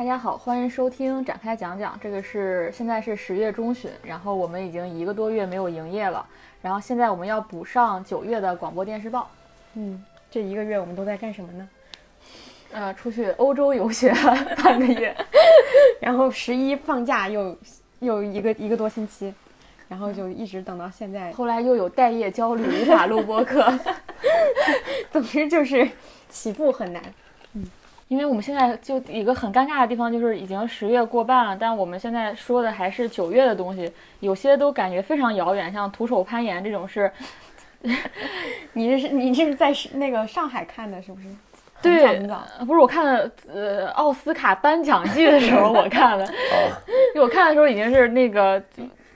[0.00, 1.94] 大家好，欢迎收听展开讲讲。
[2.02, 6.26] 这个是现在是十月中旬，然后我们已经一个多月没有营业了，
[6.62, 9.28] 然后现在我们要补上九月的广播电视报。
[9.74, 11.68] 嗯，这一个月我们都在干什么呢？
[12.72, 14.10] 呃，出去欧洲游学
[14.64, 15.14] 半个月，
[16.00, 17.54] 然后十一放假又
[17.98, 19.34] 又一个一个多星期，
[19.86, 21.30] 然后就一直等到现在。
[21.32, 23.70] 后来又有待业焦虑，无法录播课。
[25.12, 25.86] 总之就是
[26.30, 27.02] 起步很难。
[28.10, 37.10] 嗯，因为我们现在就一个很尴尬的地方，就是已经十月过半了，但我们现在说的还是九月的东西，有些都感觉非常遥远，像徒手攀岩这种 是。
[38.74, 41.28] 你这是你这是在那个上海看的，是不是？
[41.80, 42.20] 对，
[42.66, 46.30] 不是我看的，呃，奥斯卡颁奖季的时候我看的，
[47.16, 48.62] 我看的时候已经是那个，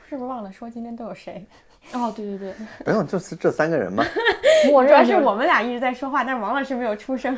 [0.08, 1.44] 是不是忘了说今天都有谁？
[1.92, 2.54] 哦，对对对，
[2.84, 4.04] 不用，就是这三个人嘛。
[4.64, 7.36] 主要是我们俩一直在说话，但是王老师没有出声。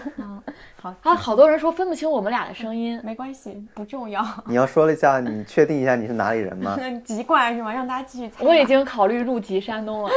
[0.81, 4.25] 好，啊，好多人说分不清我们俩的声音，没关系，不重要。
[4.47, 6.79] 你要说了一下，你确定一下你是哪里人吗？
[7.05, 7.73] 籍贯是吗？
[7.73, 8.45] 让大家继续猜。
[8.45, 10.11] 我已经考虑入籍山东了。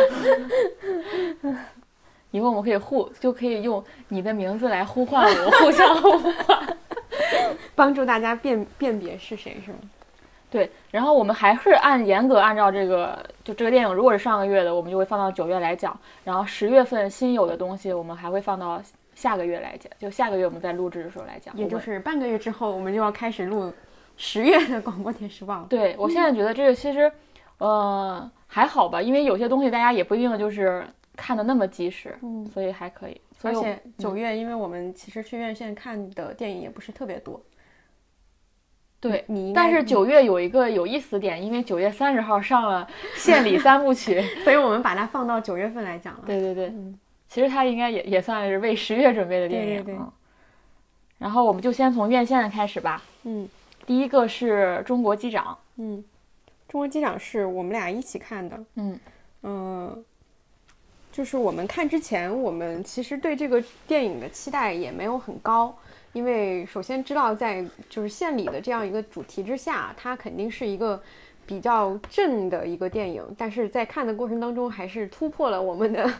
[2.31, 6.77] 以后我们可以互，就可以用你的名字来呼唤我，互相呼唤，
[7.73, 9.79] 帮助大家辨辨别是谁，是吗？
[10.49, 10.69] 对。
[10.91, 15.97] 然后我们还是按严格按照这个，就这个电影，如果是上个月的，我们就会放到九月来讲。
[16.23, 18.81] 然后十月份新有的东西，我们还会放到
[19.15, 19.91] 下个月来讲。
[19.99, 23.71] 就下个月我们在录制的时候来讲，也就是半个月之后，我们就要开始录
[24.17, 25.65] 十月的广播电视报。
[25.69, 27.11] 对我现在觉得这个其实，
[27.57, 30.85] 呃，还好吧，因为有些东西大家也不一定就是。
[31.21, 33.21] 看的那么及时，嗯，所以还可以。
[33.41, 37.37] 而且九月，因为我们其实去院线看的电影也不是特别多。
[38.99, 42.87] 对你，但是九月有一个有意思点，因为九月三十号上了
[43.19, 46.23] 《献礼三部曲 》，所以我们把它放到九月份来讲了。
[46.25, 46.73] 对对对，
[47.29, 49.75] 其实它应该也也算是为十月准备的电影。
[49.83, 49.99] 对对对。
[51.17, 53.01] 然后我们就先从院线的开始吧。
[53.23, 53.47] 嗯，
[53.85, 55.53] 第一个是《中国机长》。
[55.77, 55.97] 嗯，
[56.71, 58.59] 《中国机长》是我们俩一起看的。
[58.75, 58.99] 嗯
[59.43, 60.05] 嗯。
[61.11, 65.75] 就是我们看之前，我们其实对这个电影的期待也没有很高，
[66.13, 71.01] 因为首先知道在就是献礼的这样一个主题之下，它肯定是一个
[71.45, 76.11] 比较正的一个电影，但是在看的过程当中还是突破了我们的。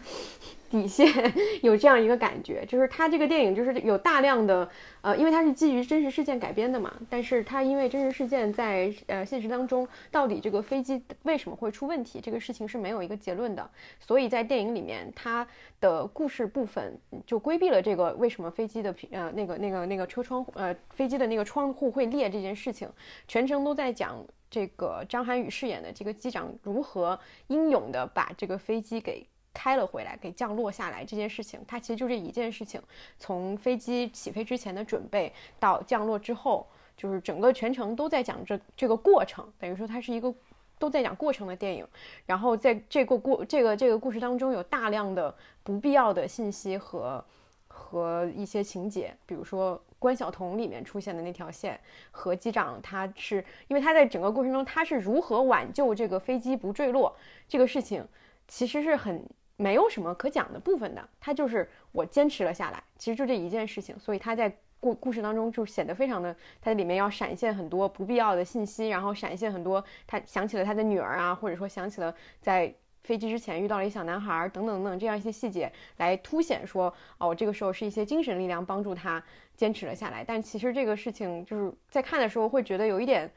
[0.69, 1.07] 底线
[1.63, 4.69] 有这样一个感觉，就是它这个电影就是有大量的，
[5.02, 13.69] 呃，因为它是基于真实事件改编的嘛，但是它因为真实事件在呃现实当中到底这个飞机为什么会出问题，这个事情是没有一个结论的，
[14.00, 15.46] 所以在电影里面它
[15.81, 22.88] 的故事部分就规避了这个为什么飞机的呃那个那个那个车窗呃飞机的那个窗户会裂这件事情，
[23.28, 29.25] 全程都在讲这个张涵予饰演的这个机长如何英勇的把这个飞机给。
[29.54, 32.82] 开了回来，给降落下来这件事情，它其实就这一件事情。
[33.18, 40.34] 从飞机起飞之前的准备到降落之后，就是整个全程都在讲这这个过程，等于说它是一个
[40.78, 41.86] 都在讲过程的电影。
[42.26, 45.34] 然后在这个过这个这个故事当中，有大量的
[45.64, 47.24] 不必要的信息和
[47.68, 51.80] 和一些情节，比如说关晓彤里面出现的那条线
[52.12, 57.16] 和机长，他是因为他在整个过程中他是如何挽救这个飞机不坠落
[57.48, 58.06] 这个事情，
[58.50, 59.26] 其实是很。
[59.62, 64.50] 没有什么可讲的部分的，他就是我坚持了下来，其实就这一件事情，所以他在
[64.80, 72.74] 故故事当中就显得非常的，他里面要闪现很多不必要的信息，然后闪现很多他想起了他的女儿啊，或者说想起了在
[73.04, 79.22] 飞机之前遇到了一小男孩等等等等这样一些细节来凸显说，哦，这个时候是一些精神力量帮助他
[79.58, 83.29] 坚持了下来，但其实这个事情就是在看的时候会觉得有一点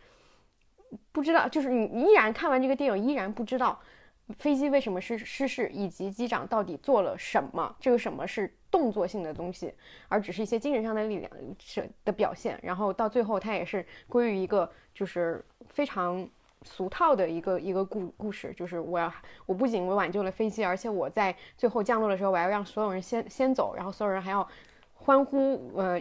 [1.10, 3.76] 不知道，就是你依然看完这个电影依然不知道。
[4.38, 7.74] 飞机为什么失失事，以及机长到底做了什么？
[7.80, 9.72] 这个什么是动作性的东西，
[10.08, 12.58] 而只是一些精神上的力量是的表现。
[12.62, 16.28] 然后到最后，它也是归于一个就是非常
[16.62, 19.12] 俗套的一个一个故故事，就是我要
[19.46, 24.46] 我不仅我挽救了飞机，而且我在最后降落的时候，我要让所有人先先走，然后所有人还要
[24.94, 26.00] 欢呼呃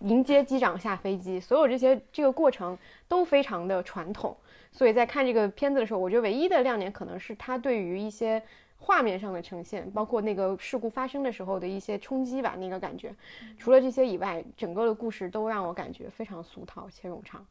[0.00, 2.76] 迎接机长下飞机，所有这些这个过程
[3.06, 4.36] 都非常的传统。
[4.78, 8.40] 所以在看这个片子的时候，我觉得唯一的亮点可能是它对于一些
[8.78, 13.12] 画面上的呈现，包括那个事故发生的时候的一些冲击吧，那个感觉。
[13.58, 17.44] 除了这些以外，整个的故事都让我感觉非常俗套且冗长。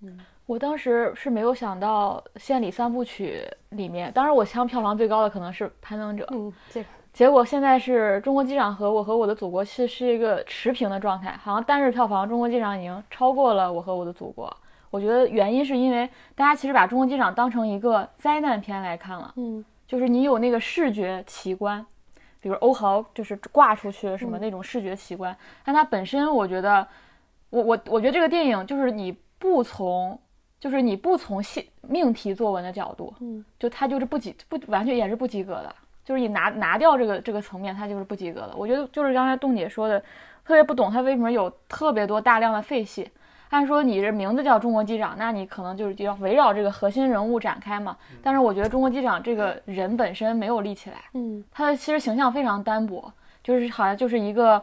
[0.00, 3.46] 嗯，我当时是没有想到《献礼三部曲》
[3.76, 6.24] 里面，当然我想票房最高的可能是《攀登者》。
[6.30, 6.82] 嗯，结
[7.12, 14.50] 结果现在是中国机长和我和我的祖国是是一个持平的状态，好像单日票房中国机长已经超过了我和我的祖国。
[14.92, 21.84] 我觉得原因是因为大家其实把《中国机长》当成一个灾难片来看了，嗯，就是你有那个视觉奇观，
[22.40, 25.34] 比如欧豪就是挂出去什么那种视觉奇观，
[25.64, 26.86] 但它本身我觉得
[27.48, 30.18] 我我我觉得这个电影就是你不从，
[30.60, 35.74] 就是你不从信命题作文的角度，嗯，就它就是不及不完全也是不及格的，
[36.04, 38.52] 就是你拿拿掉这个这个层面，它就是不及格的。
[38.54, 39.98] 我觉得就是刚才洞姐说的，
[40.44, 43.10] 特别不懂它为什么有特别多大量的废戏。
[43.52, 47.94] 按说你这名字叫中国机长，那你可能就是就要围绕这个核心人物展开嘛。
[48.22, 53.12] 但是我觉得中国机长这个人本身没有立起来，嗯他的其实形象非常单薄，
[53.42, 54.62] 就是好像就是一个，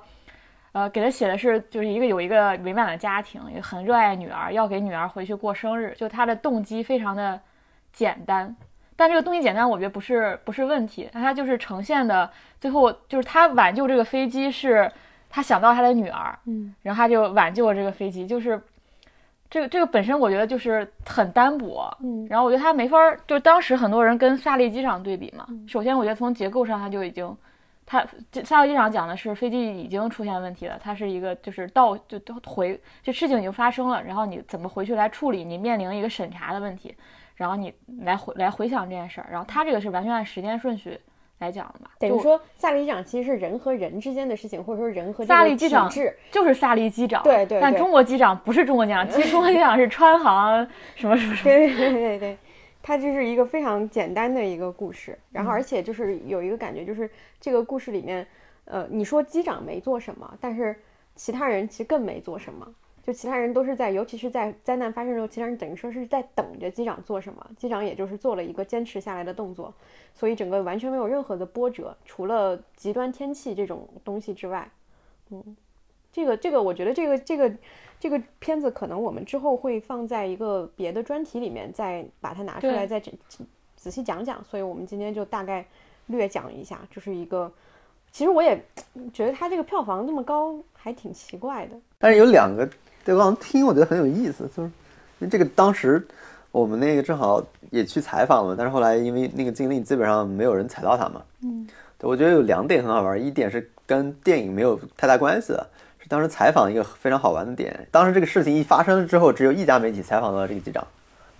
[0.71, 7.39] 呃，给他写的是就是一个有一个美满的家庭，也很热爱女儿，要给女儿回去过生日，就他的动机非常的
[7.93, 8.55] 简单。
[8.95, 12.27] 但这个动机简单，我觉得不是不是问题，他就是呈现的
[12.59, 14.91] 最后就是他挽救这个飞机是
[15.29, 18.59] 他想到他的女儿，嗯然后他就挽救了这个飞机，就是
[19.49, 25.47] 这个这个本身我觉得就是很单薄，嗯然后我觉得他没法儿，就当时很多人跟萨利机长对比嘛。
[25.67, 27.35] 首先，我觉得从结构上他就已经，
[27.85, 35.43] 他这萨利机长讲的是飞机已经出现问题了，它是一个就是到就都回这事情已经发生了，然后你怎么回去来处理？
[35.43, 36.95] 你面临一个审查的问题，
[37.33, 40.99] 然后你来回来回想这件事儿，然后他这个是完全按时间顺序
[41.39, 45.89] 来讲的嘛，等于说萨利机长其实是人和人之间的事情，或者说人和萨利机长。
[46.31, 52.37] 就是萨利机长，对对对但中国机长不是中国机长， 其实中国机长是川航什么什么什么，对对对对，
[52.81, 57.09] 它就是一个非常简单的一个故事，然嗯后而且就是有一个感觉，就是
[57.39, 58.27] 这个故事里面，
[58.65, 60.75] 呃，你说机长没做什么，但是
[61.15, 62.67] 其他人其实更没做什么。
[63.09, 69.73] 就其他人都是在，尤其是在灾难发生之后，其他人等于说是在等着机长做什么，机长也就是做了一个坚持下来的动作，
[70.13, 74.69] 所以整个完全没有任何的波折，除了极端天气这种东西之外，
[75.31, 75.57] 嗯，
[76.11, 77.51] 这个这个我觉得这个这个
[77.99, 83.11] 这个片子可能我们之后会放在一个别的专题里面，再把它拿出来，再仔
[83.75, 84.43] 仔细讲讲。
[84.43, 85.65] 所以我们今天就大概
[86.05, 87.51] 略讲一下，就是一个，
[88.11, 88.63] 其实我也
[89.11, 91.75] 觉得它这个票房那么高，还挺奇怪的。
[91.97, 92.69] 但是有两个，
[93.09, 94.69] 对我刚听我觉得很有意思，就是
[95.17, 96.05] 因为这个当时
[96.51, 101.19] 我们那个正好也去采访了，但是后来因为那个经历基本上没有人采到他嘛。
[101.41, 101.67] 嗯，
[101.97, 105.67] 对，我觉得有两点很好玩，一点是跟电影没有太大关系的，
[105.97, 107.87] 是当时采访一个非常好玩的点。
[107.89, 110.85] 当时这个事情一发生之后，只有一家媒体采访到了这个机长。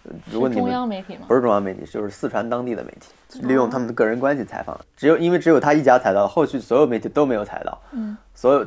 [0.05, 1.25] 呃如果你中央媒体吗？
[1.27, 4.75] 不是中央媒体，就是四川当地的媒体，利用他们的个人关系采访。
[4.97, 7.77] 只有因为只有他一家采到，后续所有媒体都没有采到。
[7.91, 8.65] 嗯，所有，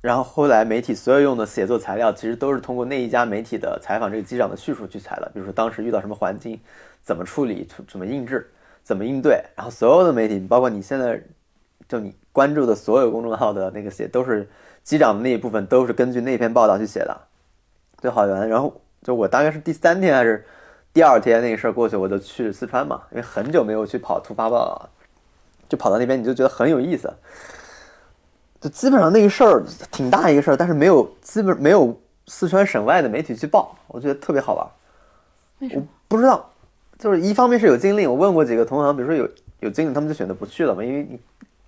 [0.00, 5.30] 然后后来媒体所有用的写作材料，其实都是通过那一家媒体的采访这个机长的叙述去采的。
[5.34, 6.60] 比如说当时遇到什么环境，
[7.02, 8.50] 怎么处理，怎么应制，
[8.82, 9.42] 怎么应对。
[9.56, 11.20] 然后所有的媒体，包括你现在
[11.88, 14.48] 就你关注的所有公众号的那个写，都是
[14.82, 17.20] 机长的那一部分都是根据那篇报道去写的，
[17.98, 18.48] 最好玩。
[18.48, 20.44] 然后就我大概是第三天还是。
[20.90, 24.90] 第二天那个事儿过去，我就去四川嘛，因为很久没有去跑突发报了，
[25.68, 27.12] 就跑到那边，你就觉得很有意思。
[28.60, 34.66] 就基本上那个事儿挺大一个事儿，但是没有基本没有四川省外的媒体去报，我觉得特别好玩。
[35.60, 35.86] 我为什么？
[36.08, 36.50] 不知道，
[36.98, 39.28] 就是一方面是有经历，我问过几个同行，比如说有
[39.60, 41.18] 有经历，他们就选择不去了嘛，因为你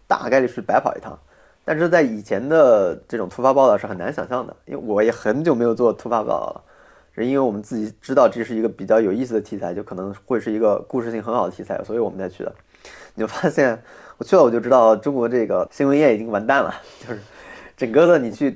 [0.06, 1.18] 大概率是白跑一趟。
[1.64, 6.64] 但是在以前的这种突发报道是很难想象的，因为我也很久没有做突发报道了。
[7.12, 12.52] 是因为我们自己知道这是一个比较有意思的题材，就可能会是一个故事性很好的题材，所以我们才去的。
[13.14, 13.80] 你就发现
[14.20, 17.18] 我去了，我就知道中国这个新闻业已经完蛋了，就是
[17.74, 18.54] 整个的你去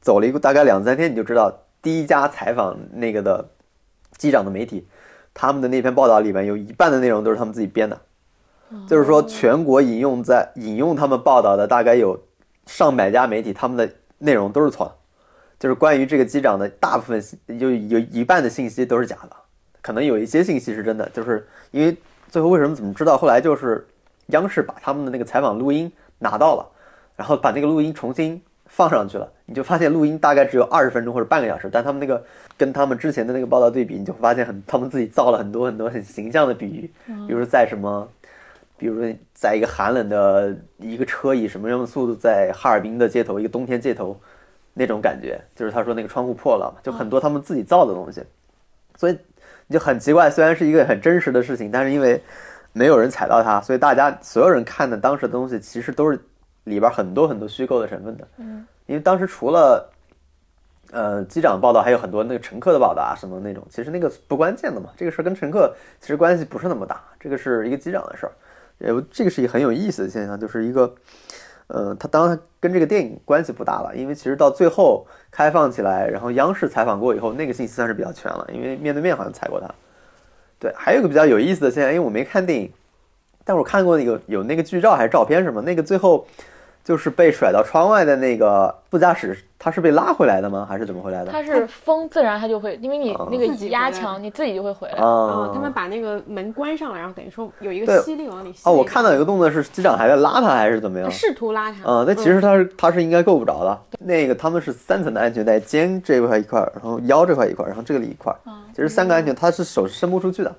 [0.00, 3.48] 走了一个大概两三天，你就知道第一家采访那个的
[4.16, 4.84] 机长的媒体，
[5.32, 7.96] 他们的那篇报道里面有一半的内容都是他们自己编的，
[8.88, 12.20] 就是说全国引用在引用他们报道的大概有
[12.66, 13.88] 上百家媒体，他们的
[14.18, 14.94] 内容都是错的。
[15.60, 19.36] 就是关于这个机长的大部分信，就有一半的信息都是假的，
[19.80, 21.08] 可能有一些信息是真的。
[21.10, 21.96] 就是因为
[22.28, 23.16] 最后为什么怎么知道？
[23.16, 23.86] 后来就是
[24.28, 26.66] 央视把他们的那个采访录音拿到了，
[27.16, 32.24] 然后把那个录音重新放上去了，你就发现录音大概只有二十分钟或者半个小时，但他们那个
[32.56, 36.90] 跟他们之前的那个报道对比，你就发现很他们自己造了很多很多很形象的比喻，
[37.26, 38.08] 比如在什么。
[38.80, 44.16] 比如说，在一个寒冷的一个车以什么样的速度在哈尔滨的街头，一个冬天街头，
[44.72, 48.22] 那种感觉，就是他说那个窗户破了，就很多他们自己造的东西，
[48.94, 49.18] 所以
[49.66, 50.30] 你就很奇怪。
[50.30, 52.22] 虽然是一个很真实的事情，但是因为
[52.78, 56.16] 没有人踩到它，所以大家所有人看的当时的东西，其实都是
[56.62, 58.28] 里边很多很多虚构的成分的。
[58.36, 59.90] 嗯，因为当时除了
[60.92, 64.90] 呃机长报道，还有很多那个乘客的报道啊，什么那种，其实那个不关键的嘛。
[64.96, 68.32] 这个事儿跟乘客其实关系不是那么大，这个是一个机长的事儿。
[68.78, 70.94] 呃，这个是一个很有意思的现象，就是一个。
[71.70, 79.68] 呃，他当然跟这个电影关系不大了，因为其实到最后开放起来，然后央视采访过以后，那个信息算是比较全了，因为面对面好像采过他。
[80.58, 82.70] 对，还有个比较有意思的现在，因为我没看电影，
[83.44, 86.26] 但我看过那个有那个剧照还是照片什么，那个最后
[86.88, 90.64] 就是被甩到窗外的那个副驾驶，他是被拉回来的吗？
[90.66, 91.30] 还是怎么回来的？
[91.30, 94.94] 他是风自然他就会，因为你哦那个压强，你自己就会回来。
[94.94, 98.62] 啊啊，他们把那个门关上了，然后等于说有一个吸力往里吸。
[98.64, 101.10] 哦，我看到有个动作是机长还在拉他，还是怎么样？
[101.10, 101.86] 试图拉他。
[101.86, 103.78] 啊，那其实他是他是应该够不着的。
[103.98, 108.38] 那个他们是三层的安全带，肩这块一块儿，然后腰这块一块儿，然后这里一块儿，
[108.74, 110.50] 其实三个安全，他是手是伸不出去的。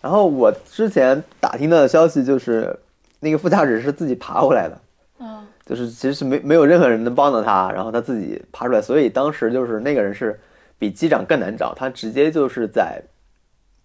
[0.00, 2.76] 然后我之前打听到的消息就是，
[3.20, 4.78] 那个副驾驶是自己爬回来的，
[5.20, 10.36] 嗯，就是其实是没没有任何人能帮到他，然后他自己爬出来，所以当时就是那个人是
[10.80, 13.00] 比机长更难找，他直接就是在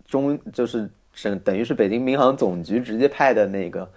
[0.08, 3.88] 中就是省等于是北京民航总局直接派的那个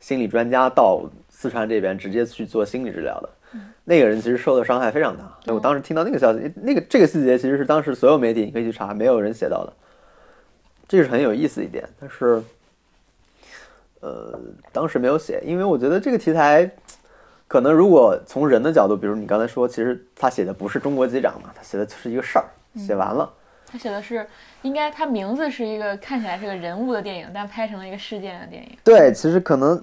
[0.00, 3.28] 心理专家到四川这边直接去做心理治疗的。
[3.84, 9.72] 那个人其实受的伤害非常大，我当时听到那个消息，那个这个细节其实是当时所有媒体你可以去查，没有人写到的，
[10.88, 11.88] 这是很有意思一点。
[12.00, 12.42] 但是，
[14.00, 14.36] 呃，
[14.72, 16.68] 当时没有写，因为我觉得这个题材
[17.48, 22.44] 可能如果从人的角度，比如你刚才说，其实他写的不是中国机长嘛，他写的就是一个事儿，
[22.76, 23.32] 写完了。
[23.68, 24.24] 他写的是
[24.62, 28.78] 应该他名字是一个看起来是个人物的电影，但拍成了一个事件的电影。
[28.84, 29.82] 对，其实可能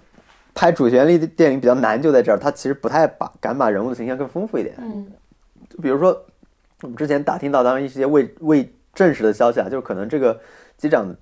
[0.53, 4.75] 拍主旋律的电影比较难，就在这儿，他其实不太把敢把人物的形象更丰富一点。
[4.79, 5.11] 嗯，
[5.69, 6.17] 就比如说
[6.81, 10.39] 我们之前打听到当然一些未未证实的消息啊，就是可能这个
[10.77, 11.13] 机长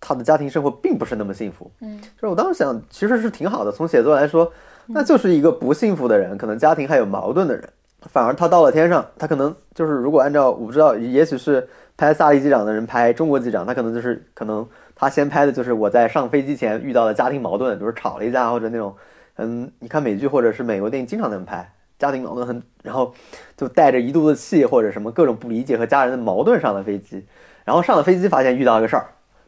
[0.00, 1.70] 他的家庭生活并不是那么幸福。
[1.80, 4.52] 嗯，就是我当时想，其实是挺好的，从写作来说，
[4.88, 7.68] 那就是一个不幸福的人，可能家庭还有矛盾的人。
[8.08, 11.66] 反而他到了天上，他可能就是如果按照我不知道，也许是
[11.96, 14.64] 拍萨利机长的人拍中国机长，他可能就是可能
[14.94, 18.94] 他先拍的就是我在上飞机前遇到的家庭矛盾，比如吵了一架或者那种，
[19.36, 23.12] 嗯，你看美剧或者是美国电影经常那么拍，家庭矛盾很，然后
[23.56, 27.26] 就带着一肚子气或者什么各种不理解和家人的矛盾上了飞机，
[27.64, 29.06] 然后上了飞机发现遇到一个事儿，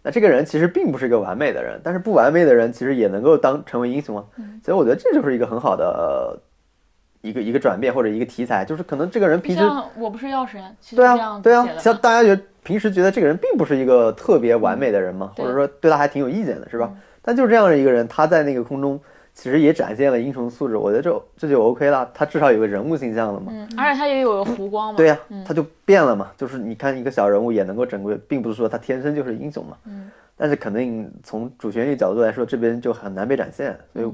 [0.09, 4.25] 那这个人其实并不是一个完美的人，但是不完美的人其实也能够当成为英雄啊，
[4.65, 5.85] 所以我觉得这就是一个很好的。
[5.85, 6.41] 呃
[7.21, 16.93] 一个一个转变或者一个题材，就是可能这个人平时像我不是钥匙人，其实对啊对啊像大家觉得平时觉得这个人并不是一个特别完美的人嘛，对或者说对他还挺有意见的，是吧？
[17.21, 18.99] 但就是这样的一个人，他在那个空中
[19.41, 23.53] 其实也展现了英雄素质，我觉得这这就 OK 了，他至少有个人物形象了嘛。
[23.55, 24.97] 嗯，而且他也有个弧光嘛。
[24.97, 29.77] 对呀、嗯他就变了嘛，就是你看一个小人物也能够整个，并不是说他天生就是英雄嘛。
[29.85, 34.13] 嗯，但是肯定从主旋律角度来说，这边就很难被展现，所以我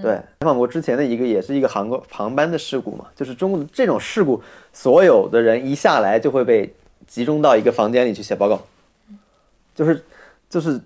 [0.00, 4.40] 对，采访过之前的一个也是一个航空航班的事故嘛，就是中国的这种事故，
[4.72, 6.72] 所有的人一下来就会被
[7.08, 8.60] 集中到一个房间里去写报告，
[9.74, 10.04] 就是
[10.48, 10.80] 就是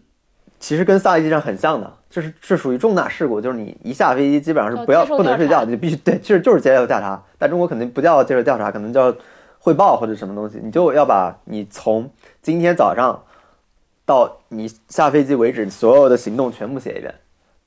[0.62, 9.12] 其实跟萨利机上很像的，就是是属于重大事故，就是你一下飞机基本上是不要不能睡觉，你必须对，其实就是接受调查，但中国肯定不叫接受调查，可能叫
[9.58, 12.08] 汇报或者什么东西，你就要把你从
[12.40, 13.20] 今天早上
[14.06, 17.12] 到你下飞机为止所有的行动全部写一遍。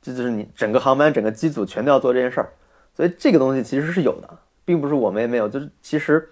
[0.02, 2.48] 这就是你整个航班、整个机组全都要做这件事儿，
[2.96, 4.30] 所以这个东西其实是有的，
[4.64, 6.30] 并不是我们也没有，就是其实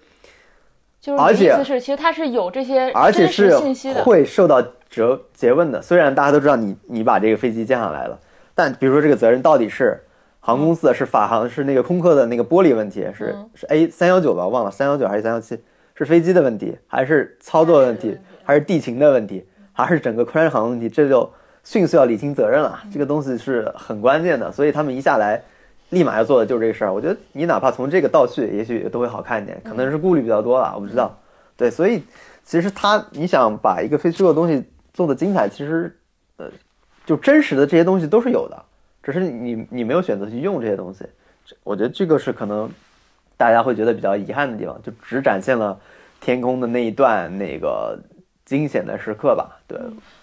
[0.98, 4.02] 就是而且是，其实它是有这些而且是信息的。
[4.02, 4.62] 会受到
[4.94, 5.80] 责诘问的。
[5.82, 8.18] 虽然大家都知道你你把这个飞机降下来了，
[8.54, 10.00] 但比如说这个责任到底是
[10.40, 13.50] 航空公司的，是法航，是那个空客的那个玻璃问题，是嗯。
[13.54, 15.58] 是 A 三幺九吧，忘了三幺九还是三幺七，
[15.94, 20.88] 是飞机的问题，还是操作问题，还是地勤的问题，还是整个宽航问题？
[20.88, 21.30] 这就
[21.62, 25.42] 迅速要理清责任了，这个东西是很关键的，所以他们一下来。
[25.90, 31.16] 立马要做的就是这个事儿，我觉得你哪怕从这个倒叙，也许都会好看一点，可能是顾虑比较多了，我不知道。
[31.56, 32.02] 对，所以
[32.42, 35.94] 其实他你想把一个非虚构的东西做的精彩，其实
[36.38, 36.50] 呃，
[37.04, 38.64] 就真实的这些东西都是有的，
[39.02, 41.04] 只是你你没有选择去用这些东西。
[41.44, 42.70] 这我觉得这个是可能
[43.36, 45.78] 大家会觉得比较遗憾的地方，就只展现了
[46.20, 47.98] 天空的那一段那个
[48.46, 49.60] 惊险的时刻吧。
[49.66, 49.78] 对，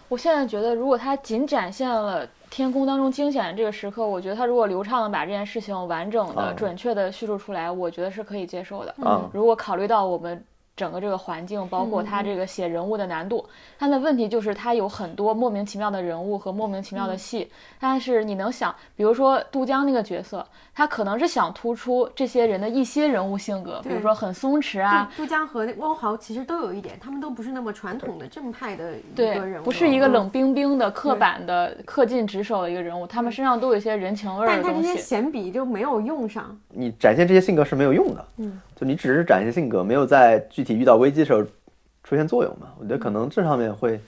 [0.07, 8.95] 我现在觉得，如果它仅展现了天空当中惊险的这个时刻，我觉得他如果流畅的把这件事情完整的、啊准确的叙述出来，我觉得是可以接受的。
[9.03, 10.43] 啊如果考虑到我们
[10.75, 13.45] 整个这个环境，包括他这个写人物的难度，
[13.77, 17.51] 他的问题就是他有很多莫名其妙的人物和莫名其妙的戏。
[17.79, 20.45] 但是你能想，比如说杜江那个角色，
[20.81, 34.97] 他可能是想突出这些人的一些人物性格，比如说很松弛啊，杜杜江和汪豪其实都有一点，他们都不是那么传统的正派的一个人，物，不是一个嗯冷冰冰的、刻板的、恪尽职守的一个人物，他们身上都有一些人情味儿但他这些。
[34.97, 36.57] 闲笔就没有用上。
[36.69, 41.43] 你展现这些性格是没有用的，嗯，就你只是展现性格，没有在具体遇到危机的时候
[42.03, 42.69] 出现作用嘛。
[42.79, 44.01] 我觉得可能这上面会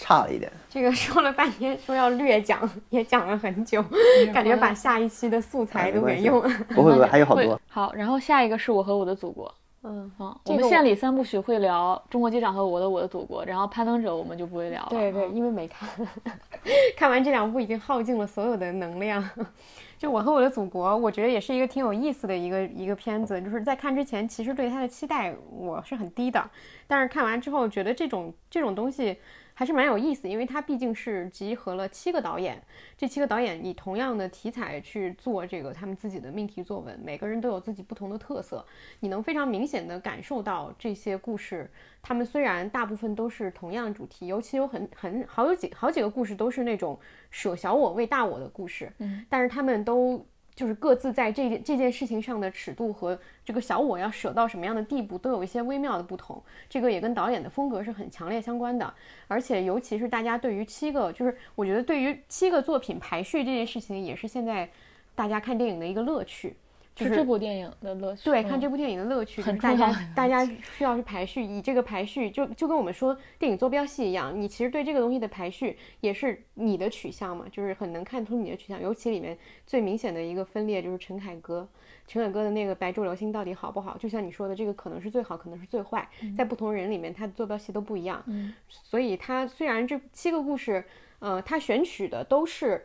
[0.00, 0.50] 差了一点。
[0.68, 3.84] 这个说了半天，说要略讲，也讲了很久，
[4.32, 6.48] 感觉把下一期的素材都给用了。
[6.70, 7.60] 不会不会，还有好多。
[7.68, 9.52] 好，然后下一个是我和我的祖国。
[9.82, 14.88] 嗯，嗯，这个我我们献礼三部曲会聊《中国机长》和《我的我的祖国》，然后《攀登者》我们就不会聊了。
[14.90, 15.88] 对对，嗯因为没看，
[16.96, 19.26] 看完这两部已经耗尽了所有的能量。
[19.98, 23.40] 就我和我的祖国，我觉得也是一个挺有意思的一个一个片子。
[23.40, 26.42] 就是在看之前，其实对它的期待我是很低的，
[26.86, 29.18] 但是看完之后，觉得这种这种东西
[29.60, 32.58] 还是蛮有意思，因为它毕竟是集合了七个导演，
[32.96, 38.64] 这七个导演以同样的题材去做这个他们自己的命题作文，每个人都有自己不同的特色，
[39.00, 46.98] 你能非常明显的感受到这些故事，他们虽然大部分都是同样主题，尤其有很很好有几好几个故事都是那种
[47.30, 50.26] 舍小我为大我的故事，嗯，但是他们都。
[50.60, 56.42] 就是各自在这件这件事情上的尺度和这个小我要舍到什么样的地步，都有一些微妙的不同。
[56.68, 58.92] 这个也跟导演的风格是很强烈相关的。
[59.26, 64.68] 而且尤其是大家对于七个，就是我觉得对于七个作品排序这件事情，也是现在
[65.14, 66.54] 大家看电影的一个乐趣。
[66.94, 68.24] 就是这部电影的乐趣。
[68.24, 78.80] 对，嗯看这部电影的乐趣，就是很大家重要大家需要去排序，以这个排序就就跟我们说电影坐标系一样，你其实对这个东西的排序也是你的取向嘛，就是很能看出你的取向。
[78.80, 81.66] 尤其里面最明显的一个分裂就是陈凯歌，
[82.06, 83.96] 陈凯歌的那个《白昼流星》到底好不好？
[83.96, 88.22] 就像你说的，这个可能是最好，可能是最坏，在不同人里面，他的坐标系都不一样。
[88.26, 90.84] 嗯，所以他虽然这七个故事，
[91.20, 92.84] 呃，他选取的都是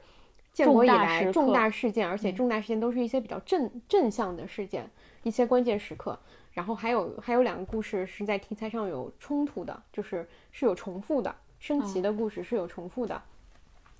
[0.55, 4.89] 建国以来重大事件，而且重大事件都是一些比较正正向的事件，
[5.23, 6.17] 一些关键时刻。
[6.53, 13.21] 然后还有还有两个故事是在题材上有冲突的，就是是有重复的，升旗的故事是有重复的，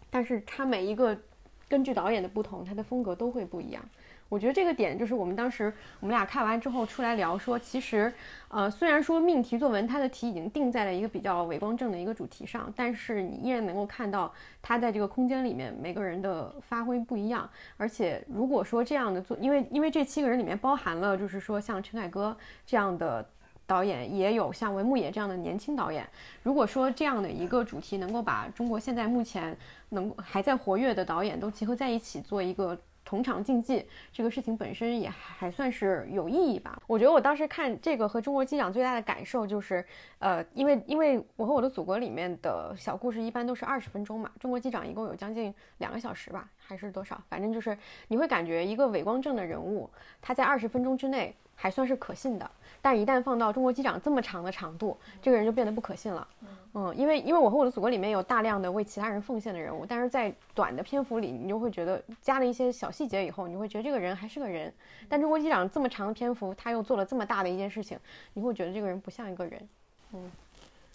[0.09, 1.19] 但是它每一个
[1.67, 3.83] 根据导演的不同，它的风格都会不一样。
[4.27, 8.11] 我觉得这个点就是我们当时我们俩看完之后出来聊说，其实，
[8.47, 17.49] 呃，虽然说命题作文它的题已经定在了一个比较伪光正的一个主题上，但是你依然能够看到它在这个空间里面每个人的发挥不一样。
[17.77, 22.35] 而且如果说这样的做，因为因为这七个人里面包含了就是说像陈凯歌
[22.65, 23.25] 这样的。
[23.67, 26.07] 导演也有像文牧野这样的年轻导演。
[26.43, 29.57] 如果说这样的一个主题能够把中国现在目前
[29.89, 36.81] 能还在活跃的导演都集合在一起做一个同场竞技，这个事情本身也还算是有意义吧。
[36.87, 39.85] 我觉得我当时看这个和中国机长最大的感受就是，
[40.17, 47.21] 呃，因为因为我和我的祖国里面的小故事一般都是二十分钟嘛，中国机长一共有将近两个小时吧，还是多少？
[47.29, 49.87] 反正就是你会感觉一个伟光正的人物，
[50.19, 52.49] 他在二十分钟之内还算是可信的。
[52.81, 56.27] 但一旦放到中国机长这么长的长度，这个人就变得不可信了。
[56.75, 64.71] 嗯，因为因为我和我的祖国里面有大量的为其他人奉献的人物，但是在短的篇幅里，你就会觉得加了一些小细节以后，你会觉得这个人还是个人。
[65.09, 67.97] 但中国机长这么长的篇幅，他又做了这么大的一件事情，
[68.33, 69.69] 你会觉得这个人不像一个人。
[70.13, 70.31] 嗯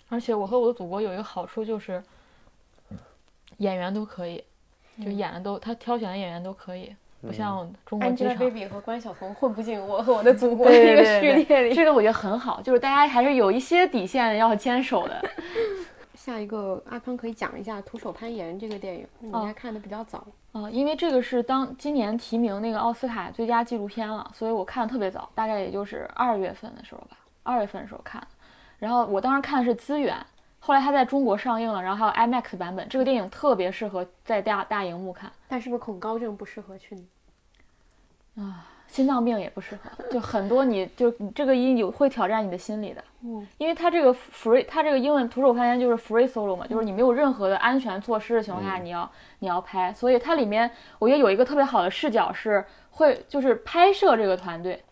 [0.08, 2.02] 而且我和我的祖国有一个好处就是，
[3.58, 4.44] 演员都可以，
[4.96, 8.34] 嗯就演的都他挑选的演员都可以，不像中国机场。
[8.34, 11.74] Angelababy 和关晓彤混不进我和我的祖国对这个对对对序列里。
[11.74, 15.22] 这个我觉得很好，就是大家还是有一些底线要坚守的。
[16.14, 20.26] 下一个阿康可以讲一下《徒手攀岩》这个电影，你哦应该看的比较早。
[20.52, 28.26] 啊、因为这个是当今年提名那个奥斯卡最佳纪录片了，所以我看的特别早，大概也就是二月份的时候吧，二月份的时候看的。
[28.78, 30.14] 然后我当时看的是资源，
[30.60, 32.88] 后来它在中国上映了，然后还有 IMAX 版本。
[32.88, 36.96] 这个电影特别适合在大大荧幕看，但是不是恐高症不适合去？
[38.36, 43.04] 啊心脏病也不适合，就很多你就你这个音有会挑战你的心理的。
[43.22, 50.68] 嗯，因为它这个 free，它这个英文徒手攀岩就是 free solo 嘛，就是你没有任何的安全措施的情况下，你要你要拍，所以它里面
[50.98, 54.82] 我觉得有一个特别好的视角是会就是拍摄这个团队，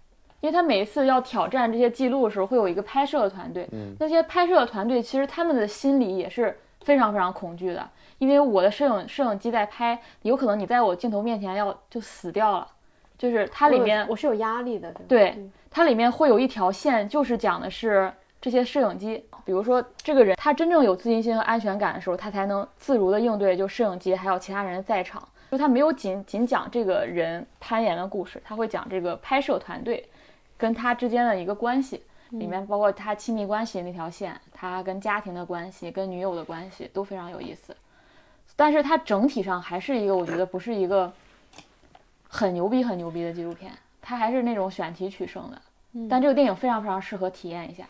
[0.41, 12.67] 因为他每一次要挑战这些记录的时候，会有一个拍摄的团队，嗯那些拍摄的团队其实他们的心理也是非常非常恐惧的，因为我的摄影摄影机在拍，有可能你在我镜头面前要就死掉了，
[13.19, 25.23] 就是它里面我是有压力的，对吧对嗯它里面会有一条线，就是讲的是这些摄影机，比如说这个人他真正有自信心和安全感的时候，他才能自如的应对就摄影机还有其他人在场。
[25.51, 30.07] 就他没有仅仅讲这个人攀岩的故事，他会讲这个拍摄团队
[30.59, 37.75] 跟他之间的一个关系，里面包括他亲密关系那条线，他跟家庭的关系、跟女友的关系都非常有意思。
[38.57, 41.13] 但是它整体上还是一个，我觉得不是一个
[42.29, 45.63] 很牛逼、很牛逼的纪录片，它还是那种选题取胜的。
[46.11, 47.87] 但这个电影非常非常适合体验一下，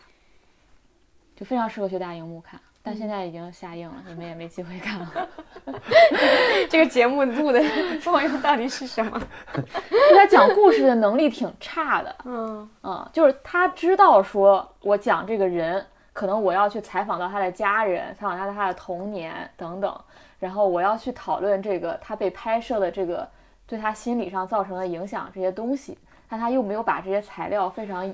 [1.35, 2.59] 就非常适合去大荧幕看。
[2.89, 5.29] 但现在已经下映了，你们也没机会看了。
[6.71, 7.61] 这个节目录的
[8.01, 9.21] 作用到底是什么？
[9.53, 19.95] 他讲故事的能力挺差的，嗯嗯，就是他知道说我讲这个人，可能我要去采访到他的家人，采访他的他的童年等等，
[20.39, 23.29] 然后我要去讨论这个他被拍摄的这个
[23.67, 25.95] 对他心理上造成的影响这些东西，
[26.27, 28.11] 但他又没有把这些材料非常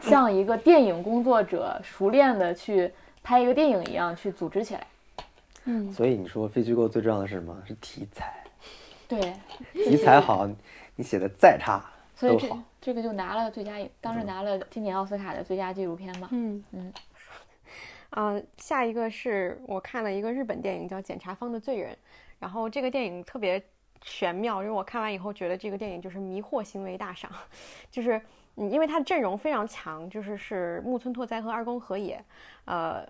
[0.00, 2.90] 像一个电影工作者熟练的去
[3.24, 4.86] 拍一个电影一样去组织起来。
[5.64, 7.60] 嗯，所以你说非虚构最重要的是什么？
[7.66, 8.44] 是题材，
[9.08, 9.34] 对，
[9.72, 10.46] 题材好，
[10.94, 11.82] 你写的再差
[12.14, 12.56] 所以好。
[12.82, 16.28] 这个就拿了最佳影，当时拿了今年奥斯卡的最佳纪录片嘛。
[16.32, 16.92] 嗯嗯，
[18.10, 21.94] 啊，下一个是我看了一个日本电影叫《检察方的罪人》，
[22.38, 23.62] 然后这个电影特别
[24.02, 27.32] 玄妙，因为我看完以后觉得这个电影就是迷惑行为大赏，
[27.90, 28.20] 就是
[28.56, 32.24] 嗯，因为它的阵容非常强，就是是木村拓哉和二宫和也，
[32.64, 33.06] 呃，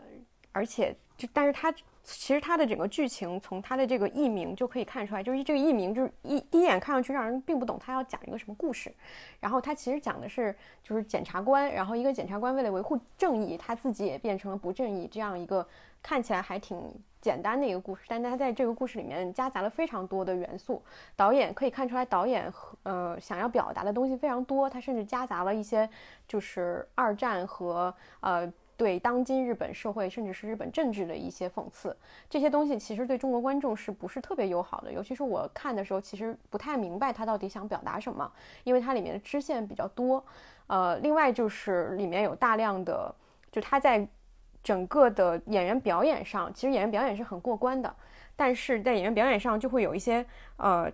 [0.52, 8.94] 而且就但是它其实它的整个剧情从它的这个译名就可以看出来，就是这个译名就是一第一眼看上去让人并不懂它要讲一个什么故事，
[9.40, 15.66] 然后它其实讲的是就是检察官，然后一个检察官为了维护正义，他自己也变成了不正义这样一个
[16.02, 16.78] 看起来还挺
[17.24, 20.82] 简单的一个故事，但他在这个故事里面夹杂了非常多的元素。
[21.16, 25.88] 导演可以看出来，导演和呃想要表达的东西非常多，他甚至夹杂了一些
[26.28, 28.52] 就是二战和呃。
[28.76, 31.96] 对当今日本社会，甚至是日本政治的一些讽刺，
[32.28, 34.92] 这些东西其实对中国观众是不是特别友好的？
[34.92, 38.28] 尤其是我看的时候，其实不太明白他到底想表达什么，
[38.64, 40.22] 因为它里面的支线比较多。
[40.66, 43.14] 呃，另外就是里面有大量的，
[43.52, 44.04] 就他在
[44.64, 47.94] 整个的演员表演上，其实演员表演是很过关的，
[48.35, 50.24] 但是在演员表演上就会有一些
[50.57, 50.90] 呃，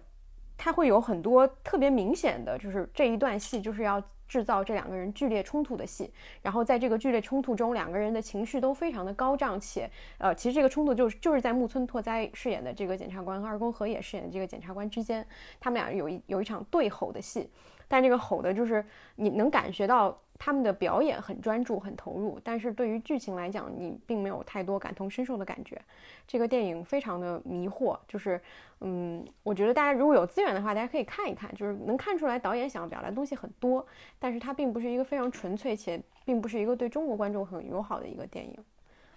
[0.58, 15.26] 他会有很多特别明显的，就是这一段戏就是要制造这两个人剧烈冲突的戏，然后在这个剧烈冲突中，两个人的情绪都非常的高涨，且呃，其实这个冲突就是就是在木村拓哉饰演的这个检察官和二宫和也饰演的这个检察官之间，
[15.58, 17.48] 他们俩有一有一场对吼的戏，
[17.90, 18.84] 但这个吼的就是
[19.16, 25.76] 你能感觉到他们的表演很专注、很投入，但是对于剧情来讲，你并没有太多感同身受的感觉。
[26.24, 28.40] 这个电影非常的迷惑，就是，
[28.80, 33.84] 嗯，我觉得大家如果有资源的话，大家可以看一看，就是能看出来导演想要表达的东西很多，
[34.20, 38.56] 但是它并不是一个非常纯粹且并不是一个对中国观众很友好的一个电影，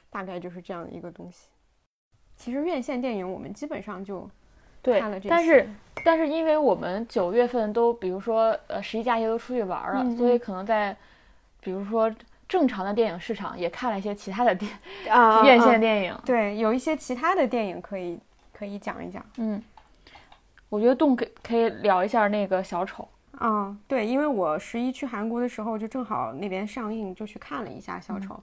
[0.09, 1.49] 大概就是这样的一个东西。
[2.35, 4.27] 其实院线电影我们基本上就
[4.83, 5.69] 对看了这，但是
[6.05, 10.95] 但是因为我们九月份都比如说呃十一假期都出去玩了，嗯所以可能在
[11.61, 12.13] 比如说
[12.47, 14.71] 正常的电影市场也看了一些其他的电、
[15.09, 16.15] 啊院啊线电影。
[16.25, 18.19] 对，有一些其他的电影可以
[18.51, 19.25] 可以讲一讲。
[19.37, 19.63] 嗯，
[20.69, 23.07] 我觉得动可可以聊一下那个小丑。
[23.39, 28.39] 啊，对，因为我十一去韩国的时候，就正好那边上映，就去看了一下小丑，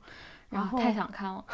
[0.51, 1.45] 然后啊太想看了。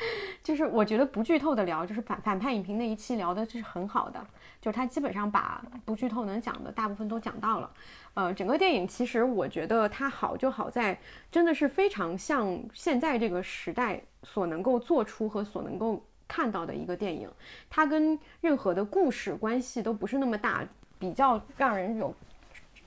[0.42, 4.24] 就是我觉得不剧透的聊，就是反反派影评那一期聊的就是很好的，
[4.60, 7.70] 就是他基本上把不剧透能讲的大部分都讲到了。
[8.14, 10.98] 呃，整个电影其实我觉得它好就好在，
[11.30, 17.30] 真的是非常像现在这个时代所能够做出和所能够看到的一个电影，
[17.70, 20.66] 它跟任何的故事关系都不是那么大，
[20.98, 22.12] 比较让人有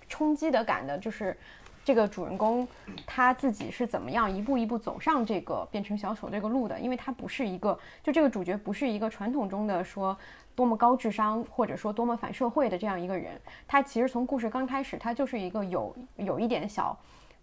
[0.09, 1.37] 冲击的感的，就是
[1.83, 2.67] 这个主人公
[3.07, 10.15] 他自己是怎么样一步一步走上这个变成小丑这个路的，因为他不是一个，就这个主角不是一个传统中的说
[10.53, 13.31] 多么高智商或者说多么反社会的这样一个人，
[13.67, 16.95] 他其实从故事刚开始，他就是一个有有一点小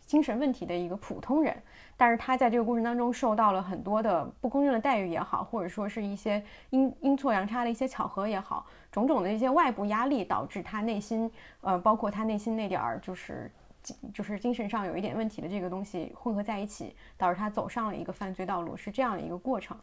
[0.06, 1.54] 精神问题的一个普通人，
[1.96, 11.28] 但是他在这个过程当中受到了很多的不公正的待遇也好，或者说是一些阴阴错阳差的一些巧合也好，种种的一些外部压力导致他内心，
[11.60, 13.50] 呃，包括他内心那点儿就是。
[14.12, 19.76] 就是精神上有一点问题的这个东西混合在一起，导致他走上了一个犯罪道路，是这样的一个过程。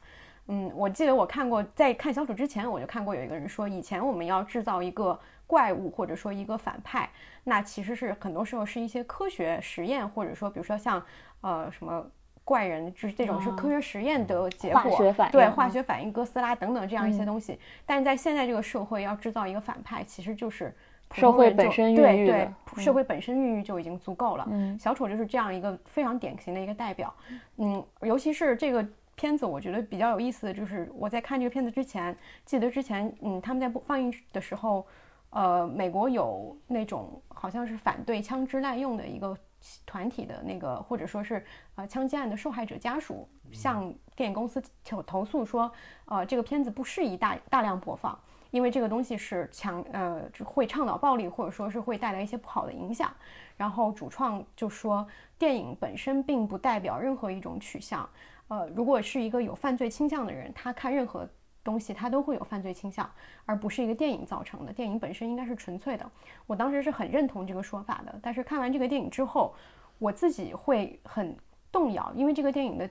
[0.48, 7.10] 嗯，我记得我看过，在看小丑之前，我就看过有一个人说，以前我们要制造一个怪物或者说一个反派，
[7.46, 11.04] 那其实是很多时候是一些科学实验，或者说比如说像
[11.42, 12.06] 呃什么
[12.44, 17.60] 怪人，就是这种是科学实验的结果，化学反应对嗯化学反应、哥斯拉等等这样一些东西。
[17.84, 20.76] 但是在现在这个社会，要制造一个反派，其实就是普
[21.16, 24.48] 社会本身孕对对育的，嗯社会本身孕育就已经足够了。
[24.52, 27.14] 嗯小丑就是这样一个非常典型的一个代表。
[27.58, 34.86] 嗯，尤其是这个片子，我觉得比较有意思的就是我在看这个片子之前，记得之前嗯他们在播放映的时候，
[35.30, 39.38] 呃，美国有那种好像是反对枪支滥用的一个
[39.86, 41.44] 团体的那个，或者说是
[41.76, 45.72] 呃枪击案的受害者家属向电影公司投投诉说，
[46.06, 48.20] 呃这个片子不适宜大大量播放。
[48.56, 53.14] 因为这个东西是强呃会倡导暴力，或者说是会带来一些不好的影响。
[53.58, 55.06] 然后主创就说，
[55.38, 58.10] 电影本身并不代表任何一种取向。
[58.48, 61.28] 呃，如果是一个有犯罪倾向的人，他看任何
[61.66, 63.12] 东西他都会有犯罪倾向，
[63.46, 64.72] 而不是一个电影造成的。
[64.72, 66.10] 电影本身应该是纯粹的。
[66.48, 69.54] 我当时是很认同这个说法的，但是看完这个电影之后，
[70.00, 71.36] 我自己会很
[71.74, 72.90] 动摇，因为这个电影的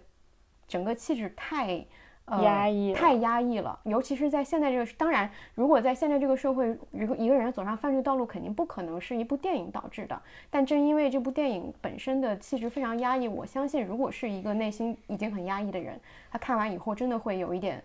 [0.69, 1.83] 整个气质太
[2.27, 10.21] 呃压抑了太压抑了，尤其是在现在这个，当然，如果在现在这个社会，如果一个人走上犯罪道路，肯定不可能是一部电影导致的。
[10.51, 17.83] 但正因为这部电影本身的气质非常压抑，我相信，如果是一个内心已经很压抑的人，他看完以后真的会有一点，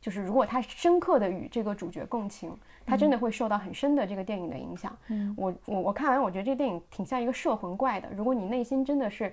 [0.00, 2.52] 就是如果他深刻的与这个主角共情，
[2.84, 4.96] 他真的会受到很深的这个电影的影响。
[5.06, 8.08] 嗯，我我我看完，我觉得这个电影挺像一个摄魂怪的。
[8.16, 9.32] 如果你内心真的是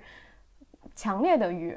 [0.94, 1.76] 强烈的与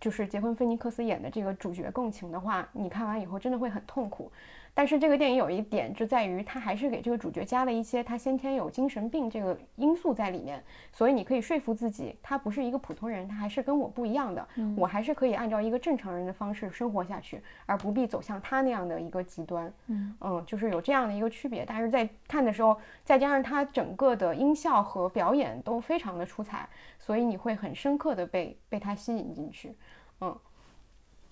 [0.00, 4.30] 就是结婚菲尼克斯演的这个主角共情的话，你看完以后真的会很痛苦。
[4.76, 10.60] 但是这个电影有一点就在于，它还是给这个主角加了一些他先天有精神病这个因素在里面，
[10.90, 19.72] 所以你可以说服自己，他不是一个普通人，他还是跟我不一样的，我还是可以按照一个正常人的方式生活下去，而不必走向他那样的一个极端。
[19.86, 20.12] 嗯
[20.44, 21.64] 就是有这样的一个区别。
[21.64, 29.72] 但是在看的时候，再加上他整个的音效和表演都非常的出彩，所以你会很深刻的被被他吸引进去。
[30.20, 30.36] 嗯，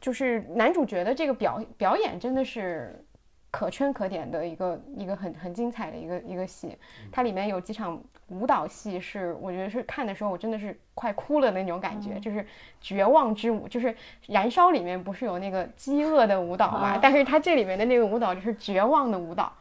[0.01, 3.05] 就是男主角的这个表表演真的是
[3.53, 6.77] 可圈可点的一个一个很很精彩的一个一个戏。
[7.13, 12.45] 它里面有几场舞蹈戏是我觉得是看的时候我真的是快哭了的那种感觉，就是
[12.81, 13.89] 绝望之舞，就是
[14.27, 19.53] 《燃烧》里面不是有那个饥饿的舞蹈嘛，啊但是它这里面的那个舞蹈就是绝望的舞蹈。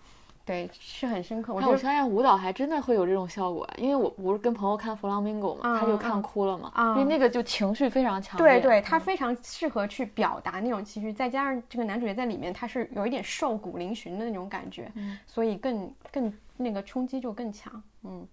[0.44, 1.54] 对，是很深刻。
[1.54, 8.60] 我但我觉得发现舞蹈还真的会有这种效果，因为我不是跟朋友看《弗朗明哥》嘛，他就看嗯哭了嘛，嗯因为那个就情绪非常强烈。
[8.60, 17.72] 对对，他非常适合去表达那种情绪，再加上这个男主角在里面，他是有一点瘦骨嶙峋的那种感觉，嗯所以更更那个冲击就更强。
[18.04, 18.28] 嗯，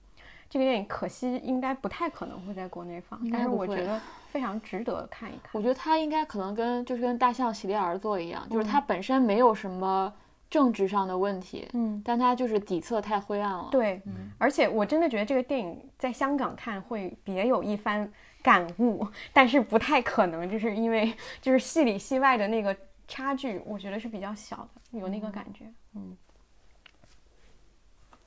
[0.48, 4.00] 这个电影可惜应该不太可能会在国内放，但是我觉得
[4.32, 5.50] 非常值得看一看。
[5.52, 10.12] 我觉得他应该可能跟就是跟大象席地而坐一样，就是嗯他本身没有什么
[10.50, 13.68] 政治上的问题，嗯，但它就是底色太灰暗了。
[13.70, 14.00] 对，
[14.38, 18.10] 而且我真的觉得这个电影在香港看会别有一番
[18.42, 26.16] 感悟，但是不太可能，就是因为就是戏里戏外的那个差距，我觉得是比较小的，有那个感觉，嗯。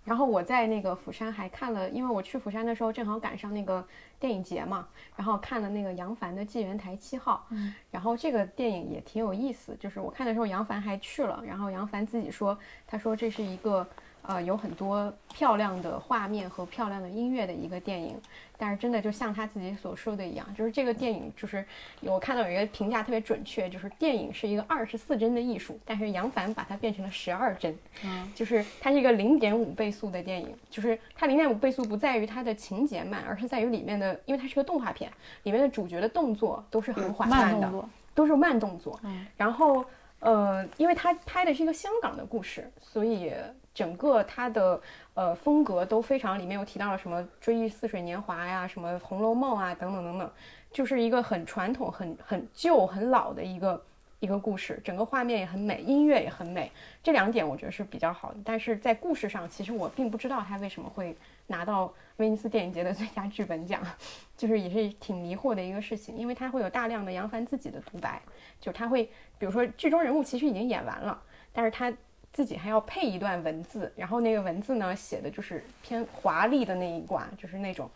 [0.04, 3.88] 然后我在那个釜山还看了，因为我去釜山的时候正好赶上那个
[4.20, 7.74] 电影节嘛，然后看了那个杨凡的《纪元台七号》，嗯。
[7.92, 13.88] 然后这个电影也挺有意思，就是我看的时候杨凡还去了，然后杨凡自己说，他说这是一个
[14.24, 18.20] 呃有很多漂亮的画面和漂亮的音乐的一个电影，
[18.58, 21.66] 但是真的就像他自己所说的一样，就是这个电影就是
[22.02, 35.12] 我看到有一个评价特别准确，就是电影是一个二十四帧的艺术，但是杨凡把它变成了十二帧，嗯就是它是一个零点五倍速的电影，就是它零点五倍速不在于它的情节慢，而是在于里面的，因为它是个动画片，
[35.44, 39.00] 里面的主角的动作都是很缓慢的，慢，都是慢动作。
[39.04, 39.84] 嗯然后
[40.20, 43.34] 呃，因为它拍的是一个香港的故事，所以
[43.74, 44.80] 整个它的
[45.14, 50.32] 呃风格都非常，里面有提到了什么《追忆似水年华》呀，什么《红楼梦》啊，等等等等，
[50.72, 53.82] 就是一个很传统、很很旧、很老的一个
[54.20, 58.40] 一个故事，整个画面也很美，音乐也很美，这两点我觉得是比较好的。
[58.44, 61.16] 但是在故事上，其实我并不知道他为什么会
[61.48, 63.82] 拿到威尼斯电影节的最佳剧本奖，
[64.38, 68.22] 就是也是挺迷惑的一个事情，因为它会有大量的杨凡自己的独白，
[68.60, 69.06] 就他会，
[69.40, 71.20] 比如说剧中人物其实已经演完了，
[71.52, 71.92] 但是他
[72.34, 77.90] 自己还要配一段文字，然后那个文字呢写的就是偏华丽的那一挂，就是那种，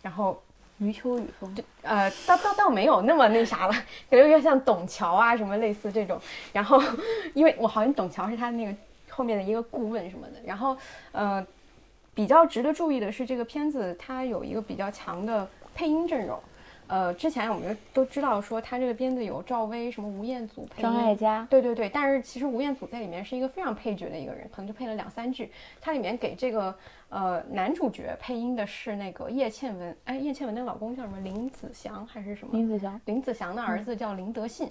[0.00, 0.40] 然后
[0.78, 3.72] 余秋雨风，呃，倒倒倒没有那么那啥了，
[4.08, 6.20] 可 能有点像董桥啊什么类似这种。
[6.52, 6.80] 然后，
[7.34, 8.74] 因为我好像董桥是他那个
[9.08, 10.34] 后面的一个顾问什么的。
[10.44, 10.76] 然后，
[11.12, 11.44] 呃，
[12.14, 16.40] 比较值得注意的是，这个片子它有一个比较强的配音阵容。
[16.90, 25.52] 呃，之前我们都知道说他这个片子有赵薇、什么吴彦祖配音，张艾嘉，对对对，但是其实吴彦祖在里面是一个非常配角的一个人，可能就配了两三句。
[25.80, 26.76] 他里面给这个
[27.08, 31.20] 呃男主角配音的是那个叶倩文，哎，叶倩文的老公叫什么？
[31.20, 32.52] 林子祥还是什么？
[32.54, 34.68] 林子祥，林子祥的儿子叫林德信。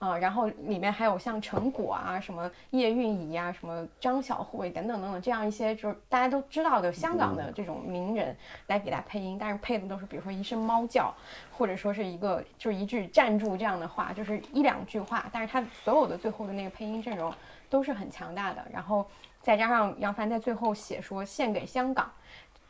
[0.00, 8.34] 啊、然后里面还有像陈果啊、什么叶蕴仪啊、什么张小慧等等等等这样一些就是大家都知道的香港的这种名人
[8.68, 11.14] 来给他配音，但是配的都是比如说一声猫叫，
[11.52, 17.30] 或者说是一个就是一句站住这样的话，就是一两句话，但是他所有的最后的那个配音阵容
[17.68, 19.06] 都是很强大的，然后
[19.42, 22.10] 再加上杨凡在最后写说献给香港。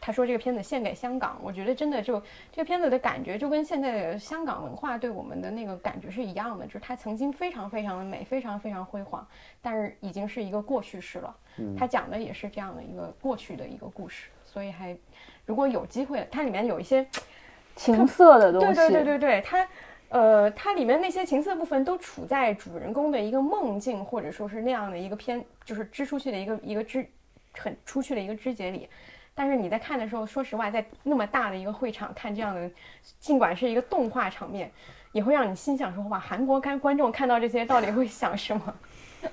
[0.00, 2.18] 他说这个片子献给香港，我觉得真的就
[2.50, 9.26] 这个片子的感觉就跟现在的香港文化对我们的那个感觉是一样的，就是它曾经非常非常的美，非常非常辉煌，
[9.60, 11.36] 但是已经是一个过去式了。
[11.76, 14.96] 它讲的也是这样的一个过去的一个故事，所以还
[15.44, 17.06] 如果有机会，它里面有一些
[17.76, 19.68] 情色的东西，对对对对对，它，
[20.08, 27.06] 呃，它里面那些情色部分都处在主人公的一个梦境，或者说是那样的一个偏，就是支出去的一个一个枝，
[27.52, 28.88] 很出去的一个枝节里。
[29.34, 32.70] 但是你在看的时候，说实话，在那么大的一个会场看这样的，
[33.18, 34.70] 尽管是一个动画场面，
[35.12, 38.74] 也会让你心想说，哇，韩国看观众看到这些到底会想什么？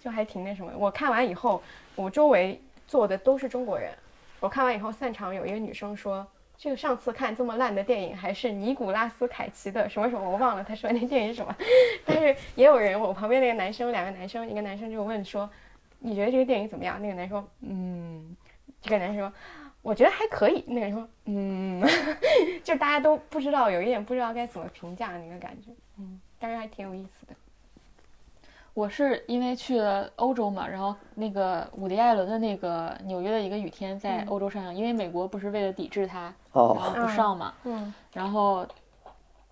[0.00, 0.72] 就还挺那什么。
[0.76, 1.62] 我看完以后，
[1.94, 3.92] 我周围坐的都是中国人。
[4.40, 11.56] 我看完以后散场，有一个女生说：“这个上次看这么烂的电影还是尼古拉斯凯奇的什么什么，我忘了他说那电影是什么。”
[12.04, 15.48] 但是也有人，我旁边那个男生，两个男生，一个男生就问说
[15.98, 18.36] ：“你觉得这个电影怎么样？”那个男生说：“嗯。”
[18.86, 19.32] 这个男生说
[19.82, 21.82] ：“我觉得还可以。”那个人说：“嗯。
[22.64, 25.70] ”就大家都不知道，有一点不知道该怎么评价那个感觉。
[25.98, 27.34] 嗯，但是还挺有意思的。
[28.74, 37.54] 我是因为去了欧洲嘛，然后那个伍迪·艾伦的那个《纽约的一个雨天》在欧洲上映，因为美国不是为了抵制它，然后不上嘛。
[37.64, 37.94] 嗯。
[38.12, 38.66] 然后，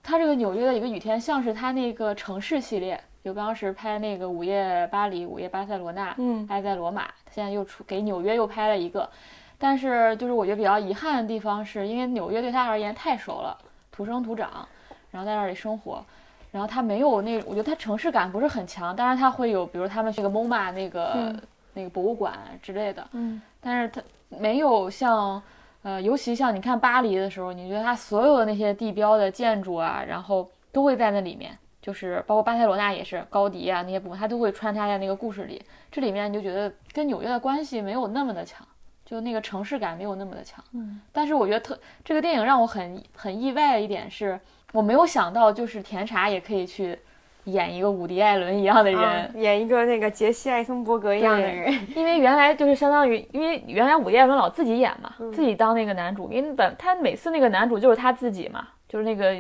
[0.03, 9.09] 它这个《纽约的一个雨天》像是它那个城市系列，就当时拍那个《午夜巴黎》《午夜巴塞罗那》，嗯，爱在罗马，现在又出给纽约又拍了一个。
[9.57, 13.57] 但是就是我觉得比较遗憾的地方，是因为纽约对他而言太熟了，
[13.91, 14.69] 土生土长，
[15.11, 16.05] 然后在那里生活。
[16.53, 21.35] 然后他没有那，我觉得他城市感不是很强，当然他会有，比如他们去个 MoMA 那个
[21.73, 25.43] 那个博物馆之类的，嗯，但是他没有像，
[25.83, 35.63] 呃，尤其像你看巴黎的时候，你觉得它所有的那些地标的建筑啊，然后都会在那里面，就是包括巴塞罗那也是高迪啊那些部分，他都会穿插在那个故事里。
[35.93, 38.67] 这里面你就觉得跟纽约的关系没有那么的强，
[39.05, 40.65] 就那个城市感没有那么的强。
[40.73, 44.41] 嗯，但是我觉得特这个电影让我很很意外的一点是。
[44.73, 46.99] 我没有想到，就是甜茶也可以去
[47.45, 51.73] 演一个伍迪·艾伦一样的人，演一个那个杰西·艾森伯格一样的人。
[51.95, 59.33] 因为原来就是相当于，因为原来伍迪·艾伦老自己演嘛，自己当那个男主，因为本他每次那个男主就是他自己嘛，就是那个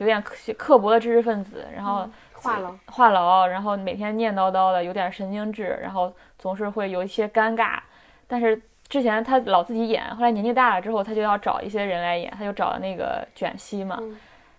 [0.00, 7.78] 有点刻刻薄的知识分子，然后话痨，话痨，然后每天念叨叨的，有点神经质，然后总是会有一些尴尬。
[8.26, 14.00] 但是之前他老自己演，后来年纪大了之后，他就要找一些人来演，他就找了那个卷西嘛。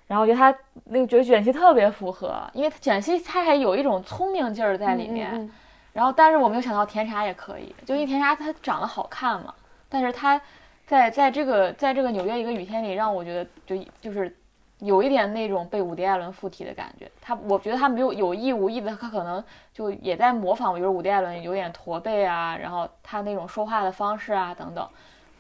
[0.05, 5.49] 然后我觉得他那个觉得卷西特别符合，因为他卷西他还有一种聪明劲儿在里面。
[5.93, 9.53] 然后，但是我没有想到甜茶也可以，就因为甜茶他长得好看嘛。
[9.89, 10.39] 但是他
[10.85, 14.33] 在在这个在这个纽约一个雨天里，让我觉得就就是
[14.81, 17.09] 有一点那种被伍迪·艾伦附体的感觉。
[17.19, 24.87] 他我觉得他没有有意无意的，他可能就也在模仿，比如伍迪·艾伦有点驼背啊，然后他那种说话的方式啊等等，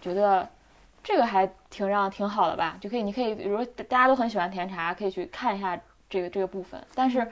[0.01, 0.47] 觉得。
[1.03, 5.75] 这个还挺让挺好的吧，就可以，你可以，比如说大家都很喜欢甜茶，可以去看一下
[6.07, 6.79] 这个这个部分。
[6.93, 7.27] 但是，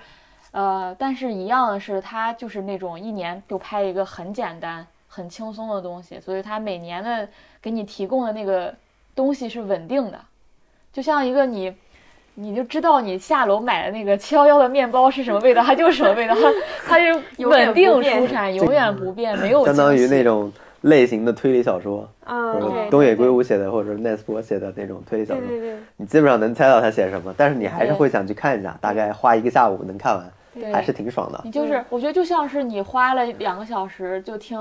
[0.49, 7.29] 呃，但是一样的是，他就是那种一年就拍一个很简单、很轻松的东西，所以他每年的
[7.61, 8.73] 给你提供的那个
[9.13, 10.19] 东西是稳定的，
[10.91, 11.71] 就像一个你，
[12.39, 16.51] 你就知道你下楼买的那个七幺幺的面包是什么味道， 它就是什么味道，它
[16.87, 20.51] 它就稳定出产，永远不变，没有相当于那种。
[20.83, 22.53] 类型的推理小说，啊，
[22.89, 31.41] 东野圭吾写的或者奈斯博写的那种推理小说，对对对，你基本上能猜到他写什么，但是你还是会想去看一下，大概花一个下午能看完，还是挺爽的。
[31.43, 34.57] 你就是我觉得就像是你花了两个小时就听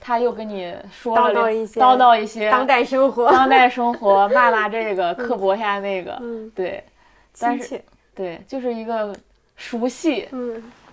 [0.00, 6.18] 他又跟你说了叨叨一些叨叨一些当代生活，当代生活骂骂这个 刻薄一下那个，
[6.54, 6.82] 对，
[7.40, 7.82] 但是
[8.14, 9.14] 对，就是一个
[9.56, 10.28] 熟悉、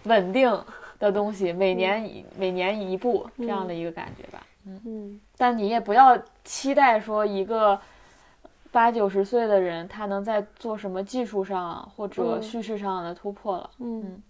[0.04, 0.64] 稳定
[1.00, 4.46] 的东西，每年每年一部这样的一个感觉吧。
[4.66, 7.80] 嗯，但你也不要期待说一个
[8.72, 13.70] 八九十岁的人他能在做什么技术上或者叙事上的突破了。
[13.80, 14.22] 嗯，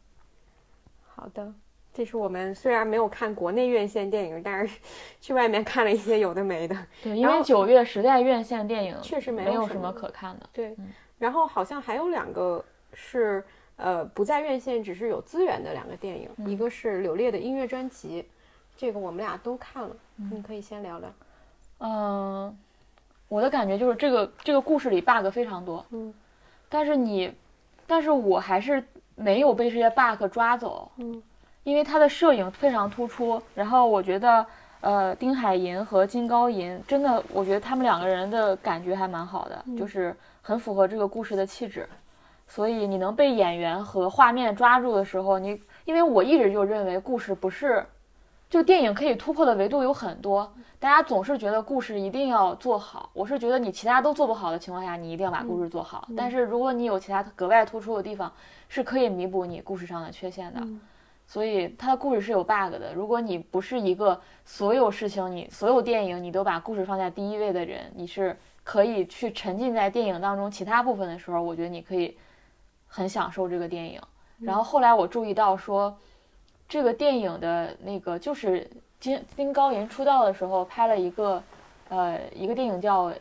[1.07, 1.53] 好的，
[1.93, 4.77] 这是我们虽然没有看国内院线电影，但是
[5.21, 6.75] 去外面看了一些有的没的。
[7.01, 10.49] 对，因为九月实在院线电影确实没有什么可看的。
[10.51, 10.75] 对，
[11.17, 13.43] 然后好像还有两个是
[13.77, 18.27] 呃不在院线，只是有资源的两个电影，一个是柳烈的音乐专辑。
[18.77, 21.09] 这个我们俩都看了，你可以先聊聊。
[21.79, 22.57] 嗯，
[23.29, 26.13] 我的感觉就是这个这个故事里 bug 非常多，嗯，
[26.67, 27.33] 但是你，
[27.87, 28.83] 但是我还是
[29.15, 31.23] 没有被这些 bug 抓走，嗯，
[31.63, 34.45] 因为他的摄影非常突出，然后我觉得，
[34.81, 40.13] 呃，丁海寅和金高银真的，我觉得他们两个人的感觉还蛮好的，就是
[40.47, 41.89] 很符合这个故事的气质，
[42.47, 47.83] 所以你能被演员和画面抓住的时候，你因为我一直就认为故事不是。
[48.47, 53.09] 就电影可以突破的维度有很多，大家总是觉得故事一定要做好。
[53.13, 56.07] 我是觉得你其他都做不好的情况下，你一定要把故事做好。
[56.15, 58.31] 但是如果你有其他格外突出的地方，
[58.69, 60.61] 是可以弥补你故事上的缺陷的。
[61.25, 62.93] 所以它的故事是有 bug 的。
[62.93, 72.17] 如果你不是一个所有事情你所有电影你都把故事放在第一位的人，你是可以去沉浸在电影当中其他部分的时候，我觉得你可以
[72.85, 74.01] 很享受这个电影。
[74.39, 75.97] 然后后来我注意到说。
[76.67, 78.67] 这个电影的那个就是
[78.99, 81.41] 金金高银出道的时候拍了一个，
[81.89, 83.09] 呃，一个电影叫《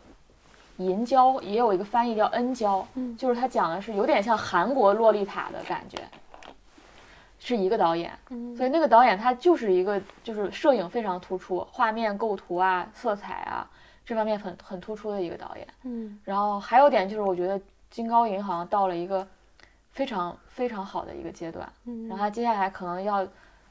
[0.79, 5.99] 银娇，也有一个翻译叫恩娇，嗯就是他讲的是有点像韩国洛丽塔的感觉，
[7.39, 13.69] 是一个导演，嗯所以那个导演他就是一个就是摄影非常突出，画面构图啊、色彩啊
[14.05, 15.67] 这方面很很突出的一个导演。
[15.85, 19.27] 嗯然后还有点就是我觉得金高银好像到了一个
[19.93, 23.27] 非常非常好的一个阶段，嗯然后他接下来可能要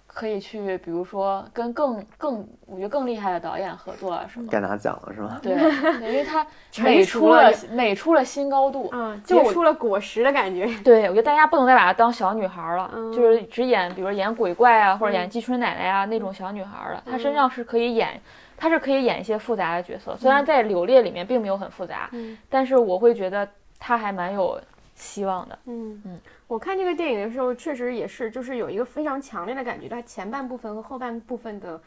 [0.06, 4.48] 可以去，比如说跟更更我觉得更厉害的导演合作啊什么。
[4.52, 5.40] 该拿奖了是吗？
[5.42, 5.54] 对，
[6.08, 8.90] 因为他 成美出了美出了新高度。
[8.94, 10.68] 嗯，就出了果实的感觉。
[10.84, 17.02] 对，我觉得大家不能再把她当小女孩了，嗯就是只演，比如演鬼怪啊，或者嗯演季春奶奶啊那种小女孩了。
[17.10, 18.22] 她嗯身上是可以演，
[18.56, 23.48] 她是可以演一些复杂的角色，虽然在《柳烈》里面并没有很复杂，嗯但是我会觉得
[23.80, 24.60] 他还蛮有
[24.96, 25.60] 希望的。
[25.66, 31.82] 嗯嗯，我看这个电影的时候，确实也是，就是有一个非常强烈的感觉，它前半部分和后半部分的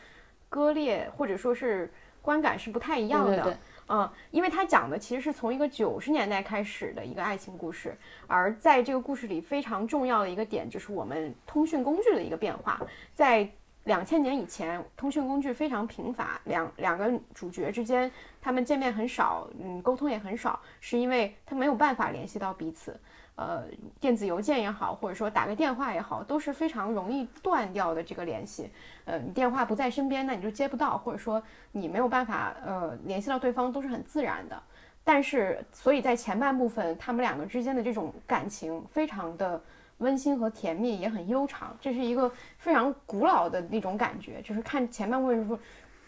[0.49, 1.91] 割裂，或者说是
[2.21, 3.37] 观感是不太一样的。
[3.37, 3.57] 对对对
[3.89, 7.97] 嗯，因为它讲的其实是从一个九十年代开始的一个爱情故事，
[8.27, 12.81] 而在这个故事里非常重要的一个点就是我们通讯工具的一个变化。
[13.15, 13.49] 在
[13.87, 18.11] 两千年以前，通讯工具非常贫乏，两两个主角之间
[18.41, 22.99] 他们见面很少，嗯，沟通也很少，是因为他没有办法联系到彼此。
[23.37, 23.65] 呃，
[24.01, 28.71] 电子邮件也好，或者说打个电话也好，都是非常容易断掉的这个联系。
[29.05, 31.41] 呃，你电话不在身边，那你就接不到，或者说
[31.73, 34.61] 你没有办法呃联系到对方，都是很自然的。
[35.05, 39.63] 但是，所以在前半部分，他们两个之间的这种感情非常的
[39.99, 41.77] 温馨和甜蜜，也很悠长。
[41.81, 45.59] 这是一个非常古老的那种感觉，就是看前半部分的时候，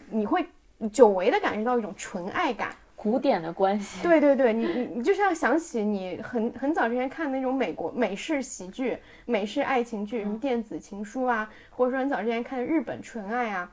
[0.09, 0.45] 你会
[0.91, 2.75] 久违的感觉到一种纯爱感。
[3.01, 13.71] 古典的关系，对对对，你你你就像想起你很很早之前看那种美国美式喜剧、美式爱情剧，什么电子情书啊，或者说很早之前看的日本纯爱啊，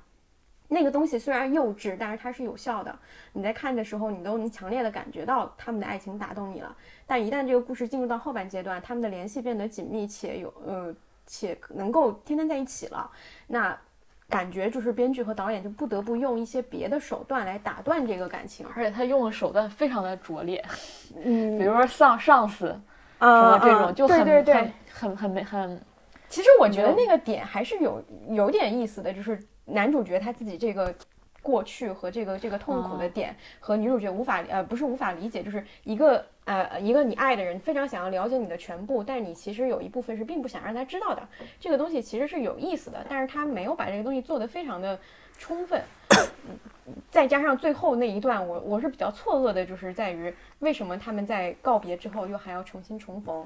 [0.68, 2.96] 那个东西虽然幼稚，但是它是有效的。
[3.32, 6.76] 你在看的时候，你都能强烈的感觉到他们的爱情打动你了。
[7.06, 10.94] 但一旦这个故事进入到后半阶段，他们的联系变得紧密且有呃
[11.26, 13.10] 且能够天天在一起了，
[13.46, 13.76] 那。
[14.28, 20.60] 感觉就是编剧和导演就不得不用一些别的手段来打断这个感情，而且他用的手段非常的拙劣，
[21.22, 25.80] 嗯 比如说上上司什啊么这种，就很对对对，很很没很
[26.28, 30.94] 其实我觉得那个点还是有有点意思的，就是男主角他自己这个
[31.42, 41.28] 过去和这个这个痛苦的点，和女主角无法呃不是无法理解，就是一个呃一个你爱的人非常想要了解你的全部，但是你其实有一部分是并不想让他知道的。
[41.60, 44.98] 这个东西其实是有意思的，但是他没有把这个东西做得非常的
[45.38, 45.80] 充分。
[47.10, 53.44] 再加上最后那一段，我我是比较错愕的，就是在于为什么他们在告别之后又还要重新重逢。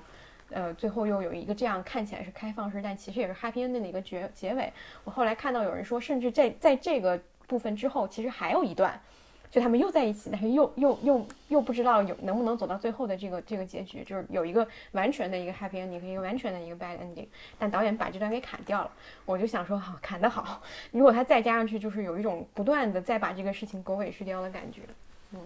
[0.51, 4.73] 呃，最后又有一个这样看起来是开放式，但其实也是 happy ending 的一个结结尾。
[5.05, 9.01] 我后来看到有人说，甚至在在这个部分之后，其实还有一段，
[9.51, 17.27] 就他们又在一起，但是又又又又不知道有能不能走到最后的这个这个结局，就是有一个完全的一个 happy ending 和一个完全的一个 bad ending，
[17.59, 18.91] 但导演把这段给砍掉了。
[19.25, 24.83] 我就想说，好砍得好，如果他再加上去，就是有一种不断的再把这个事情狗尾续貂的感觉。
[25.33, 25.41] 嗯，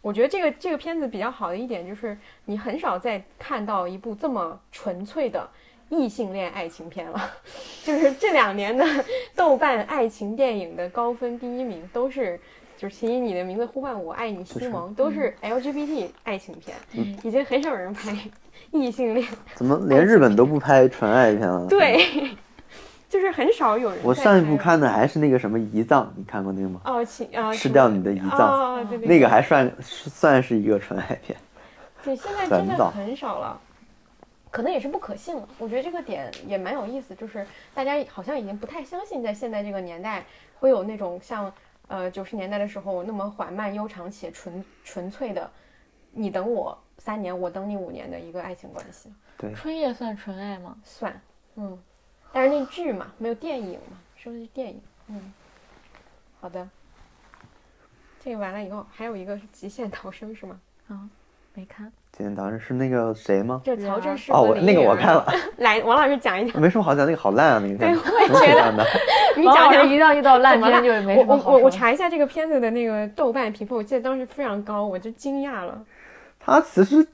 [0.00, 5.48] 我觉得这个这个片子比较好的一点就是，你很少再看到一部这么纯粹的
[5.88, 7.30] 异性恋爱情片了。
[7.84, 8.84] 就是这两年的
[9.34, 12.38] 豆瓣爱情电影的高分第一名都是，
[12.76, 16.76] 就是请以你的名字呼唤我，爱你西蒙，都是 LGBT 爱情片，
[17.22, 18.16] 已经很少有人拍
[18.70, 22.04] 异性恋，怎么连日本都不拍纯爱片了？，对，
[23.08, 23.98] 就是很少有人。
[24.04, 24.56] 我上一部。
[24.56, 26.80] 看的还是那个什么胰脏，你看过那个吗？
[26.84, 31.38] 哦，请啊，吃掉你的胰脏，哦，对对，那个还算算是一个纯爱片。
[32.02, 33.60] 对，现在 真的很少了，
[34.50, 35.48] 可能也是不可信了。
[35.58, 40.24] 我觉得这个点也蛮有意思，就是大家好像已经不太相信，在现在这个年代
[40.58, 41.52] 会有那种像
[41.86, 45.48] 呃九十年代的时候那么缓慢悠长且纯纯粹的，
[46.12, 49.12] 你等我三年，我等你五年的一个爱情关系。
[49.36, 50.76] 对春夜算纯爱吗？
[50.82, 51.20] 算，
[51.54, 51.78] 嗯，
[52.32, 55.32] 但是那剧嘛，没有电影嘛，说的是电影，嗯，
[56.40, 56.68] 好的。
[58.20, 60.58] 这个完了以后，还有一个是《极限逃生》是吗？
[60.88, 61.08] 啊
[61.54, 61.90] 没看。
[62.12, 63.62] 极限逃生是那个谁吗？
[63.64, 65.24] 这曹正奭哦，我那个我看了，
[65.58, 66.60] 来，王老师讲一讲。
[66.60, 68.02] 没什么好讲，那个好烂啊，那个片子。
[68.02, 68.84] 对我也 觉得。
[69.36, 75.84] 你讲讲一到遇到烂片就没我什么好我我我查一下这个片子的那个豆瓣评分，我记得当时非常高，我就惊讶了。
[76.40, 77.06] 他其实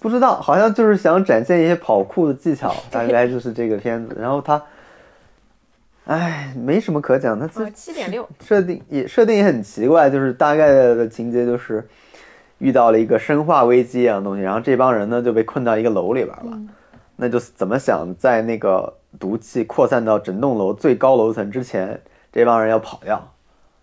[0.00, 4.16] 不知道，好像就是想展现一些跑酷的技巧， 大概就是这个片子。
[4.18, 4.62] 然后他，
[6.04, 7.36] 哎，没什么可讲。
[7.38, 11.84] 他七点六，设定也设定也很奇怪，就是大概的情节就是
[12.58, 16.58] 遇到了一个生化危机一样的东西，然后这帮人呢就被困到一个楼里边了。
[17.16, 22.00] 那就怎么想在那个毒气扩散到整栋楼最高楼层之前，
[22.32, 23.28] 这帮人要跑掉。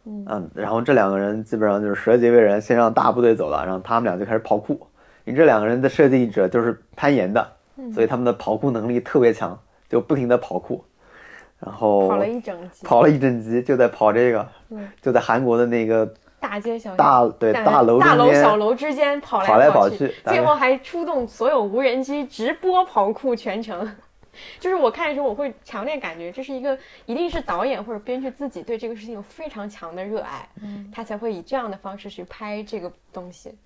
[0.05, 4.79] 嗯，然后这两个人基本上就是舍己为人，先让大部队走了，然后他们俩就开始跑酷。
[5.25, 7.45] 你这两个人的设计者就是攀岩的，
[7.93, 9.59] 所以他们的跑酷能力特别强，
[9.89, 10.85] 就不停的跑酷，
[11.59, 16.97] 然后跑了一整集，跑了一整集，就在跑这个，嗯就在韩国的那个大街小巷。
[16.97, 23.95] 大对大大楼大楼小楼之间跑跑来跑跑去最后还出动所有无人机直播跑酷全程。
[24.59, 33.57] 就是我看的时候，我会强烈感觉这是一个，一定是导演或者编剧自己对这个事情有非常强的热爱，嗯他才会以这样的方式去拍这个东西，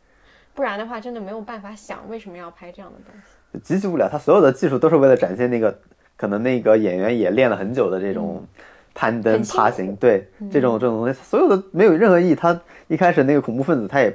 [0.59, 3.59] 不然的话真的没有办法想为什么要拍这样的东西。
[3.63, 4.09] 极其无聊。
[4.09, 5.79] 他所有的技术都是为了展现那个
[6.17, 8.45] 可能那个演员也练了很久的这种
[8.93, 12.35] 攀登、爬行，对这种这种东西，所有的没有任何意义。
[12.35, 14.13] 他一开始那个恐怖分子他也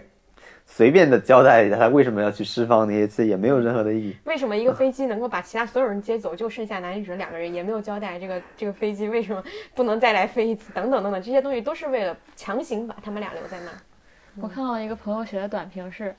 [0.66, 4.14] 随便的交代一下他为什么要去释放那些字，也没有任何的意义。
[4.24, 9.42] 为什么一个飞机能够把其他所有人接走，就剩下男女主两个人，也没有交代这个这个飞机为什么
[9.74, 13.78] 不能再来飞一次，等等等等，这些东西都是为了强行把他们俩留在那儿。
[14.40, 16.12] 我看到一个朋友写的短评是：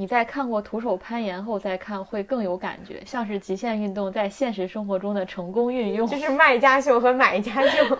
[0.00, 6.08] 你在看过徒手攀岩后再看会更有感觉，像是极限运动在现实生活中的成功运用。
[6.08, 7.98] 就是卖家秀和买家秀。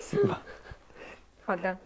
[0.00, 0.40] 行吧，
[1.44, 1.76] 好的，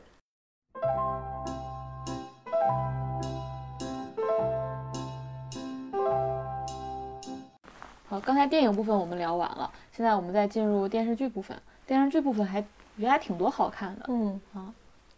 [8.08, 11.60] 好，刚才电影部分我们聊完了，现在我们再进入电视剧部分。
[11.84, 14.04] 电视剧部分还我觉得还挺多好看的。
[14.06, 14.40] 嗯，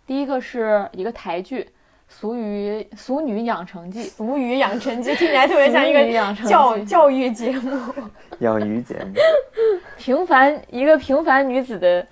[0.07, 1.63] 第一个是一个台剧
[2.09, 7.79] 《俗语俗女养成记》，俗语养成记听起来特别像一个教教育节目，
[8.41, 9.15] 养鱼节目，
[9.97, 12.05] 平凡一个平凡女子的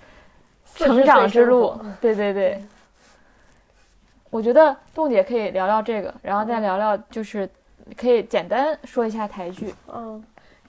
[0.75, 1.77] 成长之路。
[1.99, 2.63] 对对对，
[4.29, 7.49] 我觉得冻姐可以聊聊这个，然后再聊聊就是
[7.97, 9.73] 可以简单说一下台剧。
[9.91, 10.23] 嗯，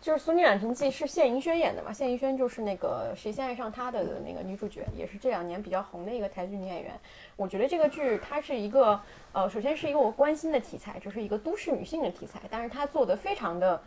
[0.08, 1.92] 就是《俗女养成记》是谢盈萱演的嘛？
[1.92, 6.98] 谢盈萱就是那个《谁先爱上他的》的那个女主角，也是这两年比较红的一个台剧女演员。
[7.36, 8.98] 我觉得这个剧它是一个
[9.32, 13.78] 呃，首先是一个我关心的题材，就是一个都市女性的题材，但是它做的非常的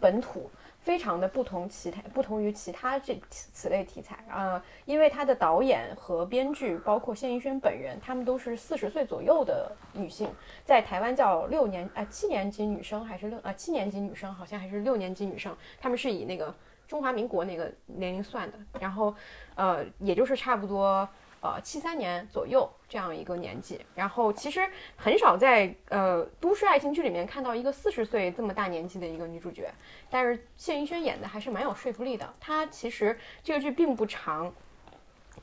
[0.00, 0.50] 本土。
[0.88, 4.14] 非常的不同其他不同于其他这此类题材。
[4.26, 10.30] 啊、呃，因为它的导演和编剧，包括谢盈萱本人，他们都是四十岁左右的女性，
[10.64, 16.54] 在台湾叫六年啊、呃、七年级女生还是六啊、呃、七年级女生，好像还是六年级女生，她们是以那个
[16.86, 19.14] 中华民国那个年龄算的，然后
[19.56, 21.06] 呃也就是差不多
[21.40, 29.70] 呃七三年左右这样一个年纪，然后其实很少在呃都市爱情剧里面看到一个四十岁这么大年纪的一个女主角，
[30.10, 32.34] 但是谢盈萱演的还是蛮有说服力的。
[32.40, 34.52] 她其实这个剧并不长，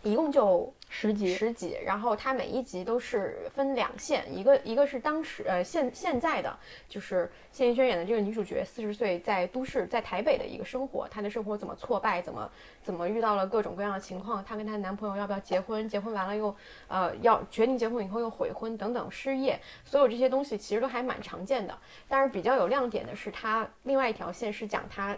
[0.04, 6.58] 一共就十集，十集，然后它每一集都是分两线，一个一个是当时呃现现在的，
[6.88, 12.50] 就是谢盈萱演的这个女主角，四十岁在都市在台北的一个生活，她的生活怎么挫败，怎么
[12.82, 16.56] 怎么遇到了各种各样的情况，她跟她男朋友要不要结婚，结婚完了又
[16.88, 21.78] 呃要决定结婚以后又悔婚等等失业，所有这些东西其实都还蛮常见的，
[22.08, 25.18] 但是比较有亮点的是她另外一条线是讲她。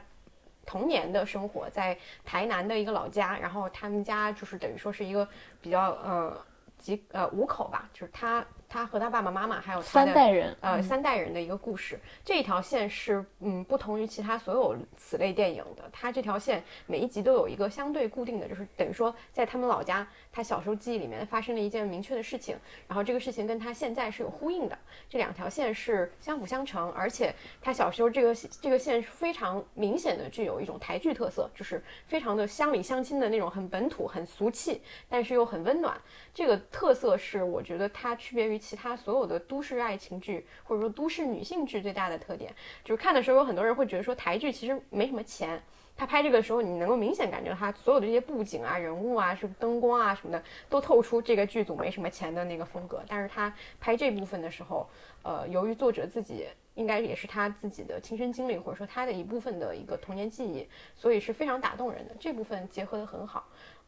[0.68, 5.28] 童年的生活在台南的一个老家，然后他们家就是等于说是一个
[5.62, 6.38] 比较呃
[6.78, 11.98] 几呃五口吧，就是他他和他爸爸妈妈还有他的三代人，呃三代人的一个故事。
[12.24, 20.06] 这一条线是嗯不同于其他所有此类电影的，它这条线每一集都有一个相对固定的，就是等于说在他们老家，
[20.38, 22.56] 他小时候记忆里面发生了一件明确的事情，
[22.88, 24.78] 然后这个事情跟他现在是有呼应的，
[25.10, 34.80] 这两条线是相辅相成，而且他小时候这个这个线是非常明显的具有一种台剧特色，就是非常的乡里乡亲的那种很本土、很俗气，
[35.10, 36.00] 但是又很温暖。
[36.36, 45.60] 这个特色是我觉得它区别于其他所有的都市爱情剧或者说都市女性剧最大的特点，就是看的时候有很多人会觉得说台剧其实没什么钱。
[45.98, 53.02] 他拍这个时候，你能够明显感觉到他所有的这些布景啊、人物啊、是灯光啊什么的，都透出这个剧组没什么钱的那个风格。
[53.08, 54.88] 但是他拍这部分的时候，
[55.24, 56.46] 呃，由于作者自己
[56.76, 62.16] 应该也是他自己的亲身经历，或者说他的一部分的一个童年记忆，所以是非常打动人的。
[62.20, 63.44] 这部分结合的很好，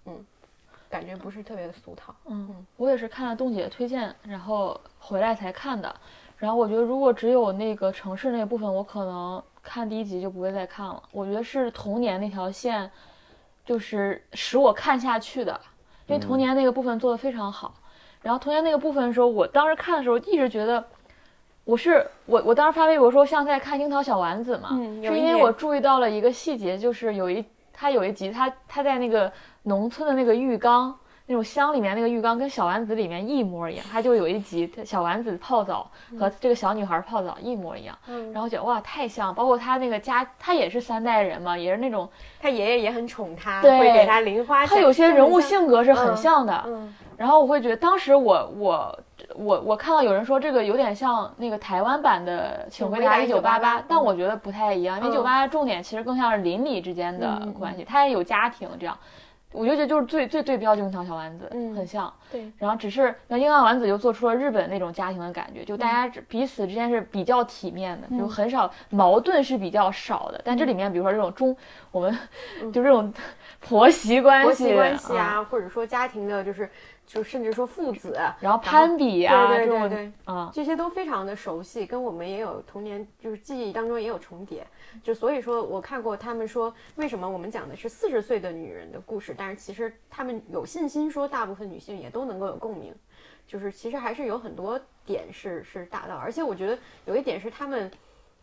[0.05, 0.25] 嗯，
[0.89, 2.15] 感觉不是特别的俗套。
[2.25, 5.95] 嗯，我也是看了冻姐的推荐，然后回来才看的。
[6.37, 11.01] 然后我觉得，如果只有那个城市那部分，我可能看第一集就不会再看了。
[11.11, 12.89] 我觉得是童年那条线，
[13.65, 15.59] 就是使我看下去的，
[16.07, 17.73] 因为童年那个部分做的非常好。
[18.21, 20.83] 然后童年那个部分的时候，我当时看的时候一直觉得，
[21.63, 24.69] 我是我我当时发微博说像在看樱桃小丸子嘛，
[25.03, 29.31] 是因为我注意到了一个细节，就是有一他有一集他他在那个
[29.63, 30.97] 农村的那个浴缸。
[31.31, 35.87] 那种箱里面那个浴缸跟小丸子里面一模一样，他就有一集小丸子泡澡
[36.19, 42.09] 和这个小女孩泡澡一模一样，嗯然后觉得哇太像，包括他那个家，他也是三代人嘛，也是那种
[42.41, 44.75] 他爷爷也很宠他，对会给他零花钱。
[44.75, 48.99] 他有些人物性格是很嗯像的，嗯然后我会觉得，当时我我
[49.35, 58.97] 我我看到有人说这个有点像那个台湾版的《请回答一九八八》，但我觉得不太一样，因为《一九八八》重点其实更像是邻里之间的关系，他也有家庭这样。
[59.51, 62.11] 我就觉得就是最最对标《樱桃小丸子》，嗯很像。
[62.31, 70.39] 对，然后只是那樱桃丸子就做出了日本那种家庭的感觉，就大家只彼此之间是比较体面的，就很少矛盾是比较少的。
[70.45, 71.55] 但这里面比如说这种中
[71.91, 72.15] 我们
[72.71, 73.11] 就这种
[73.59, 76.69] 婆媳关系、婆媳关系啊，啊，或者说家庭的，就是
[77.09, 84.63] 就甚至说父子，然后攀比啊对这种对对对，啊，这些都非常的熟悉，跟我们也有童年就是记忆当中也有重叠。
[85.01, 92.93] 就所以说我看过他们说，为什么我们讲的是四十岁的女人的故事，但是其实他们有信心说，大部分女性也都能够有共鸣。
[93.47, 97.89] 就是其实还是有很多点是是达到，而且我觉得有一点是他们，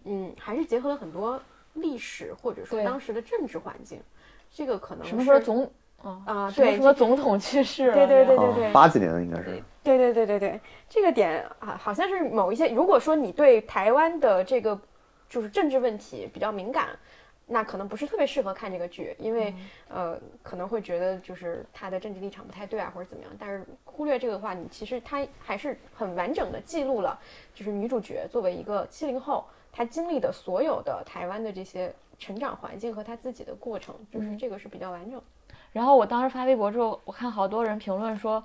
[0.03, 1.41] 嗯，还是结合了很多
[1.75, 4.01] 历史或者说当时的政治环境，
[4.51, 5.71] 这个可能什么时候是总
[6.07, 9.63] 啊啊什么对什么总统去世了，对对对这样啊对八几年的应该是。
[9.83, 14.77] 对对对对对，这个点啊，好像是某一些，如果说你对台湾的这个
[15.29, 16.89] 就是政治问题比较敏感，
[17.47, 19.55] 那可能不是特别适合看这个剧，因为、
[19.89, 23.33] 呃可能会觉得就是他的政治立场不太对啊，或者怎么样。
[23.39, 27.17] 但是忽略这个的话，你其实他还是很完整的记录了，
[27.55, 35.23] 就是女主角作为一个七零后，她经历的所有的台湾的这些成长环境和她自己的过程，就是这个是比较完整。
[35.77, 38.43] 然后我当时发微博之后，我看好多人评论说，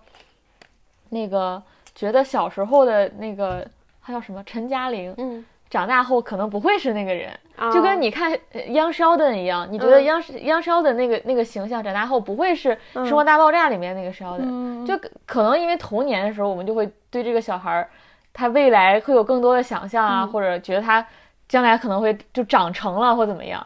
[1.07, 1.63] 那个
[1.95, 3.65] 觉得小时候的那个
[4.03, 10.03] 他叫什么陈嘉玲，嗯，长大后可能不会是那个人，啊就跟你看呃央肖的一样，你觉得嗯。
[10.03, 17.89] 央央肖的那个那个形象长大后不会是《生活大爆炸》里面那个肖的，嗯就可可能因为童年的时候我们就会对这个小孩儿，
[18.33, 20.27] 他未来会有更多的想象啊，嗯。
[20.27, 21.07] 或者觉得他
[21.47, 23.65] 将来可能会就长成了或怎么样，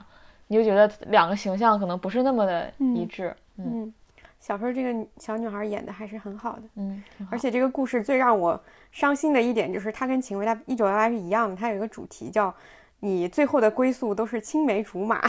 [0.50, 3.94] 你就觉得两个形象可能不是那么的一致，嗯嗯，
[4.40, 6.64] 小时候这个小女孩演的还是很好的。
[6.76, 8.60] 嗯，而且这个故事最让我
[8.92, 12.54] 伤心的一点就是，它跟《请回答一九八八》是一样的，它有一个主题叫
[13.02, 15.22] “你最后的归宿都是青梅竹马”，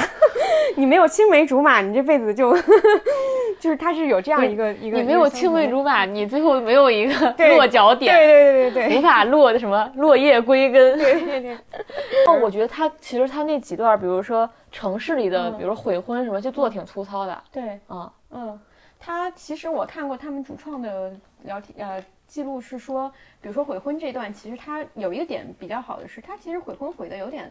[0.77, 2.57] 你没有青梅竹马，你这辈子就
[3.59, 10.99] 就是它是有这样一个一个你没有青梅竹竹马，你最后没有一个落脚点，对对对对对无法落的什么落叶归根。
[10.99, 11.55] 对对对，
[12.29, 17.43] 哦，我觉得他其实他那几段，比如说城市里的，嗯比如说悔婚什么，就做的挺粗糙的。
[17.51, 18.61] 对，嗯，嗯，
[18.99, 21.13] 他其实我看过他们主创的
[21.43, 23.11] 聊天呃记录是说，
[23.41, 27.51] 比如说悔婚这段，其实他有一个点比较好的是，他其实悔婚悔的有点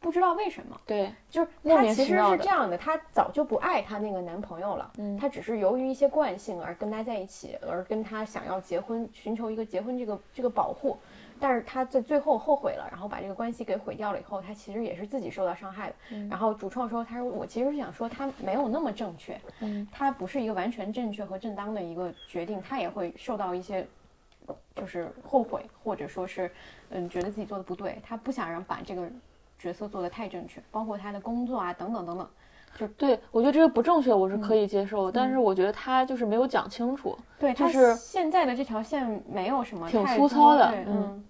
[0.00, 0.80] 不知道为什么。
[0.86, 10.96] 对，就是莫她其实是这样的，她早就不爱她那个男朋友了，嗯她只是由于一些惯性而跟他在一起，而跟他想要结婚，寻求一个结婚这个这个保护，
[11.40, 15.94] 但是他在最后后悔了，然后把这个关系给毁掉了以后，他其实也是自己受到伤害的。
[16.10, 23.86] 嗯然后主创说，他说我其实是想说他没有那么正确，嗯，他不是一个完全正确和正当的一个决定，他也会受到一些。
[24.74, 26.50] 就是后悔，或者说是，
[26.88, 29.06] 嗯，觉得自己做的不对，他不想让把这个
[29.58, 32.26] 角色做得太正确，包括他的工作啊，等等等等。
[32.78, 37.14] 就对我觉得这个不正确，我是嗯可以接受的，但是我觉得他就是没有讲清楚。
[37.38, 41.24] 对，他就是现在的这条线没有什么挺粗糙的嗯嗯，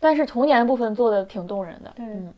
[0.00, 1.92] 但是童年的部分做的挺动人的。
[1.96, 2.32] 嗯，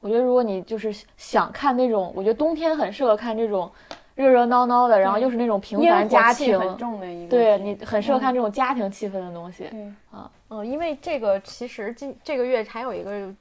[0.00, 3.70] 我觉得如果你就是想看那种，我觉得冬天很适合看这种
[4.14, 8.20] 热热闹闹的，然后又是那种平凡家庭，很重的一个对你很适合嗯。
[8.20, 9.68] 看这种家庭气氛的东西。
[9.70, 9.92] 对。
[10.10, 13.32] 啊，嗯，因为这个其实今这个月还有一个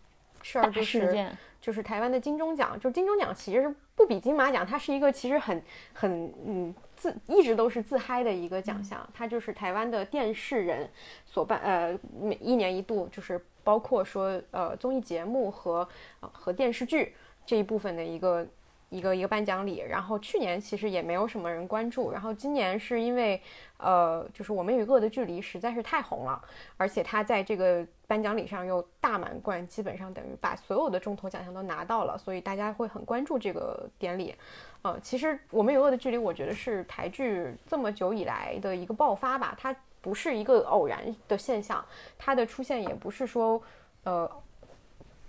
[0.42, 1.28] 事儿就是。
[1.64, 5.64] 就是台湾的金钟奖，就是金钟奖其实不比金马奖，它是一个其实很
[5.94, 10.90] 很嗯自一直都是自嗨的一个奖项，它就是台湾的电视人
[11.26, 15.88] 所办呃每一年一度就是包括说呃综艺节目和、
[16.22, 17.14] 呃、和电视剧
[17.46, 18.48] 这一部分的一个。
[18.94, 23.42] 一个一个颁奖礼，然后去年其实也没有什么人关注，然后今年是因为，
[23.84, 26.42] 呃，就是我们与恶的距离实在是太红了，
[26.78, 34.34] 而且他在这个颁奖礼上又大满贯，基本上等于把所有的重头奖项都拿到了，所以大家会很关注这个典礼。
[34.82, 41.84] 呃，其实《我们与恶的距离》，我觉得是台剧这么久以来的一个爆发吧，它不是一个偶然的现象，
[42.18, 43.62] 它的出现也不是说，
[44.04, 44.30] 呃。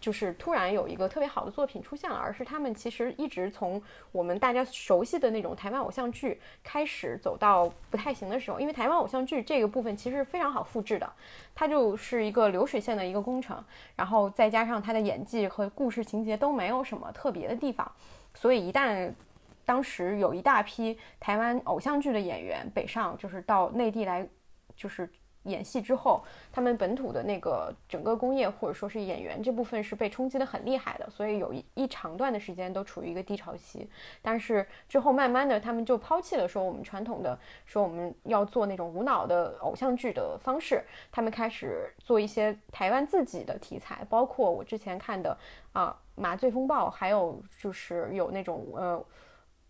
[0.05, 3.83] 就是突然有一个特别好的作品出现了，而是他们其实一直从
[4.13, 11.11] 我们大家熟悉的那种台湾偶像剧开始走到不太行的时候，因为台湾偶像剧这个部分其实非常好复制的，
[11.55, 13.65] 它就是一个流水线的一个工程，
[13.97, 17.91] 然后再加上他的演技和故事情节都没有什么特别的地方，
[18.35, 19.11] 所以一旦
[19.65, 24.29] 当时有一大批台湾偶像剧的演员北上，就是到内地来，
[24.77, 25.09] 就是
[25.45, 26.23] 演戏之后，
[26.53, 33.89] 他们本土的那个整个工业或者说是演员这部分是被冲击的很厉害的，所以有一一长段的时间都处于一个低潮期。
[34.21, 45.37] 但是之后慢慢的，他们就抛弃了说我们传统的说我们要做那种无脑的偶像剧的方式，他们开始做一些台湾自己的题材，包括我之前看的
[45.73, 49.05] 啊《麻醉风暴》，还有就是有那种呃。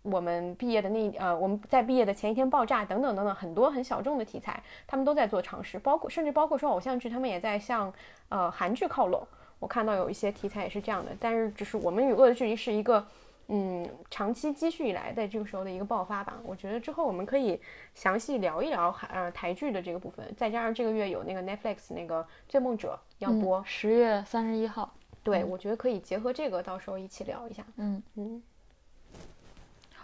[0.05, 7.91] 我们毕业的那呃，我们在毕业的前一天爆炸等等等等，很多很小众的题材，他们都在做尝试，包括甚至包括说偶像剧，他们也在向
[8.29, 9.27] 呃韩剧靠拢。
[9.59, 13.03] 我看到有一些题材也是这样的，但是只是我们与恶的距离是一个
[13.49, 16.39] 嗯长期积蓄以来在这个时候的一个爆发吧。
[16.45, 17.59] 我觉得之后我们可以
[17.95, 24.93] 详细聊一聊韩呃台剧的这个部分，再加上这个月有那个 Netflix 那个《追梦者》要播，十月三十一号。
[25.23, 27.65] 对，我觉得可以结合这个，到时候一起聊一下。
[27.77, 28.43] 嗯嗯。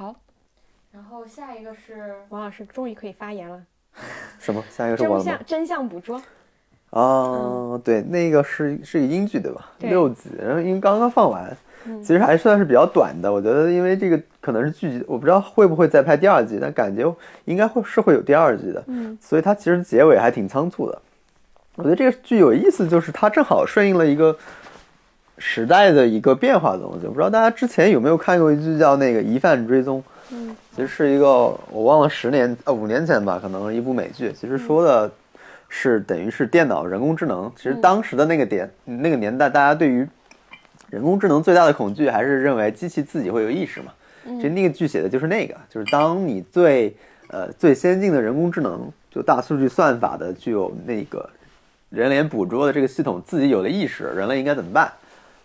[0.01, 0.17] 好，
[0.93, 3.63] 然后下一个是王老师终于可以发言了。
[4.41, 4.65] 什么？
[4.71, 5.03] 下一个是？
[5.05, 6.19] 真相真相捕捉。
[6.89, 9.73] 啊，对，那个是是一个英剧对吧？
[9.79, 13.31] 对六集，然后因为刚刚放完，嗯其实还算是比较短的。
[13.31, 18.83] 我觉得因为这个可能是剧集，我不知道会不会再拍第二季，但感觉应该会是会有第二季的。
[18.87, 21.03] 嗯，所以它其实结尾还挺仓促的。
[21.75, 24.35] 我觉得这个剧有意思，就是它正好顺应了一个
[25.41, 27.07] 时代的一个变化的东西。
[27.07, 29.99] 我不知道大家之前有没有看过一剧叫那个《疑犯追踪》，
[30.31, 31.27] 嗯，其实是一个
[31.71, 35.11] 我忘了十年呃五年前吧，可能一部美剧，其实说的
[35.69, 37.51] 是等于是电脑人工智能。
[37.57, 40.07] 其实当时的那个点那个年代，大家对于
[40.91, 43.93] 人工智能最大的恐惧还是认为机器自己会有意识嘛。
[44.23, 46.95] 其实那个剧写的就是那个，就是当你最
[47.29, 51.27] 呃最先进的人工智能，就大数据算法的具有那个
[51.89, 54.93] 人脸捕捉的这个系统自己有了意识，人类应该怎么办？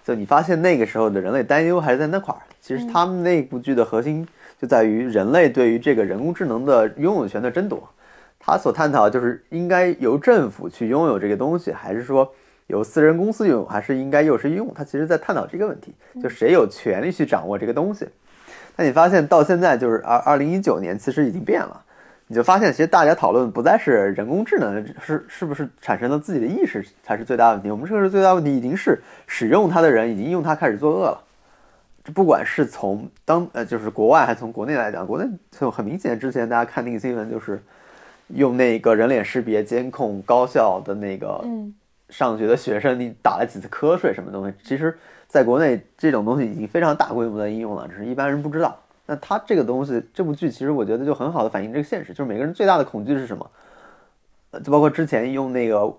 [0.06, 2.40] 就你发现那个时候的人类担忧还是在那块儿。
[2.62, 4.26] 其实他们那部剧的核心
[4.62, 7.90] 就在于人类对于这个人工智能的拥有权的争夺。
[8.40, 12.32] 他所探讨就是应该由政府去拥有这个东西，还是说
[12.68, 14.72] 由私人公司拥有，还是应该又是用？
[14.76, 18.08] 他其实在探讨这个问题，就谁有权利去掌握这个东西。
[18.76, 21.82] 但你发现到现在就是二二零一九年，其实已经变了。
[22.28, 27.70] 你就发现，其实大家讨论不再是人工智能是是不是产生了自己的意识才是最大的问题。
[27.70, 31.22] 我们这个是最大问题，已经是使用它的人已经用它开始作恶了。
[32.04, 37.62] 这不管是从当呃就是国外还是从国内来讲，国内就很明显，之前大家看那个新闻就是
[38.30, 41.74] 用那个人脸识别监控高校的那个嗯
[42.10, 44.98] 上学的学生，你打了几次瞌睡什么东西，其实
[45.28, 48.80] 在国内这种东西已经非常大规模的应用了，只是一般人不知道。
[49.06, 53.52] 那他这个东西，这部剧其实我觉得就很好的反映这个现实，就是每个人最大的恐惧是什么？
[54.52, 55.94] 呃，就包括之前用那个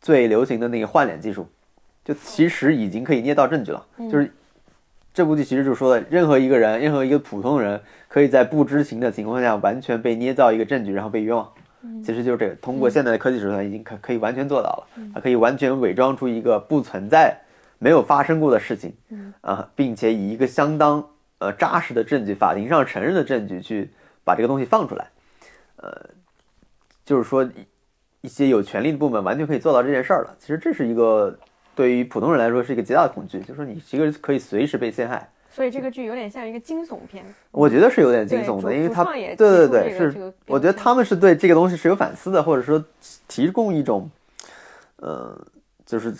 [0.00, 1.46] 最流行的那个换脸技术，
[2.04, 3.86] 就其实已经可以捏造证据了。
[4.10, 4.32] 就是
[5.12, 11.46] 这部剧其实就说的，任何一个人，任何一个普通人，可以在不知情的情况下完全被捏造一个证据，然后被冤枉。
[12.04, 14.86] 其实就是这个，通过现在的科技手段，已经可可以完全做到了。
[15.14, 17.34] 它可以完全伪装出一个不存在、
[17.78, 18.94] 没有发生过的事情，
[19.40, 21.02] 啊，并且以一个相当
[21.40, 23.90] 呃扎实的证据，法庭上承认的证据去
[24.24, 25.10] 把这个东西放出来。
[25.76, 26.10] 呃，
[27.04, 27.50] 就是说一
[28.20, 30.36] 一些有权力的部门完全可以做到这件事儿了。
[30.38, 31.36] 其实这是一个
[31.74, 35.28] 对于普通人来说是一个极大的恐惧，就是说你一个人可以随时被陷害。
[35.52, 37.24] 所以这个剧有点像一个惊悚片。
[37.50, 42.84] 我觉得是有点惊悚的，因为他对对对是，我觉得他们是对这个东西是有反思的，或者说
[43.26, 44.08] 提供一种，
[44.96, 45.36] 呃，
[45.84, 46.14] 就是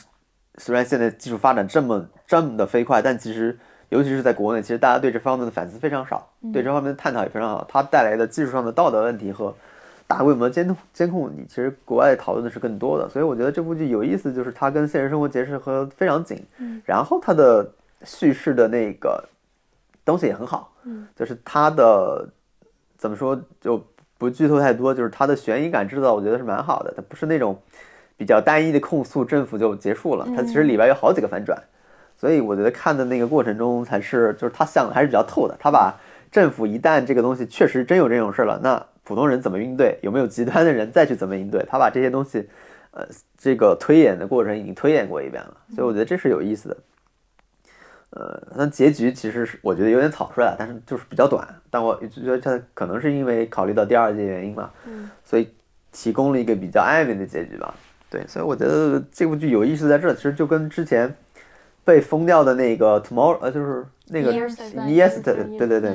[0.57, 3.57] 虽然现在技术发展这么这么的飞快，但其实
[3.91, 9.55] 尤其是在国内，其实大家对这方面的反思非常少，对这方面的探讨也非常少，它带来的技术上的道德问题和
[10.07, 16.41] 大规模的监控监控问题，其实国外讨论的是更多的，所以我觉得这部剧有意思，就是它跟现实生活结合非常紧，
[16.85, 17.69] 然后它的
[18.05, 19.23] 叙事的那个
[20.05, 22.29] 东西也很好，嗯，就是它的
[22.97, 23.85] 怎么说就
[24.19, 27.61] 不剧透太多，就是它的悬疑感制造，我觉得是蛮好的，它不是那种
[28.17, 31.57] 比较单一的控诉政府就结束了，它其实里边有好几个反转，
[32.21, 35.99] 所以我觉得看的那个过程中才是就是他想的还是比较透的，他把
[36.31, 42.47] 政府一旦这个东西确实真有这种事儿了，那普通人怎么应对，有没有极端的人再去怎么应对，他把这些东西，
[42.91, 43.03] 呃，
[43.39, 46.77] 这个推演的过程已经推演过一遍了，所以我觉得这是有意思的。
[48.11, 51.49] 呃，那结局其实是我觉得有点草率了，但是就是比较短。
[51.71, 55.49] 但我觉得它可能是因为考虑到第二季原因嘛，嗯，所以
[55.91, 57.75] 提供了一个比较暧昧的结局吧。
[58.11, 61.15] 对，所以我觉得这部剧有意思在这儿，其实就跟之前
[61.85, 65.91] 被封掉的那个 Tomorrow，呃，就是那个 Yes，Years 对对对对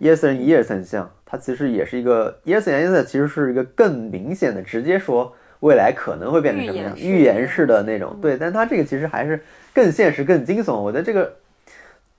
[0.00, 8.18] Years and 很像，它其实也是一个 Yes and Years 其实是一个更明显的直接说未来可能会变成什么样，预言式的预言式的那种。
[8.20, 10.74] 对，但它这个其实还是更现实、更惊悚。
[10.78, 11.32] 我觉得这个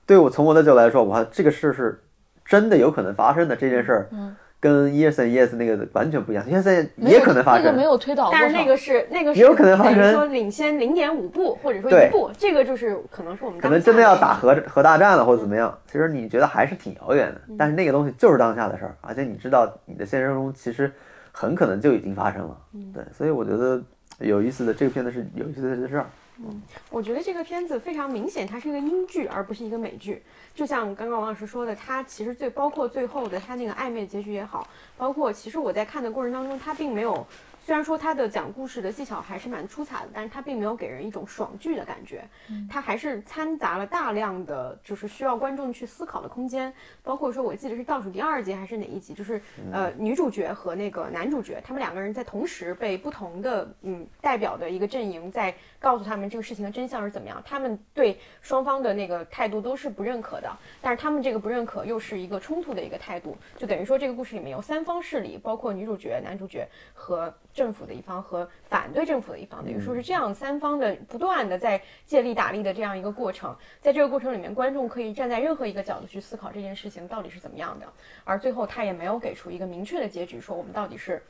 [0.04, 2.00] 对我从我的角度来说，我这个事是
[2.44, 4.34] 真的有可能发生的这件事儿，嗯，
[4.66, 17.56] 跟 Years and Years 那个完全不一样，Years and 也可能发生，那个没有推导过，但是那个是那个是也有可能发生说领先零点五步或者说一步，这个就是可能是我们可能真的要打核核大战了或者怎么样，其实你觉得还是挺遥远的，嗯。
[17.56, 20.90] 但是那个东西就是当下的事儿，而且你知道你的现实中其实
[21.30, 22.92] 很可能就已经发生了，嗯。
[22.92, 23.80] 对，所以我觉得
[24.18, 26.04] 有意思的这个片子是有意思的在这
[26.38, 30.22] 嗯，我觉得这个片子非常明显，它是一个英剧，而不是一个美剧。
[30.54, 34.68] 就像刚刚王老师说的，它其实最包括最后的它那个暧昧结局也好，
[34.98, 37.26] 包括其实我在看的过程当中，它并没有，
[37.66, 42.24] 虽然说他的讲故事的技巧还是蛮出彩的，但是他并没有给人一种爽剧的感觉，
[42.70, 49.42] 他还是掺杂了大量的就是需要观众去思考的空间，包括说我记得是倒数第二集还是哪一集，就是
[49.72, 77.86] 呃女主角和那个男主角他们两个人在同时被不同的嗯代表的一个阵营在告诉他们这个事情的真相是怎么样，他们对双方的那个态度都是不认可的，但是他们这个不认可又是一个冲突的一个态度，就等于说这个故事里面有三方势力，包括女主角、男主角和政府的一方和反对政府的一方，等于说是这样三方的不断的在借力打力的这样一个过程，在这个过程里面，观众可以站在任何一个角度去思考这件事情到底是怎么样的，
[78.24, 81.20] 而最后他也没有给出一个明确的结局，说我们到底是。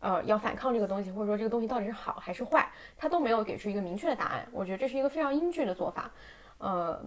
[0.00, 4.46] 呃，要反抗这个东西，或者说这个东西到底是好还是坏，他都没有给出一个明确的答案。
[4.52, 6.10] 我觉得这是一个非常英俊的做法。
[6.64, 6.98] 呃，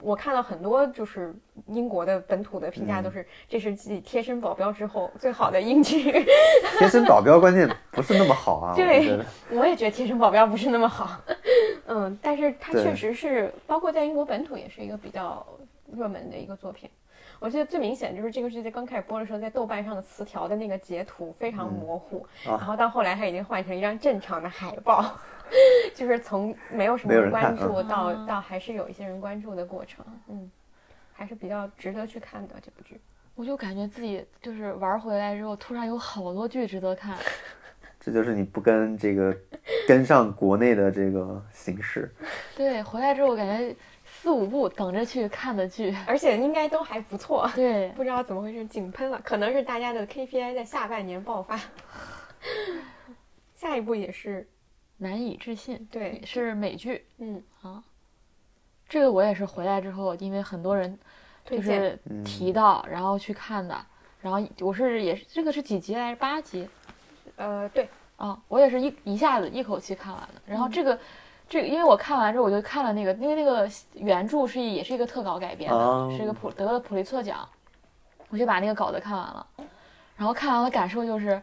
[0.00, 1.34] 我看到很多就是
[1.66, 6.10] 英国的本土的评价都是，这是继《贴身保镖》之后最好的英剧。
[6.78, 11.10] 贴身保镖关键不是那么好啊，对我也觉得《贴身保镖》不是那么好，
[11.88, 15.46] 嗯，但是它确实是，包括在英国本土也是一个比较
[15.92, 16.88] 热门的一个作品。
[17.38, 25.04] 我记得最明显就是这个剧在刚开始播的时候，在豆瓣上的词条的那个截图非常模糊，啊然后到后来它已经换成一张正常的海报，
[25.94, 30.50] 就是从没有什么关注到啊到还是有一些人关注的过程，嗯，
[31.12, 33.00] 还是比较值得去看的这部剧。
[33.34, 37.16] 我就感觉自己就是玩回来之后，突然有好多剧值得看。
[37.98, 39.32] 这就是你不跟这个
[39.86, 42.12] 跟上国内的这个形势，
[42.56, 43.74] 对，回来之后感觉
[44.04, 45.96] 四五部等着去看的剧。
[46.04, 51.60] 而且应该都还不错，对，不知道怎么回事井喷了，可能是大家的 KPI 在下半年爆发。
[53.54, 54.44] 下一部也是
[55.02, 57.04] 难以置信，对是美剧。
[57.18, 57.82] 嗯啊
[58.88, 60.98] 这个我也是回来之后，因为很多人
[61.44, 63.74] 就推荐是提到，然后去看的。
[64.20, 66.16] 然后我是也是这个是几集来着？
[66.20, 66.68] 八集
[67.36, 70.40] 呃对啊，我也是一一下子一口气看完的。
[70.46, 70.98] 然后这个
[71.48, 77.48] 这个，因为我看完之后，我就看了那个，因为那个原著是也是一个特稿改编的，哦是一个普得了普利策奖，
[78.28, 79.46] 我就把那个稿子看完了。
[80.16, 81.42] 然后看完了感受就是，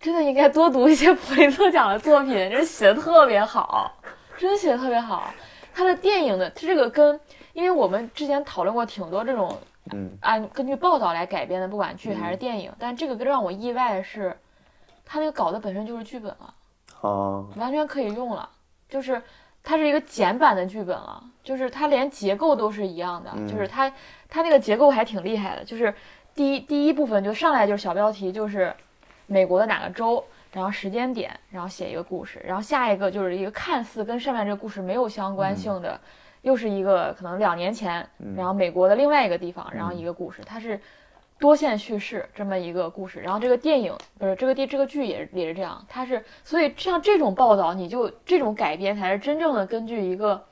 [0.00, 3.92] 真的应该多读一些 普利策奖的作品，这写的特别好，
[4.36, 5.32] 真写的特别好。
[5.74, 7.18] 他的电影的这个跟，
[7.52, 9.56] 因为我们之前讨论过挺多这种
[9.92, 14.36] 嗯，按根据报道来改编的，不管剧还是电影，但这个更让我意外的是，
[15.04, 16.54] 他那个稿子本身就是剧本了，
[17.00, 18.48] 哦，完全可以用了，
[18.88, 19.22] 就是
[19.62, 23.48] 它是一个简版的剧本了，就是它连结构都是一样的，嗯。
[23.48, 23.92] 就是它
[24.28, 25.94] 它那个结构还挺厉害的，就是
[26.34, 28.74] 第一第一部分就上来就是小标题，就是
[29.28, 36.00] 美国的哪个州，然后时间点，然后写一个故事，然后下一个就是一个看似跟上面这个故事没有相关性的，
[36.42, 38.04] 又是一个可能两年前，
[38.36, 40.80] 然后美国的另外一个地方，然后一个故事，它是
[41.38, 43.20] 多线叙事这么一个故事。
[43.20, 50.42] 然后这个电影不是这个电这个剧也是也是这样，它是所以像这种报道，你就这种改编才是真正的根据一个，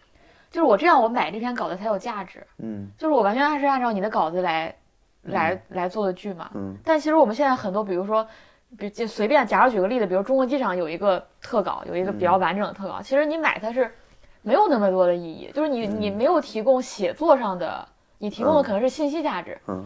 [0.51, 2.89] 就是我这样我买这篇稿子才有价值，嗯。
[2.99, 4.75] 就是我完全还是按照你的稿子来
[5.23, 6.51] 来来做的剧嘛。
[6.55, 6.77] 嗯。
[6.85, 8.27] 但其实我们现在很多，比如说，
[8.79, 13.91] 比就随便，假如举个例子，比如中国机场有一个特稿，有一个比较完整的特稿，其实你买它是
[14.43, 17.87] 没有那么多的意义，就是你你没有提供写作上的，
[18.19, 19.85] 你提供的可能是信息价值，嗯。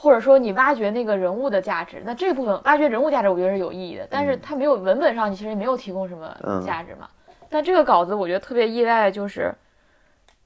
[0.00, 6.64] 或者说你挖掘那个人物的价值，那这部分挖掘人物价值，我觉得是有意义的，但是它没有文本上，你其实没有提供什么嗯。
[6.64, 7.08] 价值嘛。
[7.48, 9.52] 但这个稿子我觉得特别意外的就是，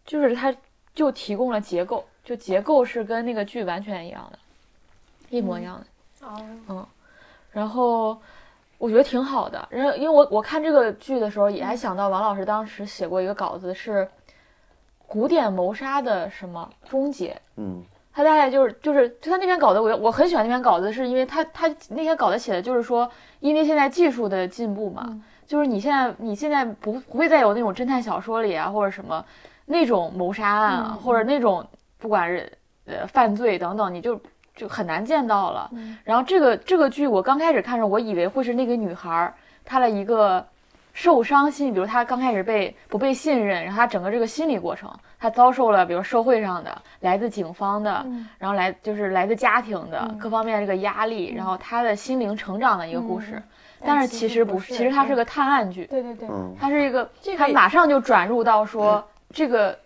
[0.07, 0.55] 就是它
[0.95, 4.39] 就提供了结构，就结构是跟那个剧完全一样的，
[5.29, 6.27] 一模一样的。
[6.69, 6.87] 哦
[7.53, 8.21] 然后
[8.79, 9.65] 我觉得挺好的。
[9.71, 14.09] 然后因为我我看这个剧的时候，也还想到王老师当时写过一个稿子是
[15.07, 17.41] 古典谋杀的什么终结。
[17.57, 17.85] 嗯
[18.15, 29.25] 他大概就是就是就他那篇稿子，我我很喜欢那篇稿子，是因为他他那篇稿子写的就是说，因为现在技术的进步嘛，就是你现在你现在不不会再有那种侦探小说里啊或者什么
[29.65, 32.53] 那种谋杀案啊，或者那种不管是
[32.85, 34.21] 呃犯罪等等，你就
[34.55, 35.71] 就很难见到了。
[36.05, 39.35] 然后这个这个剧我刚开始看的时候，我以为会是那个女孩儿
[39.65, 40.45] 她的一个
[40.93, 48.05] 受伤心，比如她刚开始被不被信任，然后她整个这个心理过程，她遭受了比如社会上的、来自警方的，
[48.39, 53.43] 然后来就是来自家庭的各方面这个压力，然后她的心灵成长的一个故事。
[53.85, 55.87] 但是其实不是，其实它是个探案剧。
[55.87, 56.29] 对对对，
[56.61, 59.77] 它是一个，它马上就转入到说这个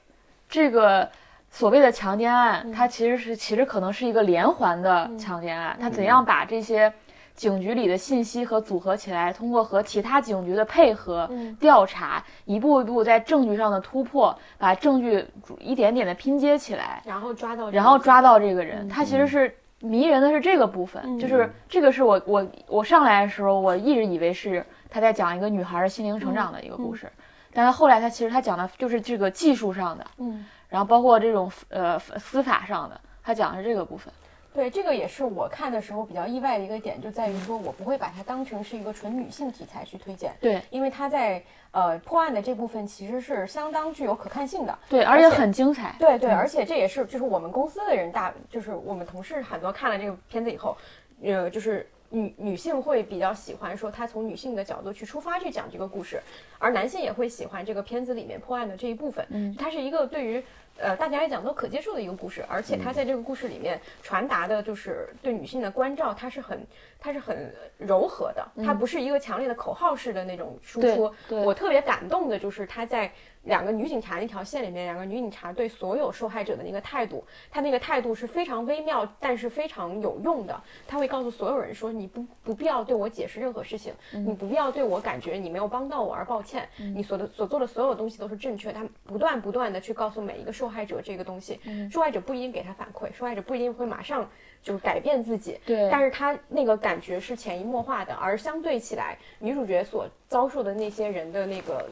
[0.50, 1.08] 这个
[1.56, 6.92] 所谓的强奸案，它其实是其实可能是一个连环的强奸案，它怎样把这些。
[7.34, 11.28] 警局里的信息和组合起来，通过和其他警局的配合
[11.60, 15.22] 调查，一步一步在证据上的突破，把证据
[15.60, 18.88] 一点点的拼接起来，然后抓到，然后抓到这个人。
[18.88, 27.06] 他其实是迷人的是这个部分，就是这个是我我我上来的时候，我一直以为是他在讲一个女孩的心灵成长的一个故事，
[27.52, 34.12] 但是后来他其实他讲的就是这个技术上的，嗯，然后包括这种呃司法上的，他讲的是这个部分。
[34.52, 40.34] 对，这个也是我看的时候比较意外的一个点，就在于说我不会把它当成是一个纯女性题材去推荐。
[40.40, 41.42] 对，因为它在
[41.72, 44.78] 呃破案的这部分其实是相当具有可看性的。
[44.88, 45.94] 对，而且很精彩。
[45.98, 50.74] 对对，而且这也是就是我们公司的人大，就是我们同事很多看了这个片子以后，
[51.22, 51.86] 呃，就是
[52.16, 56.20] 女女性会比较喜欢说她从女性的角度去出发去讲这个故事，
[56.58, 59.26] 而男性也会喜欢这个片子里面破案的这一部分。
[59.30, 60.42] 嗯，它是一个对于。
[60.78, 66.66] 呃，大家来讲都可接受的一个故事，而且它在这个故事里面传达的就是对女性的关照，它是很，
[67.00, 71.10] 它是很柔和的，它不是一个强烈的口号式的那种输出。
[71.30, 73.10] 我特别感动的就是他在。
[73.46, 80.60] 两个女警察那条线里面，两个女警察对所有受害者的那个态度，她那个态度是非常微妙，但是非常有用的。
[80.86, 86.68] 她会告诉所有人说：“你不不必要对我解释任何事情，你不必要对我感觉你没有帮到我而抱歉。
[86.76, 91.60] 你所的所做的所有东西都是正确。”她不断不断的去告诉每一个受害者这个东西。
[91.90, 94.28] 受害者不一定给他反馈，受害者不一定会马上
[94.60, 95.56] 就是改变自己。
[95.64, 98.12] 对，但是他那个感觉是潜移默化的。
[98.14, 101.88] 而相对起来，女主角所遭受的那些人的那个。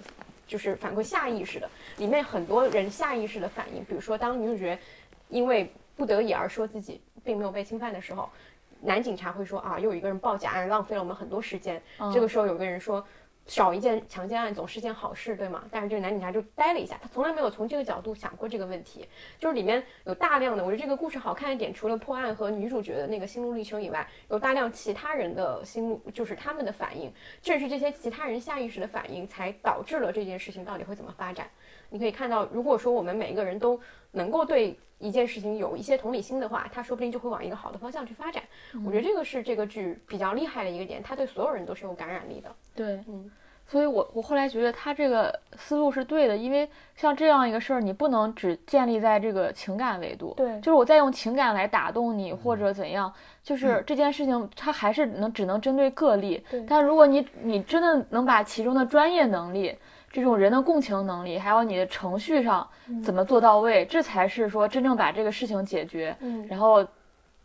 [0.54, 4.78] 就是反馈下意识的，里面很多人下意识的反应，比如说当女主角
[5.28, 8.30] 因为不得已而说自己并没有被侵犯的时候，
[8.80, 11.82] 男警察会说啊，又有一个人报假案，浪费了我们很多时间。
[12.12, 13.04] 这个时候有个人说。
[13.46, 15.64] 少一件强奸案总是件好事，对吗？
[15.70, 19.06] 但是这个男警察就呆了一下，他从来没有从这个角度想过这个问题。
[19.38, 27.12] 就是里面有大量的，我觉得这个故事好看一点，除了破案和女主角的那个心路历程以外，有大量其他人的心路，就是他们的反应。
[27.42, 31.46] 正是这些其他人下意识的反应，才导致了这件事情到底会怎么发展。
[31.90, 33.78] 你可以看到，如果说我们每一个人都
[34.12, 38.42] 能够对一件事情有一些同理心的话，他说不定就会往一个好的方向去发展。
[38.86, 42.54] 我觉得这个是这个剧比较厉害的一个点，他对所有人都是有感染力的。
[42.74, 43.30] 对，嗯。
[43.66, 50.34] 所以，我我后来觉得他这个思路是对的，因为像这样一个事儿，你不能只建立在这个情感维度。
[50.36, 53.10] 对，就是我在用情感来打动你，或者怎样，
[53.42, 56.44] 就是这件事情它还是能只能针对个例。
[56.50, 56.62] 对。
[56.68, 59.74] 但如果你你真的能把其中的专业能力、
[60.14, 62.64] 这种人的共情能力，还有你的程序上
[63.02, 66.16] 怎么做到位，这才是说真正把这个事情解决。
[66.20, 66.46] 嗯。
[66.46, 66.86] 然后，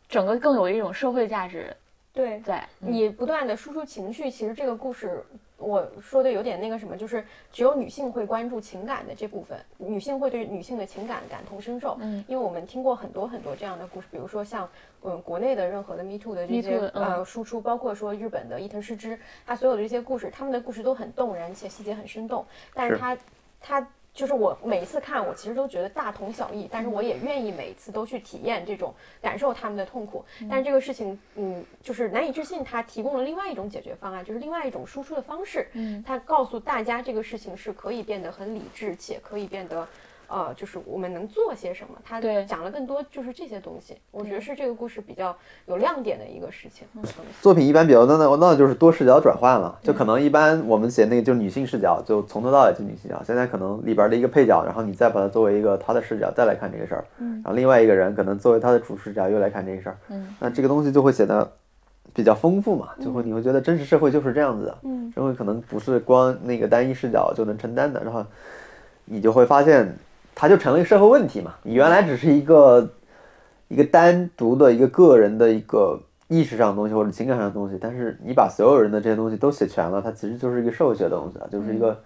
[0.07, 1.75] 整个更有一种社会价值。
[2.13, 5.25] 对，在你不断的输出情绪，其实这个故事。
[5.59, 11.97] 我说的有点那个什么，就是只有女性会关注情感的这部分，女性会对女性的情感感同身受。
[12.01, 14.67] 嗯，因为我们听过很多很多这样的故事，比如说像
[15.03, 23.17] 嗯国内的任何的 Me Too 的这些呃输出，包括说日本的伊藤诗织，他所有的这些故事，他们的故事都很动人且细节很生动，但是他
[23.59, 23.87] 他。
[24.19, 30.25] 就是我每一次看，我其实都觉得大同小异，但是我也愿意每一次都去体验这种感受他们的痛苦。
[30.49, 35.69] 但是这个事情，嗯，就是难以置信，他提供了另外一种解决方案，就是另外一种输出的方式。
[35.71, 39.87] 嗯，他告诉大家这个事情是可以变得很理智，且可以变得。
[40.29, 41.97] 呃，就是我们能做些什么？
[42.03, 43.95] 他讲了更多，就是这些东西。
[44.11, 46.87] 我觉得是这个故事比较有亮点的一个事情。
[47.41, 53.21] 作品一般比较那那那就是多视角转换了，就可能一般我们写那个就是女性视角，就从头到尾就女性视角。
[53.25, 61.51] 现在可能里边的一个配角，然后你再把它作为一个他的视角再来看这个事儿，嗯，然后另外一个人可能作为他的主视角又来看这个事儿，嗯，那这个东西就会显得
[62.13, 68.23] 比较丰富嘛，就会你会觉得真实社会就是这样子的，嗯，社会可能不是光那个单一视角就能承担的，然后
[69.05, 69.91] 你就会发现。
[70.41, 71.55] 它就成了一个社会问题嘛？
[71.63, 72.89] 你原来只是一个
[73.67, 82.01] 一个单独的一个个人的一个意识上的东西或者情感上的东西，但是你把所有人的这些东西都写全了，它其实就是一个社会学的东西啊，就是一个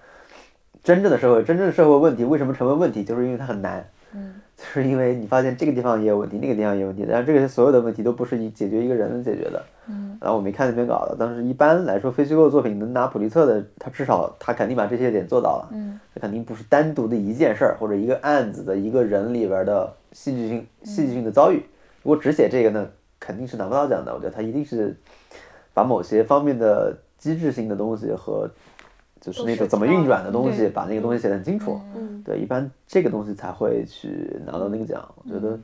[0.84, 3.04] 真正的社会，真正的社会问题为什么成为问题？
[3.04, 3.88] 就是因为它很难。
[4.16, 9.64] 嗯， 就是因为你发现这个地方也有问题，那个地方也有问题，但是这个所有的问题都不是你解决一个人能解决的。
[9.88, 15.70] 嗯，然后我没看那篇稿子，但是一般来说，非虚构作品能拿普利策的，他至少他肯定把这些点做到了。
[15.74, 21.62] 嗯，他肯定不是单独的一件事儿或者一个案子的一个人里边的戏剧性戏剧性的遭遇。
[22.02, 22.88] 如果只写这个呢，
[23.20, 24.14] 肯定是拿不到奖的。
[24.14, 24.96] 我觉得他一定是
[25.74, 28.50] 把某些方面的机制性的东西和
[29.24, 31.80] 就是那个怎么运转的东西，把那个东西写得很清楚。
[31.96, 35.08] 嗯对，一般这个东西才会去拿到那个奖。
[35.24, 35.58] 我觉得，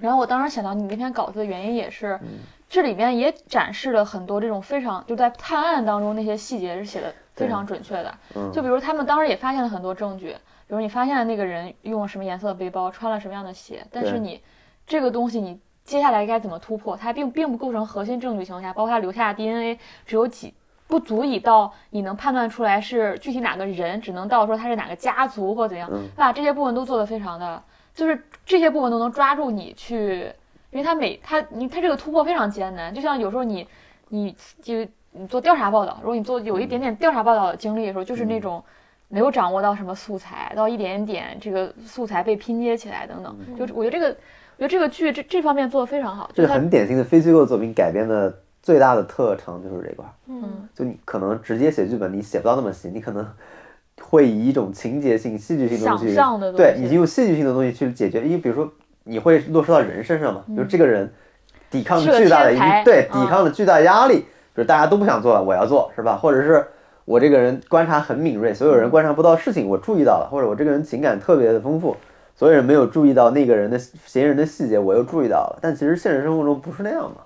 [0.00, 2.38] 然后我当时想到你那篇稿子的原因也是，嗯
[2.68, 8.14] 这里面也展示了很多这种非常就在探案当中那些细节是写的非常准确的。
[8.36, 10.28] 嗯就比如他们当时也发现了很多证据，
[10.68, 14.40] 比如你发现了那个人用了什么颜色的背包，穿了什么样的鞋，但是你
[14.86, 20.54] 这个东西你接下来该怎么突破，它并并不构成核心证据情况下，包括他留下的 DNA 只有几。
[20.86, 26.08] 不足以到你能判断出来是具体哪个人，只能到说他是哪个家族或怎样，嗯。
[26.16, 27.62] 他把这些部分都做得非常的，
[27.94, 30.30] 就是这些部分都能抓住你去，
[30.70, 33.66] 因为他每他你他这个突破非常艰难，就像有时候你
[34.10, 38.62] 你就你做调查报道，如果你做有一点点调查报道的经历的时候，就是那种
[39.08, 44.08] 没有掌握到什么素材，到一点点这个素材被拼接起来等等，就我觉得这个
[44.56, 48.32] 我觉得这个剧这这方面做得非常好，这就是很典型的非虚构作品改编的
[48.66, 50.10] 最大的特长就是这块儿。
[50.26, 50.42] 嗯
[50.74, 53.24] 就你可能直接写剧本，你写不到那么细，你可能
[54.02, 56.14] 会以一种情节性、戏剧性的东西，
[56.56, 58.22] 对，西你就用戏剧性的东西去解决。
[58.22, 58.68] 因为比如说，
[59.04, 61.08] 你会落实到人身上嘛，比如这个人
[61.70, 66.16] 抵抗巨大的一对嗯抵抗了巨大压力，比如大家都不想做了，我要做，是吧？
[66.16, 66.66] 或者是
[67.04, 71.96] 我这个人观察很敏锐，所有人观察不到事情，我注意到了，或者我这个人情感特别的丰富，
[72.34, 75.58] 所有人没有注意到那个人的嫌疑人的细节，我又注意到了。
[75.62, 77.22] 但其实现实生活中不是那样嘛。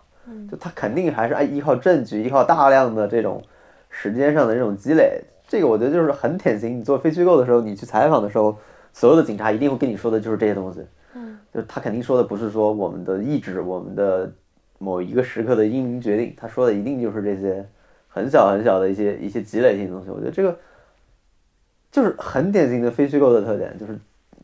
[0.50, 3.42] 就他肯定还是哎依靠证据，依靠大量的这种
[3.88, 5.22] 时间上的这种积累。
[5.48, 6.78] 这个我觉得就是很典型。
[6.78, 8.56] 你做非虚构的时候，你去采访的时候，
[8.92, 10.80] 所有的警察一定会跟你说的就是这些东西。
[11.14, 14.32] 嗯，就是他肯定说的不是说我们的意志，我们的
[14.78, 17.66] 某一个时刻的英明决定，他说的一定就是这些
[18.06, 20.10] 很小很小的一些一些积累性的东西。
[20.10, 20.56] 我觉得这个
[21.90, 23.98] 就是很典型的非虚构的特点，就是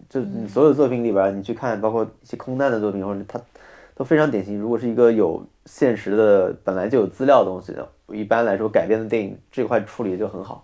[0.08, 3.40] 就你所有作品里边，你去看，包括一些空难的作品，或者它
[3.96, 4.58] 都非常典型。
[4.58, 10.62] 如果是一个有现实的本来就有资料的东西的，一般来说改编的电影这块处理就很好。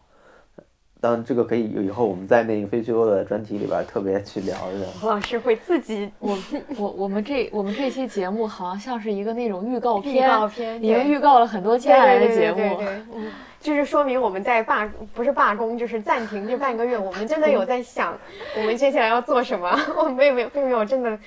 [1.01, 4.89] 当然，这个可以以后我们在那个非虚构的专题里边特别去聊一聊。
[5.01, 6.39] 何老师会自己 我
[6.77, 12.57] 我我们这我们这期节目好像像是一个那种预告片预片，告片已经预告了很多接下来的对节目。
[12.57, 18.17] 对对对， 嗯，就是说明我们在罢不是罢工，就是暂停这半个月，我们真的有在想
[18.57, 21.19] 我们接下来要做什么， 我们并没有并没有真的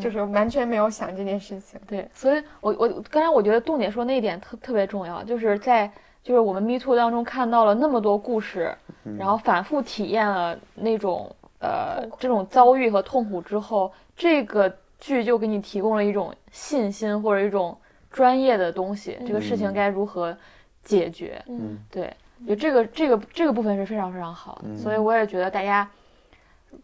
[0.00, 1.80] 就是完全没有想这件事情。
[1.86, 5.90] 对，所以我我刚才我觉得杜姐说那一点特特别重要，就是在
[6.22, 8.74] 就是我们 Me Too 当中看到了那么多故事，
[9.18, 17.76] 然后反复体验了那种呃这种遭遇和痛苦之后，这个剧就给你提供了一种信心或者一种
[18.10, 20.36] 专业的东西，这个事情该如何
[20.84, 21.42] 解决。
[21.48, 22.14] 嗯，对，
[22.46, 25.88] 就这个这个这个部分是非常非常好的，所以我也觉得大家。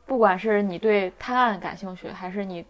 [0.05, 2.63] 不管是你对探案感兴趣，还是你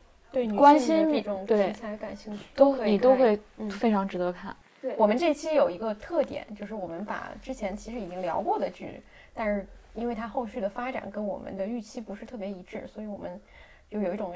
[0.56, 4.54] 关心这种题材感兴趣，都可以你都会嗯非常值得看。
[4.80, 9.02] 对我们这期有一个特点，就是我们把之前其实已经聊过的剧，
[9.34, 13.40] 但是因为它后续的发展跟我们的预期不是特别一致，所以我们
[13.90, 14.32] 就有一种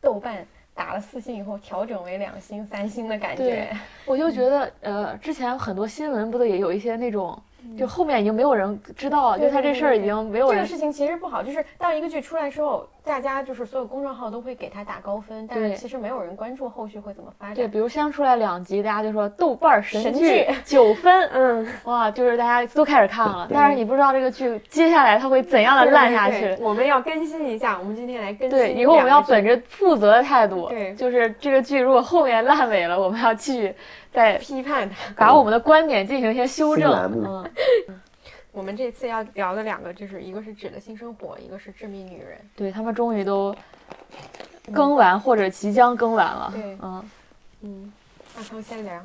[0.00, 3.68] 豆瓣打了四星以后调整为两星、三星的感觉。
[4.06, 7.38] 我就觉得，呃，之前很多新闻不都也有一些那种，
[7.78, 26.62] 就后面已经没有人知道了，就对他这事儿已经没有人这个事情其实不好，就是当一个剧出来之后，大家就是所有公众号都会给他打高分，但是其实没有人关注后续会怎么发展对，比如先出来两集，大家就说豆瓣儿神剧 九分， 嗯，哇，就是大家都开始看了，但是你不知道这个剧接下来它会怎样的烂下对对去。
[26.62, 33.74] 我们要更新一下，我们今天来更新对，以后我们要本着负责的态度，对就是这个剧如果后面烂尾了，我们要继续
[34.12, 35.14] 再批判它。
[35.14, 36.92] 把我们的观点进行一些修正。
[37.24, 37.50] 嗯，
[38.52, 43.54] 我们这次要聊的两个，就是一个是《纸的新生活》，一个是《致命女人对他们终于都
[44.72, 46.50] 更完或者即将更完了。
[46.54, 47.02] 对嗯。》。
[47.62, 47.92] 嗯，
[48.36, 49.00] 阿康先聊。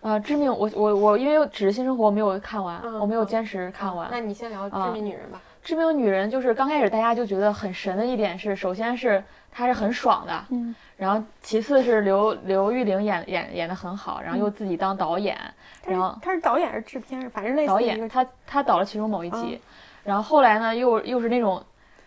[0.00, 0.48] 啊，致命！
[0.48, 4.08] 我我我，因为《纸的新生活》我没有看完，嗯我没有坚持看完。
[4.12, 5.42] 那你先聊《啊致命女人》吧。
[5.60, 9.22] 致命女人就是刚开始大家就觉得很神的一点是，首先是
[9.58, 15.36] 她是很爽的，嗯，然后其次是刘刘玉玲演演演的很好，然后又自己当导演，
[15.84, 17.28] 然后他是导演还是制片？
[17.30, 19.60] 反正类似导演于一个她她导了其中某一集，嗯
[20.04, 21.60] 然后后来呢又又是那种。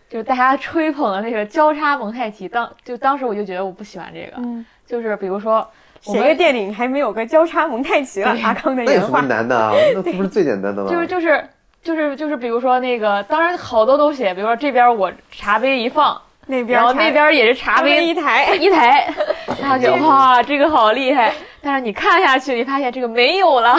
[0.08, 5.66] 就是大家吹捧的那个交叉蒙太奇，当就当时我就觉得我不喜欢这个，嗯，就是比如说
[6.04, 8.36] 我写们个电影还没有个交叉蒙太奇了。
[8.42, 9.22] 阿康的那有什么。
[9.22, 9.72] 难的啊？
[9.96, 10.90] 那不是最简单的吗？
[10.90, 11.48] 就是就是
[11.82, 16.20] 就是就是，比如说那个，当然好多都写，比如说这边我茶杯一放，
[16.52, 19.10] 那边茶然后那边也是茶杯一台， 一台，
[19.60, 21.32] 他就哇，这个好厉害。
[21.62, 23.74] 但是你看下去，你发现这个没有了，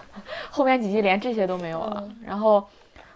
[0.50, 2.04] 后面几集连这些都没有了。
[2.26, 2.62] 然后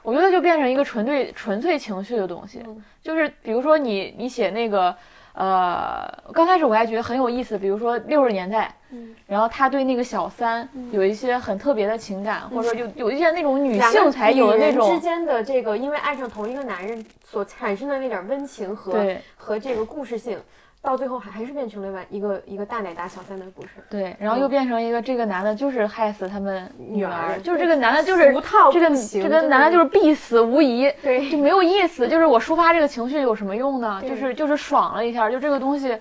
[0.02, 2.62] 我觉得就变成一个纯粹纯粹情绪的东西，
[3.02, 4.94] 就是比如说你你写那个
[5.34, 20.38] 呃，刚开始我还觉得很有意思，比如说六十年代，嗯，然后他对那个小三有一些很特别的情感，或者说有有一些那种女性才有的那种之，间的这个，因为爱上同一个男人所产生的那点温情和对和这个故事性，
[20.82, 23.70] 到最后还还是变成了完一个一个大奶打小三的故事。
[23.88, 28.26] 对，然后又变成一个这个男的就是害死他们女女儿就是这个男的就是
[28.72, 32.06] 这个这个男的就是必死无疑，对就没有意思。
[32.06, 34.02] 就是我抒发这个情绪有什么用呢？
[34.06, 35.96] 就是就是爽了一下，就这个东西。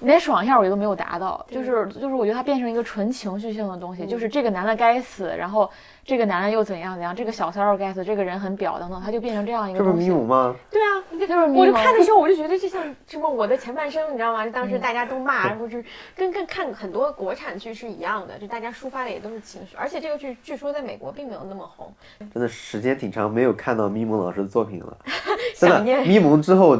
[0.00, 5.70] 连爽一下我觉得都没有达到，就是就是我觉得它变成一个纯情绪性的东西，嗯就是这个男的该死，然后
[6.04, 9.96] 这个男的又怎样怎样，这个小三儿又该死，这个人很婊等等，他就变成这样一个这不是。
[9.96, 10.54] 迷母吗？
[10.70, 14.46] 对啊，就是迷我就看的时候，我就觉得这像什么我的前半生，你知道吗？
[14.48, 21.90] 当嗯时大家都骂，或者是跟跟看很多国产剧是一样的，就大家抒发的也都是情绪，而且这个剧据说在美国并没有那么红。
[22.18, 24.96] 真的时间挺长，没有看到咪蒙老师的作品了。
[25.56, 26.78] 真的，想念咪蒙之后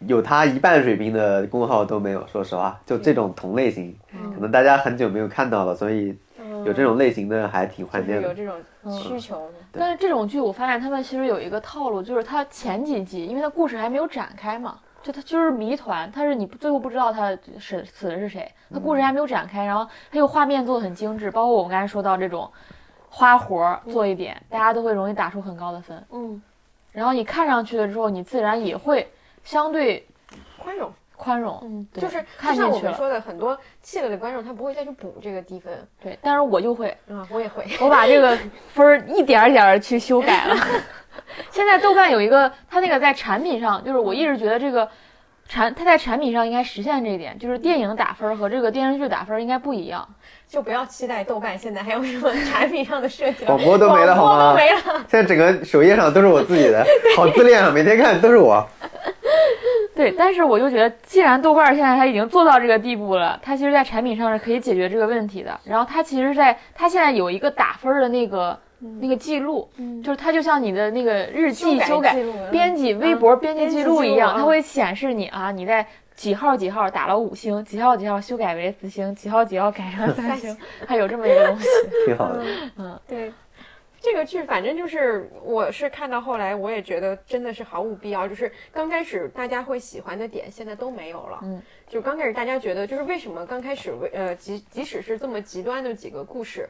[0.00, 2.26] 有他一半水平的公号都没有。
[2.26, 6.16] 说实话，就这种同类型，嗯可能大家很久没有看到了，所以
[6.64, 8.28] 有这种类型的还挺怀就是念的。
[8.28, 9.54] 有这种需求的。
[9.72, 22.50] 但是这种剧我发现他们其实有一个套路，就是它前几集，因为它故事还没有展开嘛，就他就是谜团，他是你最后不知道他是死的是谁，他故事还没有展开，然后他又画面做的很精致，包括我们刚才说到这种
[23.08, 26.04] 花活儿做一点，大家都会容易打出很高的分。
[26.10, 26.42] 嗯，
[26.92, 29.08] 然后你看上去了之后，你自然也会
[29.46, 30.06] 相对
[30.58, 30.92] 宽容。
[31.18, 36.18] 宽容，嗯，对就是就像我们说的，很多气了的观众他不会再去补这个低分对。
[36.20, 37.64] 但是我就会，啊，我也会。
[37.80, 38.36] 我把这个
[38.74, 40.54] 分儿一点儿点儿去修改了。
[41.50, 44.86] 现在豆瓣有一个，它那个在产品上，就是我一直觉得这个
[45.48, 50.06] 产，它在产品上应该实现这一点，就是电影打分儿和这个电视剧打分儿应该不一样。
[50.46, 55.06] 就不要期待豆瓣现在还有什么 产品上的设计，广播都没了好吗广播都没了。
[55.08, 56.86] 现在整个首页上都是我自己的，
[57.16, 57.70] 好自恋啊！
[57.70, 58.62] 每天看都是我。
[59.96, 65.58] 对，但是我就觉得，既然豆瓣儿现在它已经做到这个地步了，它其实在产品上是可以解决这个问题的。
[65.64, 68.56] 然后它其实在它现在有一个打分儿的那个。
[69.00, 69.66] 那个记录，
[70.04, 72.14] 就是它就像你的那个日记修改
[72.50, 80.54] 编辑微博编辑编辑记录一样，嗯它会显示你啊，你在几号几号打了五星，几号几号修改为四星，几号几号改成三星，
[80.86, 81.66] 它有这么一个东西。
[82.04, 82.44] 挺好的。
[82.76, 83.32] 嗯对，
[84.06, 88.28] 这个剧反正就是，我是看到后来，我也觉得真的是毫无必要。
[88.28, 91.40] 就是刚开始大家会喜欢的点，现在都没有了。
[91.42, 96.68] 嗯，就刚开始大家觉得，就是为什么刚开始为呃，即即使是这么极端的几个故事。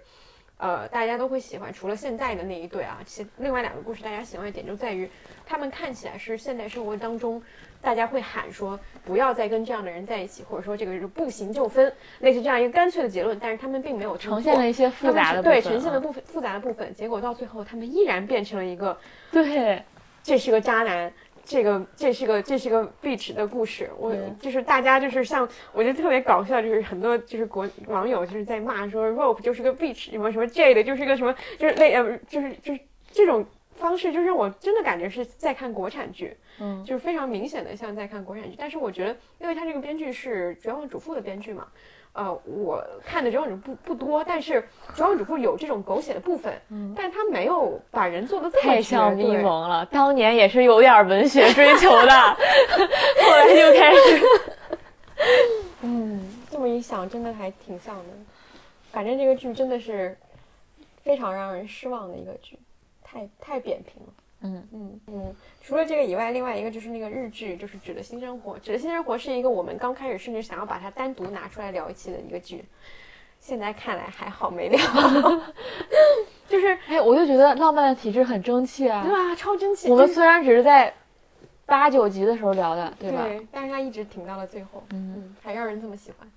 [0.57, 5.07] 呃，大家都会喜欢，除了现在的那一对啊，其另外两个故事大家喜欢的点就在于，
[5.45, 7.43] 他们看起来是现代生活当中，
[7.87, 16.01] 大家会喊说不要再跟这样的人在一起，或者说这个人不行就分，类似这样一个干脆的结论，但是他们并没有呈现做了一些复杂的部分，对呈现了啊。
[16.01, 18.99] 部分复杂的部分，结果到最后他们依然变成了一个，
[19.31, 19.81] 对，
[20.25, 21.13] 这是个渣男。
[21.45, 32.81] 这个这是个这是个 bitch 的故事，我就是大家就是像我觉得特别搞笑，就是很多就是国网友就是在骂说 rope 就是个 bitch，什么什么 Jade 就是个什么就是类呃就是就是
[33.13, 33.47] 这种
[33.77, 38.57] 方式，就让我真的感觉是在看国产剧，嗯，就是非常明显的像在看国产剧。
[38.59, 41.67] 但是我觉得，因为他这个编剧是《绝望主妇》的编剧嘛，
[42.13, 44.63] 呃，我看的《绝望主妇》不多，但是
[44.97, 46.53] 《绝望主妇》有这种狗血的部分，
[46.97, 49.85] 但他没有把人做的太像绝对咪蒙了。
[49.87, 52.11] 当年也是有点文学追求的，
[53.23, 54.23] 后来就开始，
[55.83, 56.21] 嗯，
[56.51, 58.05] 这么一想，真的还挺像的。
[58.91, 60.17] 反正这个剧真的是
[61.03, 62.59] 非常让人失望的一个剧，
[63.17, 64.13] 太太扁平了。
[64.43, 68.55] 嗯嗯嗯，除了这个以外，另外一个就是那个日剧，就是《指的新生活》。
[68.61, 72.63] 《指的新生活》是一个我们刚开始甚至想要把它单独拿出来聊一期的一个剧，
[73.41, 74.79] 现在看来还好没聊。
[76.49, 79.11] 就是哎，我就觉得浪漫的体质很争气啊对。
[79.11, 79.35] 吧？
[79.35, 79.91] 超争气。
[79.91, 80.93] 我们虽然只是在
[81.65, 83.23] 八九集的时候聊的，对吧？
[83.23, 86.29] 对，但是它一直挺到了最后，嗯嗯，还让人这么喜欢。《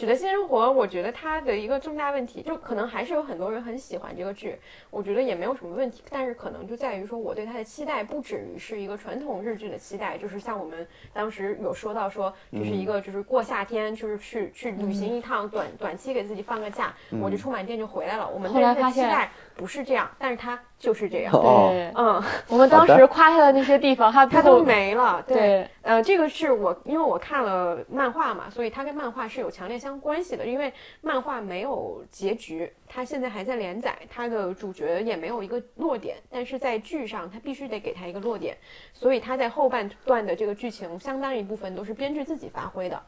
[0.00, 4.56] 纸的新生活》，我觉得它的一个重大问题，就可能还是有很多人很喜欢这个剧，
[4.88, 18.26] 我觉得也没有什么问题，但是可能就在于说，我对它的期待不止于是一个传统日剧的期待，就是像我们当时有说到说，就是一个就是过夏天，就是去去旅行一趟，短短期给自己放个假，我就充满电就回来了。
[18.26, 19.30] 我们后对它的来发现期待
[19.60, 21.34] 不是这样，但是他就是这样。
[21.34, 25.22] 哦对，嗯，我们当时夸他的那些地方，他他都没了。
[25.28, 30.46] 对，对，呃，这个是我因为我看了漫画嘛，所以它跟漫画是有强烈相关系的。
[30.46, 30.72] 因为
[31.02, 38.56] 漫画没有结局，它现在还在连载，它的主角也没有一个落点，但是在剧上它必须得给他一个落点，
[38.94, 43.02] 所以他在后半段的这个剧情相当一部分都是编剧自己发挥的。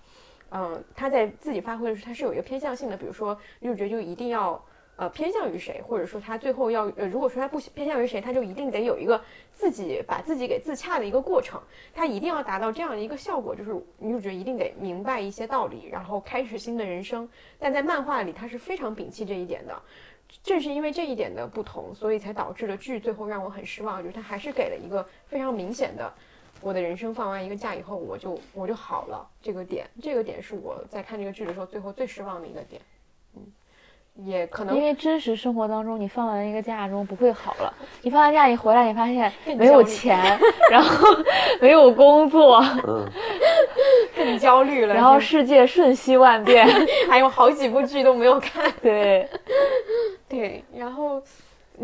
[0.55, 4.63] 嗯，他在自己发挥的时候，他是有一个偏向性的，比如说女主角就一定要
[4.97, 9.21] 呃偏向于谁，或者说他最后要呃如果说他不偏向于谁，他就一定得有一个
[9.51, 11.61] 自己把自己给自洽的一个过程，
[11.95, 17.29] 他一定要达到这样的一个效果，就是女主角一定得明白一些道理，然后开始新的人生。
[17.59, 19.83] 但在漫画里，他是非常摒弃这一点的。
[20.43, 24.03] 正是因为这一点的不同，所以才导致了剧最后让我很失望。
[24.03, 26.11] 就是他还是给了一个非常明显的，
[26.63, 29.87] 我的人生放完一个假以后，我就我就好了这个点。
[30.01, 32.81] 这个点是我在看这个剧的时候最后最失望的一个点。
[34.19, 37.73] 嗯，也可能因为真实生活当中，你放完一个假中不会好了。
[38.03, 40.19] 你放完假你回来，你发现 没有钱，
[40.71, 41.09] 然后
[41.61, 43.07] 没有工作，嗯，
[44.17, 46.67] 更焦虑了， 然后世界瞬息万变。
[47.09, 48.71] 还有好几部剧都没有看。
[48.83, 49.29] 对，
[50.29, 51.23] 对，然后，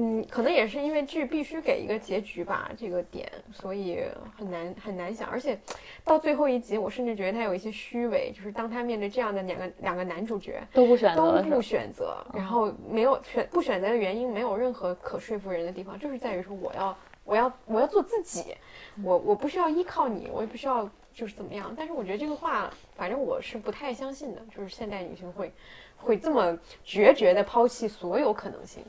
[0.00, 4.00] 嗯，可能也是因为剧必须给一个结局吧，这个点，所以
[4.36, 5.28] 很难很难想。
[5.28, 5.58] 而且
[6.04, 11.60] 到最后一集，我甚至觉得他有一些虚伪，就是当他面对这样的两个两个男主角都不选择都不？
[11.60, 18.54] 选择，然后没有选不选择的原因没有任何可说服人的地方，就是在于说我要我要我要做自己，
[19.02, 21.74] 我我不需要依靠你，我也不需要就是怎么样。
[21.76, 25.52] 但是我觉得这个话，反正我是不太相信的，就是现代女性会
[25.96, 28.82] 会这么决绝的抛弃所有可能性，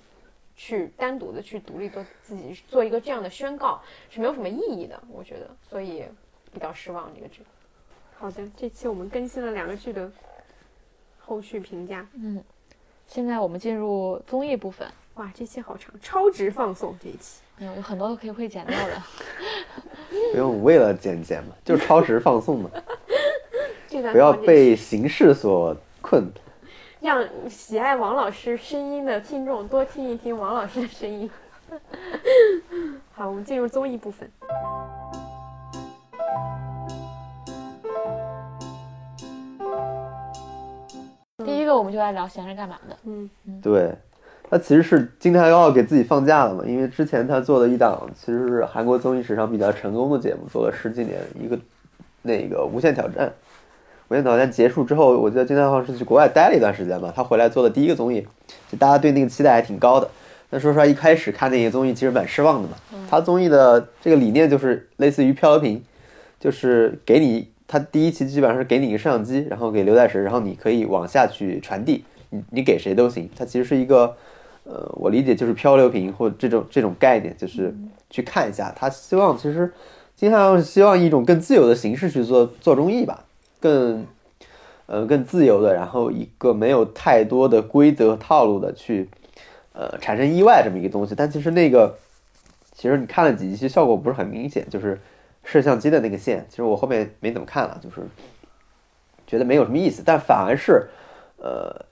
[0.61, 6.03] 去单独的去独立做自己，做一个这样的宣告是没有什么意义的，我觉得，所以
[6.51, 7.41] 比较失望这个剧。
[8.17, 10.11] 好的，这期我们更新了两个剧的
[11.17, 12.05] 后续评价。
[12.13, 12.43] 嗯，
[13.07, 17.39] 现在我们进入综艺部分，哇，这期好长，超值放送这一期。
[17.59, 19.01] 有有很多都可以会剪掉的。
[20.33, 22.69] 不用为了剪剪嘛，就是超时放送嘛，
[24.11, 26.29] 不要被形式所困。
[27.01, 31.29] 让喜爱王老师声音的听众多听一听王老师的声音。
[33.13, 34.29] 好，我们进入综艺部分。
[41.45, 42.97] 第一个我们就来聊闲着干嘛的。
[43.05, 43.29] 嗯，
[43.61, 43.95] 对，
[44.49, 51.57] 他其实是金泰高给自己放假了嘛，因为之前他做的一档其实是韩国综艺史上比较成功的节目，做了十几年，一个
[52.23, 53.27] 那个《无限挑战》。
[54.09, 58.25] 《无限挑战》结束之后，我记得金泰浩是去国外待了一段时间吧，他回来做的第一个综艺，
[58.71, 60.09] 就大家对那个期待还挺高的。
[60.49, 62.75] 但说实话，一开始看那些综艺其实蛮失望的嘛。
[63.07, 65.83] 他综艺的这个理念就是类似于漂流瓶，
[66.39, 73.29] 就是给你他第一期基本上是给你一个摄像机，然后给刘在石，然后你可以往下去传递，你你给谁都行。
[73.37, 74.15] 它其实是一个，
[74.63, 77.71] 呃，我理解就是漂流瓶或这种这种概念，就是
[78.09, 78.73] 去看一下。
[78.75, 79.71] 他希望其实
[80.15, 83.23] 金汉是希望以一种更自由的形式去做做综艺吧，
[83.59, 84.05] 更
[84.85, 89.09] 呃更自由的，然后一个没有太多的规则套路的去
[89.73, 91.13] 呃产生意外这么一个东西。
[91.15, 91.97] 但其实那个
[92.73, 94.99] 其实你看了几集，其实效果不是很明显，就是
[95.43, 98.01] 摄像机的那个线，其实我后面没怎么看了，就是
[99.27, 100.87] 觉得没有什么意思，但反而是
[101.37, 101.85] 呃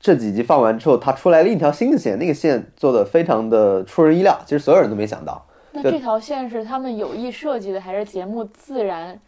[0.00, 5.46] 这几集放完之后，它出来了一条新的线，那个线做的非常的出人意料，其实所有人都没想到。
[5.72, 9.18] 那这条线是他们有意设计的，还是节目自然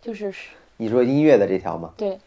[0.00, 0.32] 就是
[0.76, 1.90] 你说音乐的这条吗？
[1.96, 2.18] 对，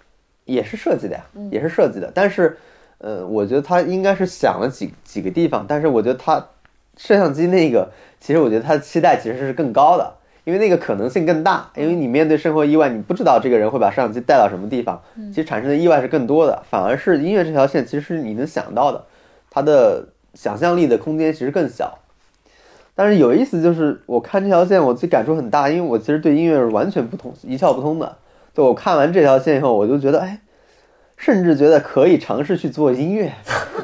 [0.46, 2.12] 也是设计的呀，也是设计的。
[2.14, 2.58] 但是，
[3.00, 6.48] 呃，我觉得他应该是想了几几个地方，但是我觉得他
[6.96, 10.14] 摄像机那个，其实我觉得他的期待其实是更高的，
[10.46, 11.70] 因为那个可能性更大。
[11.76, 16.64] 因为你面对生活意外，你不知道这个人会把摄像机带到什么地方，其实产生的意外是更多的。
[16.70, 19.04] 反而是音乐这条线，其实是你能想到的，
[19.50, 22.00] 它的想象力的空间其实更小。
[22.96, 28.18] 但是有意思就是，我看这条线，我自己感触很大，因为我其实对音乐是完全不通、一窍不通的。
[28.58, 30.40] 就我看完这条线以后，我就觉得，哎，
[31.16, 33.32] 甚至觉得可以尝试去做音乐，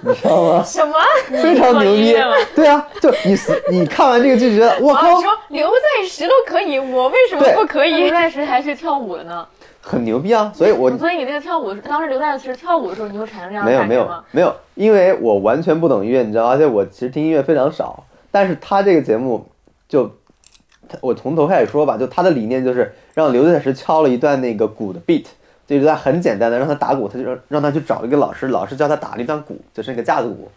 [0.02, 0.64] 你知道吗？
[0.66, 0.96] 什么？
[1.30, 2.16] 非常牛逼。
[2.56, 3.38] 对啊，就你
[3.70, 8.10] 你看完这个就觉得，我靠，说刘在石都可以，我为什么不可以刘？
[8.10, 9.48] 在石还是跳舞的呢。
[9.80, 10.52] 很牛逼啊！
[10.56, 14.26] 所以我所以你那个跳舞当时刘在石跳舞的时候，你会产生这样没有没有的感觉吗？
[14.32, 18.04] 没有，因为我完全不懂音乐，你知道，而且我其实听音乐非常少。
[18.32, 19.46] 但是他这个节目
[19.88, 20.14] 就，他
[21.02, 25.26] 我从头开始说吧，就他的理念就是让刘在石敲了一段那个鼓的 beat，
[25.66, 30.50] 就一段很简单的让他打鼓，他就让让他去找一个老师，老师教他打了一段鼓，就是那个架子鼓。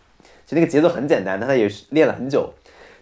[0.45, 2.53] 其实那个节奏很简单，但他也是练了很久，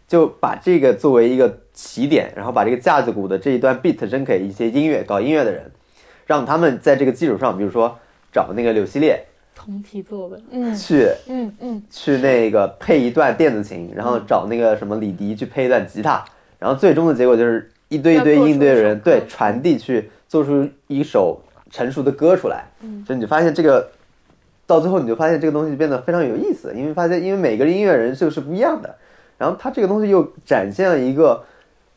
[0.09, 5.71] 就把这个作为一个起点，然后把这个架子鼓的这一段 beat 扔给一些音乐搞音乐的人，
[6.25, 7.99] 让他们在这个基础上，比如说
[8.33, 9.23] 找那个柳希烈
[9.55, 10.43] 同题作文。
[10.51, 16.25] 嗯去嗯嗯，去那个配一段电子琴，然后找那个什么李迪去配一段吉他，
[16.65, 21.39] 然后最终的结果就是一堆一堆应对的人对传递去做出一首
[21.71, 22.65] 成熟的歌出来。
[22.81, 23.87] 嗯，就你发现这个
[24.67, 28.95] 到最后你就发现这个东西变得非常有意思，因为发现因为每个音乐人就是不一样的，
[29.37, 31.45] 然后他这个东西又展现了一个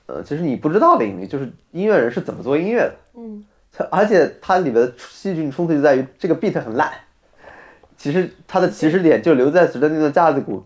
[0.06, 2.94] 呃，其实你不知道的领域，就是音乐人是怎么做音乐的。
[3.15, 6.91] 嗯，它 而且它里边的戏剧冲突就在于这个 beat 很烂，
[7.95, 10.61] 其实它的起始点就留在石的那段架子鼓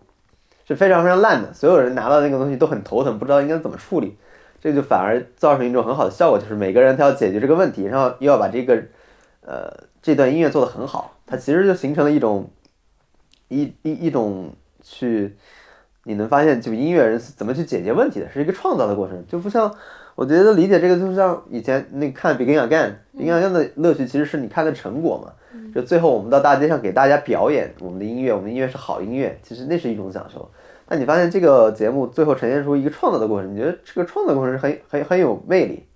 [0.72, 4.16] 是非常非常烂的，所有人拿到那个东西都很头疼，不知道应该怎么处理。
[4.60, 8.80] 这就反而造成一种很好的效果，就是每个人他要解决这个问题，然后又要把这个
[9.44, 9.68] 呃
[10.00, 12.48] 这段音乐做得很好，它其实就形成了一种
[13.48, 15.36] 一一一种去
[16.04, 19.74] 你能发现，就音乐人是怎么去解决问题的，是一个创造的过程，就不像
[20.14, 22.68] 我觉得理解这个，就像以前那看《Begin Again》，
[23.18, 25.32] 《Begin Again》的乐趣其实是你看的成果嘛，
[25.74, 30.48] 就最后我们到大街上给大家表演我们的音乐，我们的音乐是好音乐，其实那是一种享受。
[30.92, 35.86] 但你发现这个节目最后呈现出一个创造的过程，你觉得这个创造过程是很很很有魅力，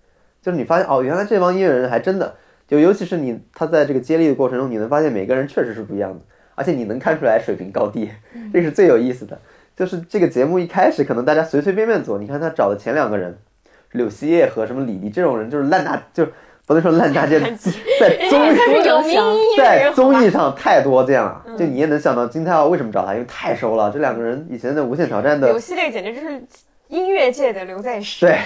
[0.41, 2.35] 就是你发现哦，原来这帮音乐人还真的，
[2.67, 6.21] 就尤其是你他在这个接力的过程中，你能发现每个人确实是不一样的，
[6.55, 8.11] 而且你能看出来水平高低，
[8.55, 9.39] 这是最有意思的。
[9.77, 13.37] 就是这个节目一开始可能大家随随便便做，你看他找的前两个人，
[13.93, 16.27] 柳希叶和什么李迪这种人，就是烂大就
[16.67, 17.39] 不能说烂大街，
[18.01, 23.89] 在综艺有名音乐在综艺上太多这样了，就你也能想到金泰浩为什么找他，因为太熟了。
[23.93, 26.43] 这两个人以前在无限挑战的刘系列简直就是
[26.89, 28.27] 音乐界的刘在石。
[28.27, 28.39] 对，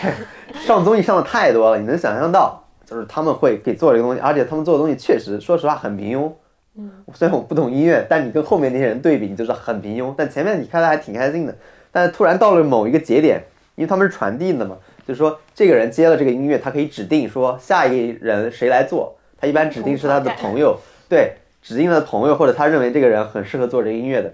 [0.66, 6.30] 上综艺上的太多了，你能想象到，就是他们会给做这个东西，而且他们做的东西确实，说实话很平庸。
[6.76, 10.14] 嗯，虽然我不懂音乐，但你跟后面那些人对比，你就知道很平庸。
[10.16, 11.56] 但前面你看的还挺开心的，
[11.90, 13.42] 但是突然到了某一个节点，
[13.76, 14.76] 因为他们是传递的嘛，
[15.06, 20.78] 就是说这个人接了这个音乐，他可以指定说下一个人谁来做，他一般指定是他的朋友，
[21.08, 21.32] 对，
[21.62, 24.32] 指定的朋友或者他认为这个人很适合做这个音乐的，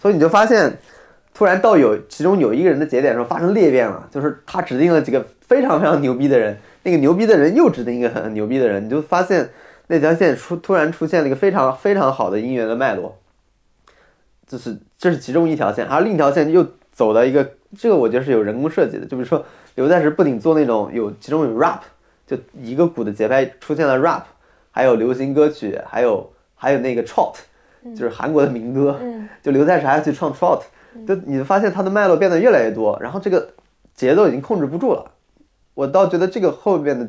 [0.00, 0.78] 所以你就发现。
[1.38, 9.46] 突然到有其中有一个人的节点的时候发生裂变了，就是他指定了几个非常非常牛逼的人，那个牛逼的人又指定一个很牛逼的人，你就发现
[9.88, 13.18] 那条线出突然出现了一个非常非常好的音乐的脉络，
[14.46, 17.46] 就是这是其中一条线，而另一条线又走到一个
[17.76, 19.44] 这个我觉得是有人工设计的，就比如说
[19.76, 21.80] 刘在石不仅做那种有其中有 rap，
[22.26, 24.22] 就一个鼓的节拍出现了 rap，
[24.72, 27.36] 还有流行歌曲，还有还有那个 trot，
[27.94, 28.98] 就是韩国的民歌，
[29.40, 30.62] 就刘在石还要去唱 trot。
[31.06, 33.50] 就你发现他的脉络变得越来越多，然后这个
[33.94, 35.12] 节奏已经控制不住了。
[35.74, 37.06] 我倒觉得这个后面的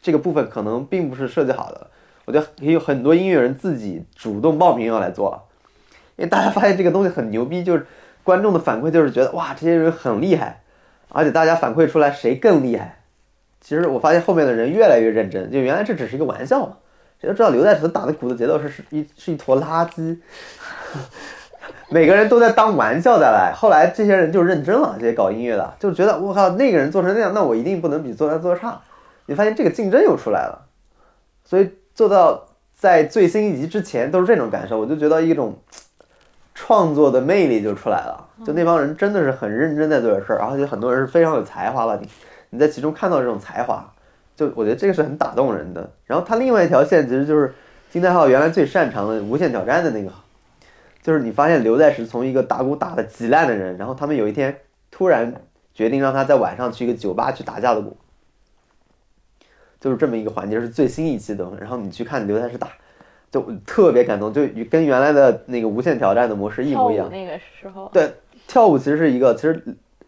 [0.00, 1.88] 这个部分可能并不是设计好的，
[2.26, 5.48] 我觉得也有很多音乐人自己主动报名要来做，
[6.14, 7.84] 因为大家发现这个东西很牛逼，就是
[8.22, 10.62] 观众的反馈就是觉得哇这些人很厉害，
[11.14, 12.98] 而且大家反馈出来谁更厉害。
[13.60, 16.76] 其实我发现后面的人越来越认真，就原来这只是一个玩笑嘛，
[17.20, 20.18] 谁都知道刘在石打的鼓的节奏是是一是一坨垃圾。
[21.88, 28.80] 每个人都在当玩笑在来，后来这些人就认真了，这些搞音乐的就觉得我靠，那个人做成那样，那我一定不能比做他做的差。
[29.26, 30.66] 你发现这个竞争又出来了，
[31.44, 35.56] 所以做到在最新一集之前都是这种感受，我就觉得一种
[36.54, 38.28] 创作的魅力就出来了。
[38.44, 42.08] 就那帮人真的是很认真在做这事儿，而且很多人是非常有才华的，你
[42.50, 43.92] 你在其中看到这种才华，
[44.34, 45.90] 就我觉得这个是很打动人的。
[46.06, 47.52] 然后他另外一条线其实就是
[47.90, 50.10] 金泰浩原来最擅长的无限挑战的那个。
[51.02, 54.56] 就是你发现刘在石从一个打鼓打的极烂的人，然后他们有一天
[54.90, 55.34] 突然
[55.74, 57.94] 决定让他在晚上去一个酒吧去打架子鼓，
[59.78, 61.46] 就是这么一个环节，是最新一期的。
[61.60, 62.68] 然后你去看刘在石打，
[63.34, 67.10] 就特别感动，就跟原来的那个无限挑战的模式一模一样。
[67.10, 68.08] 那个时候，对，
[68.46, 69.60] 跳舞其实是一个，其实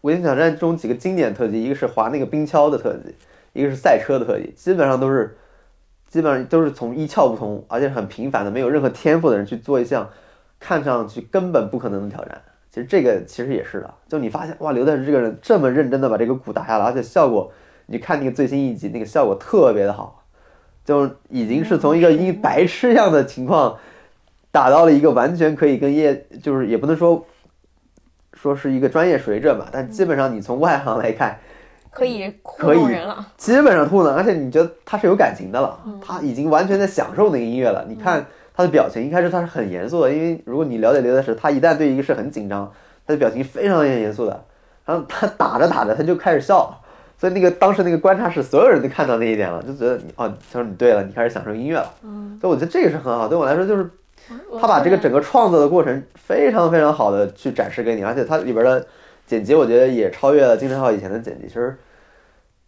[0.03, 3.13] 无限挑战中几个经典特技，一个是滑那个冰橇的特技，
[3.53, 5.37] 一个是赛车的特技，基本上都是
[6.09, 10.09] 基本上都是从一窍不通，而且很平凡的，没有任何天赋的人去做一项。
[10.59, 12.41] 看上去根本不可能的挑战，
[12.71, 13.95] 其实这个其实也是的。
[14.09, 17.53] 就你发现哇，刘在石这个人这么认真的把这个鼓打下来，而且效果，
[17.85, 20.25] 你看那个最新一集，那个效果特别的好，
[20.87, 23.77] 就已经是从一个一白痴样的情况，
[24.51, 27.27] 打到了一个完全可以跟业，就是也不能说
[28.33, 31.39] 说是一个专业水准吧，但基本上你从外行来看，
[31.91, 37.85] 可以可以了，基本上糊弄，而且你觉得他是有感情的了，他已经完全在享受那个音乐了。
[37.87, 38.25] 你看。
[38.59, 42.73] 他的表情一开始他是很严肃的，因为如果你了解刘德石，他一旦对一个事很紧张，
[43.07, 44.45] 他的表情非常严肃的。
[44.87, 46.75] 然后他打着打着他就开始笑，
[47.19, 51.93] 所以那个当时那个观察室所有人都看到那一点了，就觉得哦，他说你对了，你开始享受音乐了。
[52.03, 53.89] 嗯，所以我觉得这个是很好，对我来说就是
[54.61, 58.87] 他把这个整个创作的过程非常非常好的去展示给你，而且它里边的
[59.27, 61.77] 剪辑我觉得也超越了金晨浩以前的剪辑，其实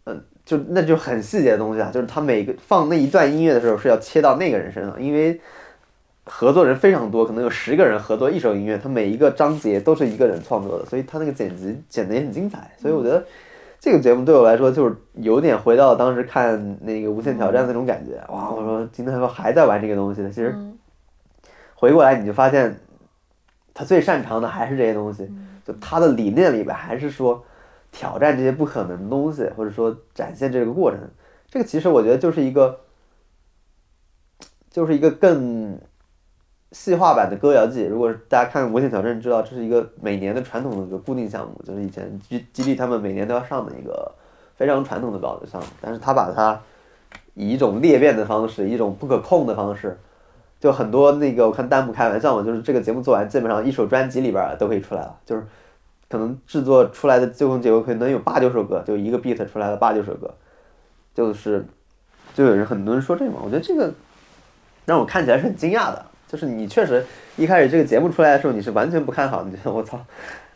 [0.05, 5.39] 嗯，就那就很细节的东西啊，就是他每个放那一段音乐的时候是要切到那个人身上，因为。
[6.31, 12.69] 合作人非常多，可能有十个人合作一首音乐，他每一个章节都是一个人创作的，所以他那个剪辑剪得也很精彩。
[12.79, 13.25] 所以我觉得
[13.79, 18.21] 这个节目对我来说就是有点回到当时看那个《无限挑战》那种感觉。
[18.27, 20.29] 哇，我说今天说还在玩这个东西呢。
[20.29, 20.53] 其实
[21.75, 22.77] 回过来你就发现，
[23.73, 25.31] 他最擅长的还是这些东西，
[25.65, 27.43] 就他的理念里边还是说
[27.91, 30.99] 挑战这些不可能的东西，或者说展现这个过程。
[31.47, 32.81] 这个其实我觉得就是一个，
[34.69, 35.79] 就是一个更。
[36.71, 37.83] 细化版的歌谣季。
[37.83, 44.11] 如果大家看《无限挑战》，知道这是一个每年的传统的一个固定项目，就是以前基基地他们每年都要上的一个
[44.55, 45.67] 非常传统的表的项目。
[45.81, 46.59] 但是他把它
[47.33, 49.97] 以一种裂变的方式，一种不可控的方式，
[50.59, 55.43] 就很多那个我看弹幕开玩笑嘛，就是这个节目做完，基本上一首专辑里边儿都可以出来了，就是
[56.09, 60.33] 可能制作出来的最终结果可能有八九首歌，就一个 beat 出来了八九首歌，
[61.15, 61.65] 就是
[62.33, 63.91] 就有人很多人说这个嘛，我觉得这个
[64.85, 67.03] 让我看起来是很惊讶的，就是你确实
[67.37, 69.99] 一开始这个节目出来的时候你是完全不看好，你觉得我操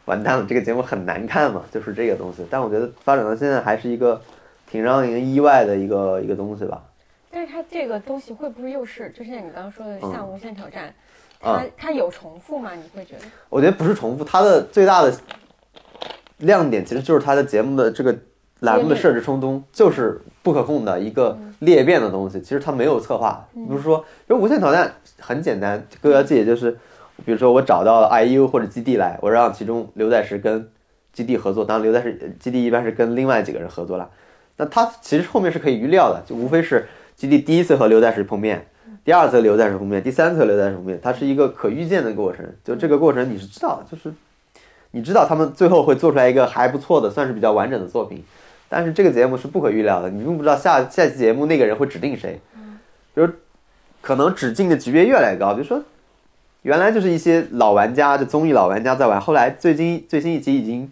[0.05, 2.45] 完蛋了，这个节目很难看嘛，就是这个东西。
[2.47, 4.21] 但我觉得发展到现在还是一个
[4.69, 6.83] 挺让人意外的一个一个东西吧。
[7.31, 10.93] 但是它这个东西会不会又是，就像你刚刚说的，像嗯无限挑战，
[11.41, 12.71] 啊它它有重复吗？
[12.75, 13.21] 你会觉得？
[13.49, 15.11] 我觉得不是重复，它的最大的
[16.37, 18.15] 亮点其实就是它的节目的这个
[18.59, 22.39] 栏目的设置冲动就是不可控的一个裂变的东西。
[22.41, 24.93] 其实它没有策划，不是说，因为无限挑战
[25.25, 26.71] 很简单，歌谣季也就是，
[27.25, 30.69] 比如说我找到了 IU 或者基地来，我让其中刘在石跟
[31.13, 34.09] 基地合作，当然刘在石基地一般是跟另外几个人合作了。
[34.57, 36.85] 那他其实后面是可以预料的，就无非是
[37.15, 38.65] 基地第一次和刘在石碰面，
[39.05, 42.45] 第二次和刘在石碰面，第三次和刘在石碰面，它是一个可预见的过程。
[42.63, 44.13] 就这个过程你是知道的，就是
[44.91, 48.23] 你知道他们最后会做出来一个还不错的，算是比较完整的作品。
[48.69, 52.39] 但是这个节目是不可预料的，你并不知道下下期节目那个人会指定谁，
[53.13, 53.27] 比如
[54.03, 55.81] 可能指定的级别越来越高，比如说
[56.63, 60.91] 原来就是一些老玩家，就综艺老玩家在玩，后来最近最新一集已经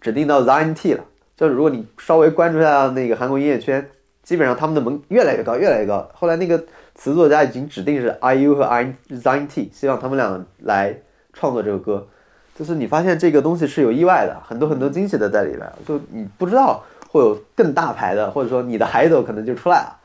[0.00, 1.04] 指定到 ZNT 了。
[1.36, 3.84] 就是如果你稍微关注一下那个韩国音乐圈，
[4.22, 6.08] 基本上他们的门越来越高，越来越高。
[6.14, 6.62] 后来那个
[6.94, 8.64] 词作家已经指定是 IU 和
[9.10, 10.96] ZNT，希望他们俩来
[11.32, 12.06] 创作这个歌。
[12.54, 19.96] 就是你发现这个东西是有意外的，很多很多惊喜的在里边，就你不知道会有更大牌的，或者说你的 idol 可能就出来了。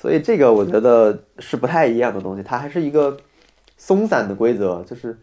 [0.00, 3.16] 所以这个我觉得是不太一样的东西，它还是一个
[3.76, 5.18] 松散的规则，就是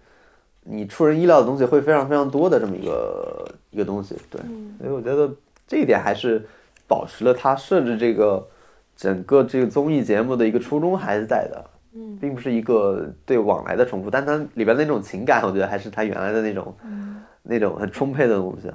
[0.64, 4.16] 你出人意料的东西会非常非常多的这么一个一个东西。
[4.30, 4.42] 对，
[4.80, 5.34] 所以我觉得
[5.68, 6.46] 这一点还是
[6.88, 8.46] 保持了它设置这个
[8.96, 11.66] 整个这个综艺节目的一个初衷还是在的。
[11.98, 16.76] 嗯，并不是一个对往来的重复，但它里边的那种情感，我觉得还是它原来的那种、
[17.42, 18.70] 那种很充沛的东西。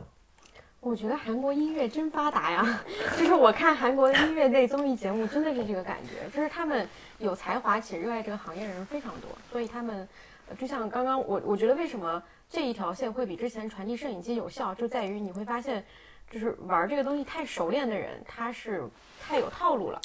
[0.80, 2.82] 我觉得韩国音乐真发达呀！
[3.18, 6.88] 就是我看韩国的音乐类综艺节目，真的是这个感觉，就是他们
[7.18, 10.08] 有才华且热爱这个行业的人非常多，所以他们
[10.48, 15.84] 呃就像刚刚我我觉得为什么这一条线会比之前传递摄影机有效，就在于你会发现，
[16.30, 18.82] 就是玩这个东西太熟练的人，他是
[19.20, 20.00] 太有套路了。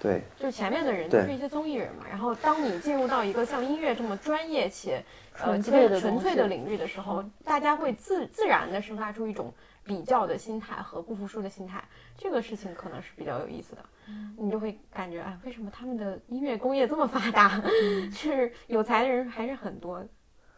[0.00, 5.04] 对，就是前面的人都是一些综艺人嘛，然后当你进入到一个像音乐这么专业且
[5.40, 9.52] 呃纯粹的纯粹的领域的时候，大家会自自然的生发出一种
[9.84, 11.82] 比较的心态和不服输的心态，
[12.16, 13.82] 这个事情可能是比较有意思的。
[14.36, 17.62] 你就会感觉，哎，为什么他们的音乐工业这么发达？
[18.12, 20.04] 是有才的人还是很多。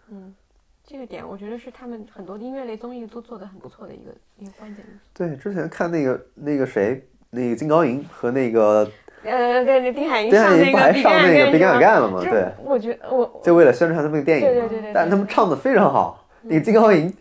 [0.09, 0.35] 嗯，
[0.83, 4.85] 这个点我觉得是他们很多音乐类综艺都做得很不错的一个一个关键。
[5.13, 8.91] 对，之前看那个那个谁，那个金高银和那个
[9.23, 12.21] 呃，对对，丁海寅丁海寅不上那个还上那个《比比干干》了吗？
[12.23, 17.15] 对，我觉得我就为了宣传他们那个电影对对对对但他们唱的非常好，那个金高银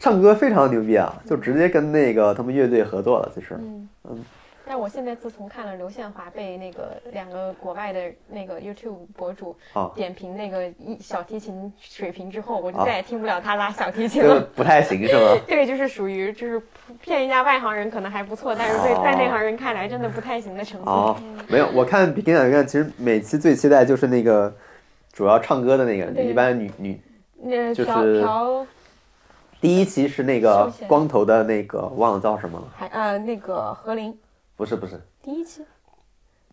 [0.00, 3.30] 唱歌非常牛逼啊，就直接跟那个他们乐队合作了。
[3.34, 4.24] 其实，嗯嗯，
[4.66, 14.40] 但我现在自从看了刘宪华被那个两个国外的那个 YouTube 博主啊点评那个一小提琴水平之后，我就啊再也听不了他拉小提琴这个了。
[14.56, 15.36] 不太行是吗？
[15.46, 16.60] 这个就是属于就是
[17.02, 20.88] 骗一下外行人可能还不错，但是对哦在内行人看来真的不太行的程度。
[20.90, 21.16] 哦，
[21.46, 24.50] 没有，我看《比干干干》，其实每期最期待就是那个
[25.12, 26.98] 主要唱歌的那个，一般女女
[27.42, 28.66] 那就是朴朴
[29.60, 34.18] 第一期是那个光头的那个，忘了叫什么了，还呃那个何林
[34.56, 34.98] 不是不是。
[35.22, 35.62] 第一期，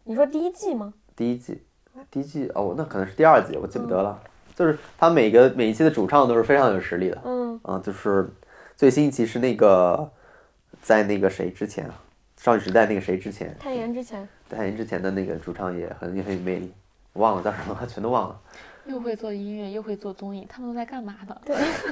[0.04, 0.94] 你说第一季吗？
[1.16, 1.64] 第一季，
[2.12, 4.20] 第一季哦，那可能是第二季，我记不得了。
[4.54, 8.30] 就是他每个每一期的主唱都是非常有实力的，嗯，啊，就是
[8.76, 10.12] 最新一期是那个
[10.82, 11.94] 在那个谁之前啊，
[12.38, 14.28] 少女时代那个谁之前，泰妍之前。
[14.50, 16.74] 在演之前的那个主唱也很也很有魅力，
[17.14, 18.40] 忘了叫什么，全都忘了。
[18.90, 21.36] 又会做音乐，又会做综艺，他们都在干嘛呢？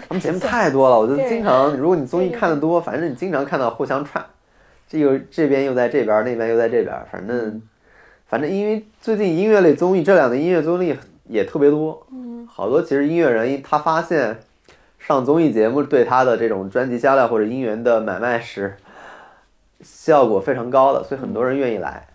[0.08, 4.24] 他们节目太多了，我觉得经常，如果你综艺对对看的多，反正你经常看到互相串，
[4.88, 7.62] 这个这边又在这边，那边又在这边，反正
[8.28, 10.96] 反正因为最近音乐类综艺这两年音乐综艺
[11.28, 14.40] 也特别多，嗯，好多其实音乐人他发现
[15.00, 18.76] 上综艺节目对他的这种专辑销量或者音源的买卖是
[19.82, 22.08] 效果非常高的，所以很多人愿意来，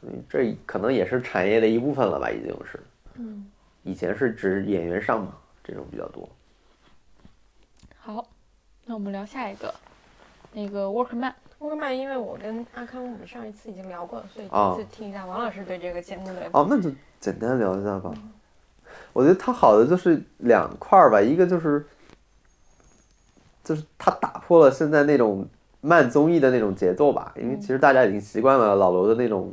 [0.00, 2.80] 所以这可能也是产业的一部分了吧，已经是。
[3.16, 3.44] 嗯，
[3.90, 5.34] 以前是指演员上嘛，
[5.64, 6.28] 这种比较多。
[7.98, 8.24] 好，
[8.84, 9.74] 那我们聊下一个，
[10.52, 11.34] 那个 Workman。
[11.58, 16.88] Workman，，因为我跟阿康我们上一次已经聊过了，所以哦这次听一下王老师对这个节目的哦，那就
[17.18, 18.14] 简单聊一下吧。
[19.12, 21.84] 我觉得它好的就是两块儿吧，一个就是
[23.64, 25.46] 就是它打破了现在那种
[25.80, 29.52] 慢综艺的那种节奏吧，因为其实大家已经习惯了老罗的那种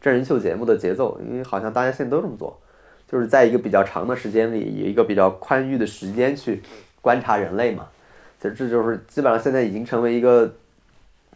[0.00, 2.60] 真人秀节目的节奏，因为好像大家现在都这么做，
[3.08, 6.62] 就是在一个比较长的时间里，以一个比较宽裕的时间去
[7.00, 7.88] 观察人类嘛。
[8.40, 10.54] 其实这就是基本上现在已经成为一个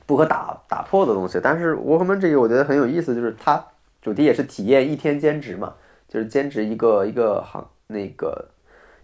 [0.06, 1.40] 不可打打破的东西。
[1.42, 3.64] 但是 Workman 这个我觉得很有意思，就是它
[4.00, 5.74] 主题也是体验一天兼职嘛，
[6.08, 8.48] 就是兼职一个一个行那个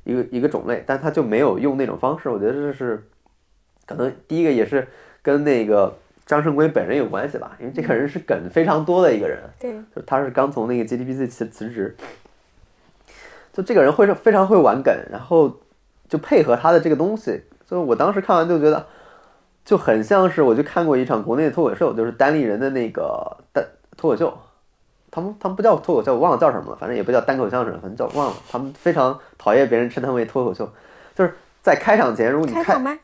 [0.04, 2.28] 一个一个种类，但他就没有用那种方式。
[2.28, 3.02] 我觉得这是
[3.86, 4.86] 可能第一个也是
[5.22, 5.96] 跟那个
[6.26, 11.96] 张胜圭本人有关系吧，因为这个人是梗非常多的一个人，对，就他是刚从那个 GDPC 辞辞职，
[13.52, 15.50] 就这个人会是非常会玩梗，然后
[16.08, 18.86] 就配合他的这个东西，就我当时看完就觉得
[19.64, 23.64] 就很像是我就看过一场国内的脱口秀，就是单立人的那个单
[23.96, 24.38] 脱口秀，
[25.10, 30.70] 他们他们不叫脱口秀，我忘了叫什么了，反正也不叫单口相声，反正叫忘了，他们非常讨厌别人称他们为脱口秀，
[31.14, 32.98] 就是在开场前如果你开开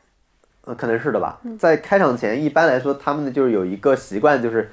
[0.66, 1.38] 呃，可能是的吧。
[1.58, 4.70] 在开场前，一般来说，他们就是有一个习惯，就是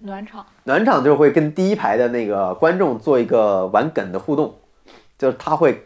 [0.00, 4.54] 暖场，暖场就会跟第一排的那个观众做一个玩梗的互动，
[5.24, 5.82] 就是他会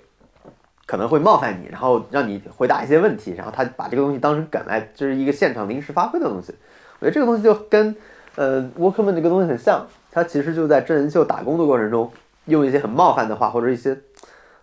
[0.84, 6.52] 可能会冒犯你，然后让你回答一些问题，然后他把这个东西当成梗来，就是一个现场临时发挥的东西。
[6.98, 7.94] 我觉得这个东西就跟
[8.34, 12.10] 呃 Workman 这个东西很像，他其实就在真人秀打工的过程中，
[12.46, 13.96] 用一些很冒犯的话或者一些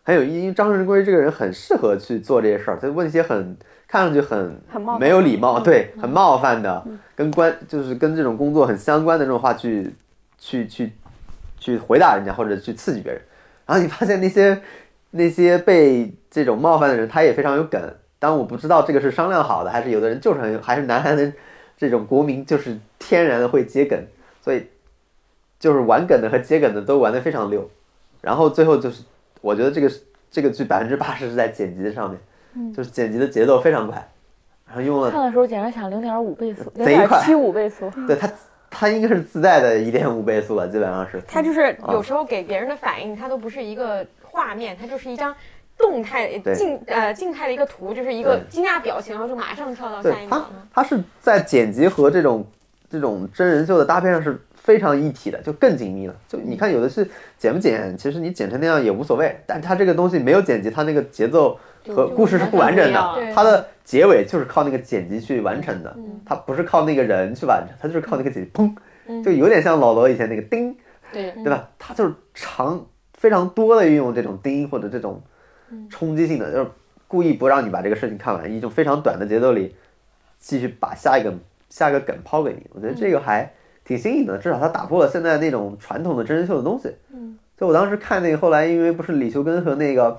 [0.04, 0.42] 很有意义。
[0.42, 3.56] 因为张仁圭这个人很适合去做这些事儿，他问一些很
[3.88, 4.60] 看上去很
[5.00, 6.86] 没有礼貌，对，很冒犯的，
[7.16, 9.96] 跟关就是跟这种工作很相关的这种话去
[10.38, 10.92] 去去
[11.58, 13.22] 去回答人家或者去刺激别人。
[13.66, 14.62] 然后你发现那些
[15.12, 17.82] 那些被这种冒犯的人，他也非常有梗。
[18.20, 21.32] 当我不知道这个是商量好的，还是有的人就是很有，还是南韩的
[21.78, 24.00] 这种国民就是天然的会接梗，
[24.42, 24.68] 所以
[25.60, 27.70] 就是玩梗的和接梗的都玩的非常溜。
[28.22, 29.04] 然后最后就是，
[29.42, 29.92] 我觉得这个
[30.32, 34.10] 这个剧百分之八十是在剪辑的上面，就是剪辑的节奏非常快，
[34.66, 37.92] 然后用了看的时候简直想零点五倍速，零贼快点七五倍速。
[38.08, 38.28] 对它
[38.78, 41.22] 它应该是自带的一点五倍速了，基本上是。
[41.26, 45.34] 它就是啊有时候给别人的反应，它都不是一个画面，它就是一张
[45.78, 50.46] 动态静呃静态的一个图，就是一个惊讶表情，然后就马上跳到下一秒。
[50.74, 52.46] 它是在剪辑和这种
[52.90, 56.16] 这种真人秀的搭配上是非常一体的，就更紧密了。
[56.28, 61.58] 就你看有的是剪不剪，其实你剪成那样也无所谓，但它这个东西没有剪辑，它那个节奏
[61.94, 66.22] 和故事是不完整的，它的结尾就是靠那个剪辑去完成的，嗯。
[66.26, 68.76] 它不是靠那个人去完成，它就是靠那个剪辑，砰，
[69.08, 69.24] 嗯。
[69.24, 70.76] 就有点像老罗以前那个叮，
[71.12, 71.70] 对，对吧？
[71.78, 75.22] 它就是长非常多的运用这种叮或者这种
[75.70, 75.88] 嗯。
[75.90, 76.70] 冲击性的，就是
[77.08, 79.76] 故意不让你把这个事情看完，一种非常短的节奏里
[80.40, 81.34] 继续把下一个
[81.70, 82.66] 下一个梗抛给你。
[82.74, 83.52] 我觉得这个还
[83.84, 86.90] 挺新颖的，至少它打破了现在那种传统的真人秀的东西。
[87.14, 90.18] 嗯，就我当时看那个，后来因为不是李修根和那个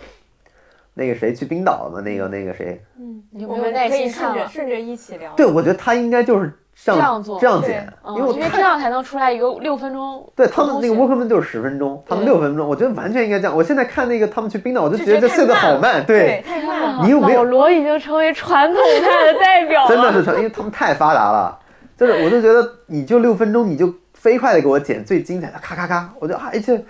[0.98, 4.44] 那个谁去冰岛嘛，那个那个谁，嗯有我们没有耐可以顺心看了？
[4.44, 5.30] 着顺着一起聊。
[5.36, 10.26] 对我觉得他应该就是这样这样做这样剪，嗯因为我因为这样才能出来一个六分钟。
[10.34, 13.54] 对他们那个 workman 就是十分钟，他们六分钟，我觉得完全应该这样。
[13.54, 17.04] 我现在看那个他们去冰岛，我就就觉得这速度好慢，对，太慢了。
[17.04, 19.88] 你有没有老罗已经成为传统派的代表了？
[19.88, 21.58] 真的是传，因为他们太发达了，
[21.98, 26.82] 就是我就觉得你就六分钟，你就飞快的给我剪最精彩的，咔咔咔，我觉得啊，而且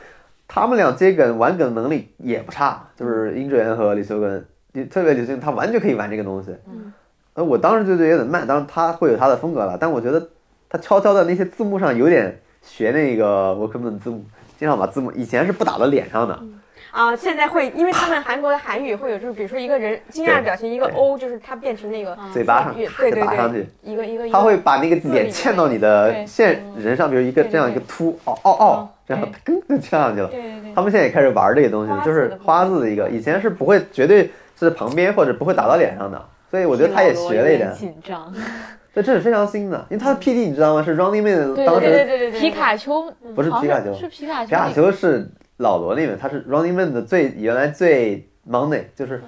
[0.48, 4.46] 他们俩接梗玩梗能力也不差，就是殷志源和李修根，
[4.88, 6.54] 特别李修根他完全可以玩这个东西。
[6.68, 6.92] 嗯，
[7.34, 10.28] 呃，我当时就觉得有点慢，当然他会有他的风格了，但我觉得
[10.68, 14.24] 他悄悄的那些字幕上有点学那个 Workman 字幕，
[14.58, 16.38] 经常把字幕以前是不打到脸上的，
[16.96, 23.92] 啊，现在会，因为他们韩国的韩语会有，就是比如说一个人惊讶的表情，一个 O，就是它变成那个嘴巴上对咔对对就打上去对，。
[23.92, 30.28] 一个一个一个他会把那个脸嵌到你的对线人上，比如一个对对这样一个凸，哦哦哦，这样对噔就嵌上去了。
[30.28, 38.32] 对对对他们现在也开始玩这个东西了，就是花字的一个，以前是不会，绝对是旁边或者不会打到脸上的，所以我觉得他也学了一点，紧张。
[38.94, 40.82] 所 以这是非常新的，因为他的 PD 你知道吗？
[40.82, 44.72] 是 Running Man 当时对对对对对，皮卡丘不是皮卡丘，是皮卡丘皮卡。
[44.72, 45.28] 丘是
[45.58, 49.22] 老罗那边，他是 Running Man 的最原来最 Money，就是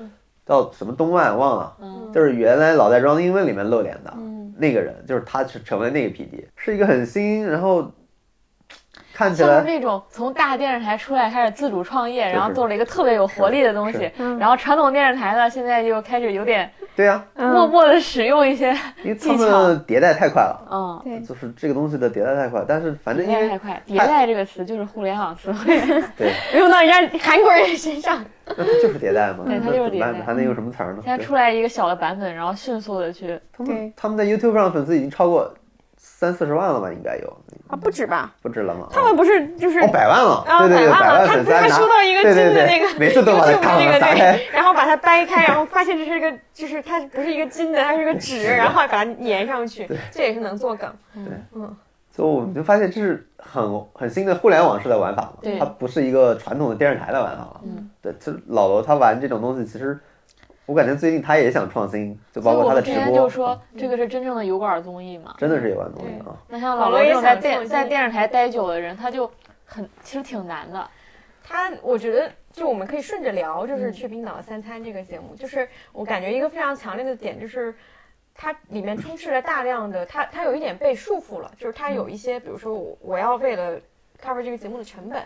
[0.45, 2.11] 叫什么东万忘了，嗯。
[2.13, 7.91] 就是原来老在 Running Man 里面露脸的嗯，那个人，就是他是成为那个 PD，是一个很新，然后
[9.19, 14.09] 看起像是来那种从大电视台出来开始自主创业，然后做了一个特别有活力的东西，
[14.39, 18.71] 然后传统电视台呢现在就开始有点对呀，默默的使用一些，
[19.03, 20.69] 因为他们迭代太快了。
[20.71, 25.81] 嗯，对就是这个东西的迭代太快，但是反正迭因为代太快，迭代这个词就是互联网词汇。
[26.17, 28.25] 对， 用到人家韩国人身上。
[28.57, 30.13] 那它就是迭代嘛，对它就是迭代？
[30.25, 31.01] 还能有什么词儿呢？
[31.05, 35.53] 现在出来一个小的版本，然后迅速的去，他对们他们在 YouTube 上粉丝已经超过
[36.19, 37.37] 三四十万了吧，应该有
[37.69, 38.35] 啊，不止吧？
[38.43, 38.89] 不止了吗？
[38.91, 50.93] 他们不是就是哦，百万了，啊，对对对，百百万粉丝拿收到一个金对对对的那个，每次都把打开对，然后把它掰开， 然后发现这是一个，就是它不是一个金的，它是个纸，然后把它粘上去，这也是能做梗。
[52.11, 57.61] 所以我们就发现这是很很新的互联网式的玩法嘛对，它不是一个传统的电视台的玩法了。
[57.63, 59.97] 嗯，对，其实老罗他玩这种东西，其实
[60.69, 65.35] 我感觉最近他也想创新，就包括他的直所以我们之前就播，说这个是真正的油管综艺嘛。
[65.39, 66.37] 真的是油管综艺啊。
[66.47, 69.29] 那像老罗这种在电在电视台待久的人，他就
[69.65, 70.87] 很其实挺难的。
[71.43, 77.75] 他我觉得就我们可以顺着聊，就是嗯去冰岛三餐这个节目，就是我感觉一个非常强烈的点就是。
[78.41, 83.77] 它里面充斥了大量的，它它有一点被束缚了，就是它有一些，比如说我我要为了
[84.23, 85.21] cover 这个节目的成本，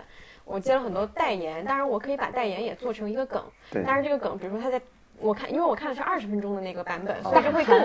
[0.46, 4.80] 我接了很多代言，当然我可以把代言也做成一个梗，对，但是这个梗，比如说他在
[5.22, 7.78] 我看，因为我看的是二十分钟的那个版本，所以大就会更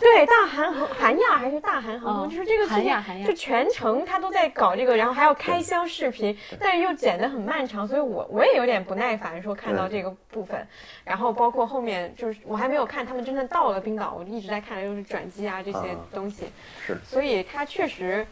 [0.00, 10.66] 对大韩航韩亚还是大韩航空，嗯就是这个韩亚韩亚就全程他都在搞这个，然后还要开箱视频，但是又剪得很漫长，所以我我也有点不耐烦，说看到这个部分，
[11.04, 16.44] 然后包括后面就是我还没有看他们真正到了冰岛，我一直在看的就是转机啊这些啊东西，
[16.86, 18.26] 是所以它确实。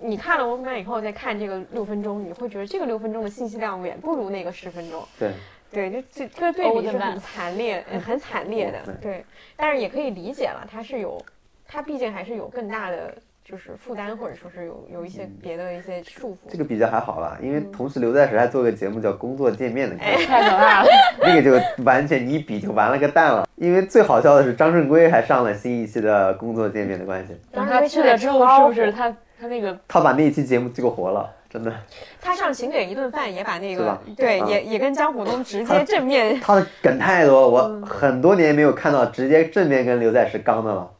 [0.00, 5.00] 你看了《我们以后再看这个六分钟，你会觉得这个六分钟的信息量远不如那个十分钟。
[5.16, 5.32] 对，
[5.74, 9.24] 对，这这这个对比是很惨烈、呃很惨烈的对，
[9.56, 11.20] 但是也可以理解了，他是有，
[11.66, 13.12] 他毕竟还是有更大的
[13.44, 16.36] 就是负担，或者说是有有一些别的一些束缚。
[16.48, 17.72] 这个比较还好啦，因为嗯。
[17.72, 20.88] 同时刘在石还做个节目叫《工作见面》的 太可怕了。
[21.20, 23.46] 那个就完全你一比就完了个蛋了。
[23.56, 31.72] 因为最好笑的是张胜圭还上了新一期的《工作见面》的关系，当他去了之后，是不是他他那个他把那一期节目救活了，真的。
[32.20, 36.40] 他上请给一顿饭也把那个对，啊也也跟江虎东直接正面。
[36.40, 40.90] 他的梗太多，我嗯很多年没有看到直接正面跟刘在石刚的了，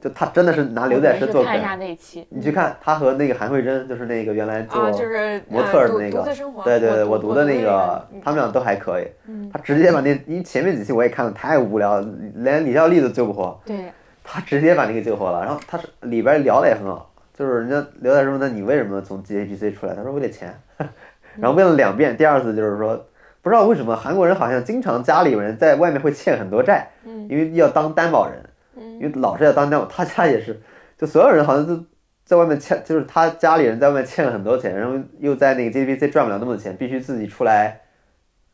[0.00, 1.80] 就他真的是拿刘在石做梗看一下梗。
[1.80, 6.22] 那期，你去看他和那个韩慧珍，就是那个原来做啊，就是模特的呃那个
[6.64, 9.06] 对对对，我读的那个他们俩都还可以。
[9.52, 12.02] 他直接把那，因为前面几期我也看了太无聊，
[12.36, 13.92] 连李孝利都救不活，对，
[14.24, 15.44] 他直接把那个救活了。
[15.44, 17.09] 然后他是里边聊的也很好，
[17.40, 20.54] 就是人家刘在石问他你为什么从 GAPC 出来，他说为了钱。
[21.38, 23.06] 然后问了两遍，第二次就是说
[23.40, 28.42] 不知道为什么韩国人好像经常家里人在外面会欠很多债，嗯因为要当担保人，
[28.76, 30.60] 嗯因为老是要当担保，他家也是，
[30.98, 31.82] 就所有人好像都
[32.26, 37.80] 在外面欠，就是他家里人在外面欠了很多钱，然后又在那个 GPC 赚不了那么多钱，必须自己出来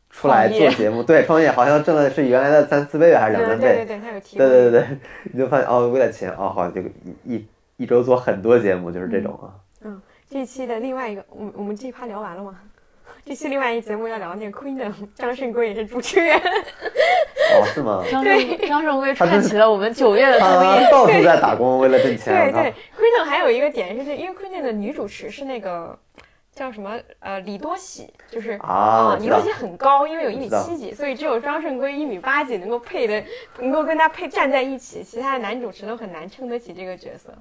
[0.09, 4.37] 出来做节目，对，创业好像挣的是原来的三四倍还是两三倍，嗯对对对，他有提。
[4.37, 4.97] 对对对对，
[5.33, 7.47] 你就发现哦，为了钱哦，好，这个一一
[7.77, 12.59] 一周做很多节目就是这种啊，嗯这一期的另外一个，我们我们这一趴聊完了吗？
[13.23, 18.03] 这期另外一节目要聊那个 Queen 的张胜圭也是主持人，哦，是吗？
[18.09, 20.85] 张胜张胜圭他真是串起了我们九月的综艺。
[20.85, 25.97] 他到处在打工，为了挣钱，对对，Queen 还有一个点是，因为 Queen 的女主持是那个
[26.57, 33.23] 叫什么呃李多喜，就是啊，李多喜很高，因为有一米七几，所以只有张胜圭一米八几能够配的，
[33.59, 37.31] 能够跟他配站在一起，其他的男主持都很难撑得起这个角色。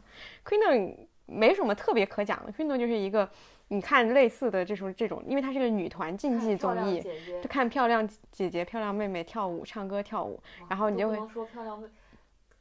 [0.45, 0.95] Queen
[1.25, 3.29] 没什么特别可讲的，Queen 就是一个
[3.69, 7.03] 你看类似的这种这种，因为它是个女团竞技综艺，
[7.43, 10.39] 就看漂亮姐姐、漂亮妹妹跳舞、唱歌、跳舞，
[10.69, 11.89] 然后你就会说漂亮妹，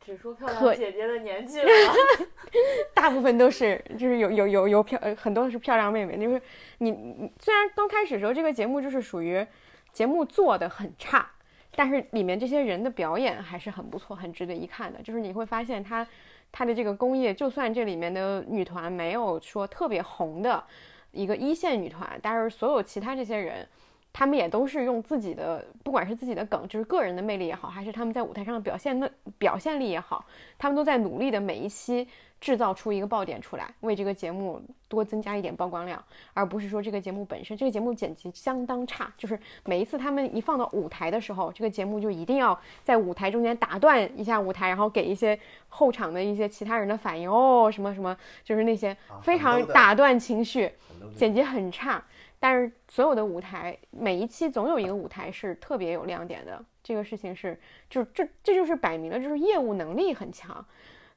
[0.05, 1.67] 只说漂亮姐姐的年纪了。
[2.93, 6.41] 大部分都是就是有有有有漂呃很多是漂亮妹妹，就是
[6.77, 9.45] 你你虽然刚开始的时候这个节目就是属于
[9.91, 11.29] 节目做的很差，
[11.75, 15.01] 但是里面这些人的表演还是很不错，很值得一看的。
[15.01, 16.07] 就是你会发现他
[16.51, 20.63] 他的这个工业，就算这里面的女团没有说特别红的
[21.11, 23.67] 一个一线女团，但是所有其他这些人。
[24.17, 30.25] 他们也都是用自己的，不管是自己的梗，就是个人的魅力也好，还是他们在舞台上的表现的表现力也好，
[30.57, 32.07] 他们都在努力的每一期
[32.39, 36.01] 制造出一个爆点出来，为这个节目多增加一点曝光量，
[36.33, 45.37] 而不是说这个节目本身，这个节目剪辑相当差，就是每一次他们一放到舞台的时候，这个节目就一定要在舞台中间打断一下舞台，然后给一些
[45.67, 48.15] 后场的一些其他人的反应哦，什么什么，
[48.45, 50.71] 就是那些非常打断情绪，
[51.17, 52.01] 剪辑很差。
[52.39, 57.59] 但是所有的舞台，每一期总有一个舞台是特别有亮点的，这个事情是，
[57.89, 60.63] 就这这就是摆明了就是业务能力很强，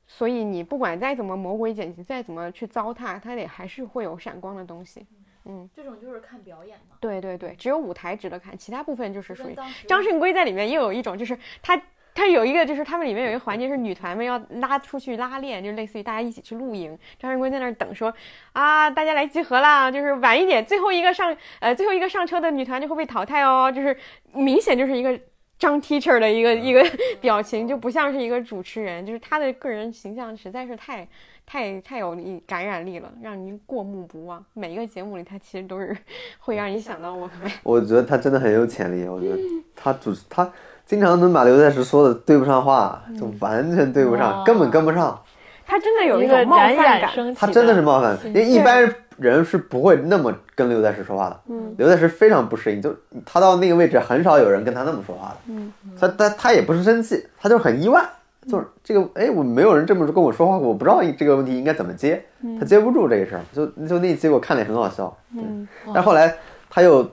[0.06, 5.06] 所以你不管再怎么魔鬼剪辑，再怎么去糟蹋，它得还是会有闪光的东西。
[5.44, 6.96] 嗯，这种就是看表演嘛。
[7.00, 11.80] 对对对，只有舞台值得看，其他部分就是属于张胜圭在里面又有一种，就是他
[12.18, 16.98] 他有一个，就是他们里面有一个环节是女团们要拉出去拉练，就类似于大家一起去露营。
[17.16, 18.12] 张胜圭在那儿等说
[18.52, 23.96] 啊，大家来集合啦，就是晚一点，最后一个上呃最后一个上车的女团就会被淘汰哦，就是
[24.32, 25.16] 明显就是一个
[25.60, 26.84] 张 teacher 的一个一个
[27.20, 31.06] 表情，就不像是一个主持人，就是他的个人形象实在是太
[31.46, 34.44] 太太有力感染力了，让您过目不忘。
[34.54, 35.96] 每一个节目里，他其实都是
[36.40, 37.52] 会让你想到我们。
[37.62, 39.06] 我觉得他真的很有潜力。
[39.08, 39.38] 我觉得
[39.76, 40.52] 他主他
[40.89, 45.20] 经常能把刘在石说的对不上话，就完全对不上，根本跟不上。
[45.66, 47.10] 他真的有一种冒犯感。
[47.36, 51.39] 他真的是冒犯，因为一般人是不会那么跟刘在石说话的。
[51.51, 52.90] 嗯，刘在石非常不适应，就
[53.27, 55.36] 他到那个位置，很少有人跟他那么说话的。
[55.48, 55.70] 嗯，
[56.01, 58.02] 他他他也不是生气，他就是很意外，
[58.48, 62.24] 就是这个，哎，我没有人这么跟我说话过，我不知道这个问题应该怎么接，
[62.59, 65.15] 他接不住这个事儿，就就那结果看了也很好笑。
[65.36, 66.35] 嗯，但后来
[66.70, 67.06] 他又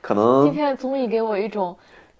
[0.00, 1.76] 可能今天的综艺给我一种。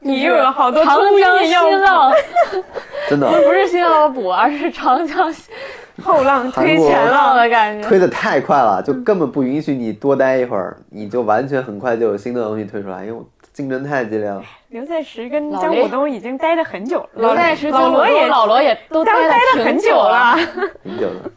[0.07, 2.13] 你又有好多长江新浪，
[3.11, 5.35] 真的不是新浪要补，而是长江
[6.03, 7.89] 后浪推前前浪的感觉。
[7.89, 13.23] 推的太快了，就根本不允许你多待一会儿，你就完全很快就有新的东西推出来，因为
[13.53, 14.43] 竞争太激烈了。
[14.69, 20.37] 刘在石跟老雷姜武东已经待得很久了，刘在石、老罗也老罗也都待待待 很久了。
[20.83, 21.31] 挺久的，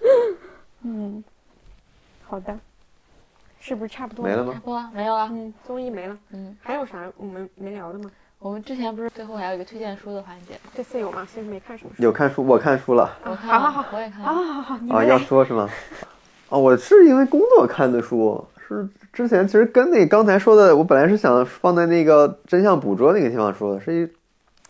[0.83, 1.23] 嗯，
[2.27, 2.53] 好的，
[3.59, 4.43] 是不是差不多没了？
[4.43, 4.61] 吗？
[4.63, 5.27] 不啊，没有了。
[5.31, 6.17] 嗯，综艺没了。
[6.31, 8.11] 嗯，还有啥我们没聊的吗？
[8.41, 10.57] 我们之前不是最后还有一个推荐书的环节？
[10.73, 11.27] 这次有吗？
[11.29, 12.01] 其实没看什么书。
[12.01, 14.45] 有看书，我看书了我看了，好好好我也看好了。
[14.45, 15.19] 好好，你啊，要。
[15.19, 15.67] 说是吗？
[16.47, 24.09] 啊，我是因为工作看的书，是之前其实跟那刚才说的，我本来是想放在那个真相捕捉那个地方说的，是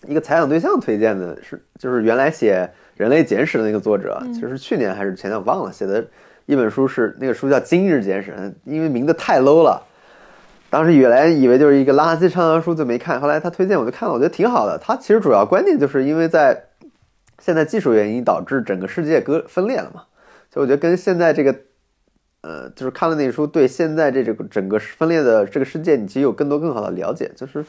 [0.04, 2.68] 一一个采访对象推荐的，是就是原来写
[2.98, 6.04] 《人类简史》的那个作者，其实去年还是前年我忘了写的
[6.48, 8.32] 一本书是那个书叫《今日简史》，
[8.66, 9.86] 因为名字太 low 了。
[10.70, 13.20] 当时原来以为就是一个垃圾畅销书，就没看。
[13.20, 14.78] 后来他推荐我就看了，我觉得挺好的。
[14.78, 16.66] 他其实主要观点就是因为在
[17.40, 20.04] 现在技术原因导致整个世界割分裂了嘛，
[20.54, 21.56] 所以我觉得跟现在这个，
[22.42, 27.32] 呃，就是看了那书，对现在这个整个分裂的这个世界，你其实有更多更好的了解。
[27.36, 27.64] 就是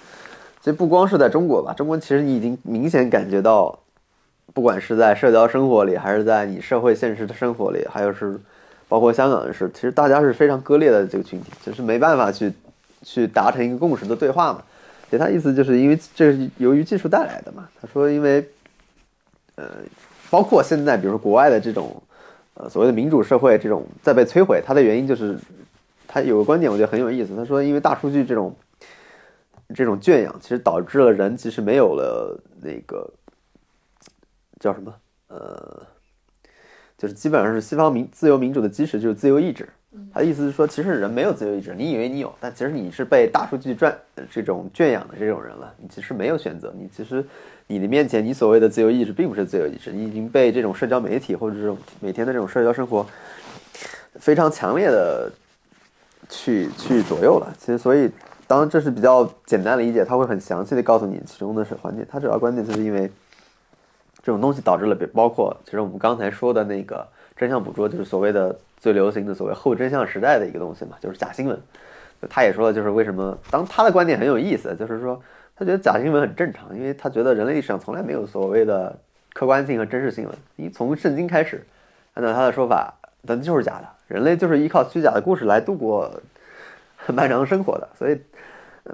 [0.61, 3.79] 其实不光是在中国吧，中国其实你已经明显感觉到，
[4.53, 8.39] 不管是在社交生活里，还是在你社会现实的生活里，还有是
[8.89, 12.53] 包括香港的事，其实大家是非常割裂的这个群体，就是没办法去
[13.03, 14.63] 去达成一个共识的对话嘛。
[15.11, 17.69] 其他意思就是因为这是由于技术带来的嘛。
[17.81, 18.49] 他说因为，
[19.57, 19.69] 呃，
[20.31, 22.03] 包括现在比如说国外的这种，
[22.55, 25.39] 呃所谓的民主社会这种在被摧毁，它的原因就是
[26.07, 28.55] 他有个观点我觉得很有意思，他说因为大数据这种
[29.75, 33.11] 这种圈养，其实导致了人其实没有了那个
[34.59, 34.95] 叫什么
[35.29, 35.87] 呃。
[36.99, 39.67] 就是基本上是西方民自由民主的基石就是自由意志。
[40.13, 43.97] 他的意思是说，其实人没有自由意志，你以为你有，但其实你是被大数据赚
[44.31, 45.75] 这种圈养的这种人了。
[45.79, 47.25] 你其实没有选择，你其实
[47.67, 53.05] 你的面前，你所谓的自由意志并不是自由意志，你已经被这种社交媒体或者是每天的这种社交生活
[54.15, 55.31] 非常强烈的
[56.29, 57.53] 去去左右了。
[57.59, 58.09] 其实，所以
[58.47, 62.07] 当这是比较简单理解，他会很详细的告诉你其中的是环节。
[62.09, 63.11] 他主要观点就是因为
[64.23, 67.05] 这种东西导致了，包括其实我们刚才说的那个
[67.41, 71.59] 真相捕捉，就是所谓的最流行的所谓后真相时代的一个东西嘛，就是假新闻。
[72.29, 75.19] 他也说了，就是为什么当他的观点很有意思，就是说
[75.57, 78.95] 他觉得假新闻很正常，因为他觉得人类历史上从来没有所谓的
[79.33, 80.35] 客观性和真实新闻。
[80.57, 81.67] 你从圣经开始，
[82.13, 82.93] 按照他的说法，
[83.23, 86.21] 那就是假的，人类就是依靠虚假的故事来度过
[86.99, 88.21] 很 漫长的生活的，所以。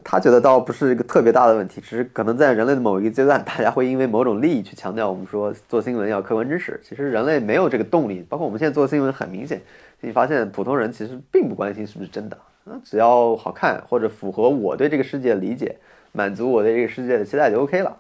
[0.05, 6.81] 他觉得倒不是一个特别大的问题，只是可能在人类的某一个阶段， 大家会因为某种利益去强调我们说做新闻要客观真实。
[6.83, 9.61] 其实人类没有这个动力，包括我们现在做新闻，很明显，
[10.01, 15.77] 你发现普通人其实并不关心是不是真的，啊，只要好看或者符合我对这个世界的理解，
[16.13, 17.97] 满足我对这个世界的期待就 OK 了。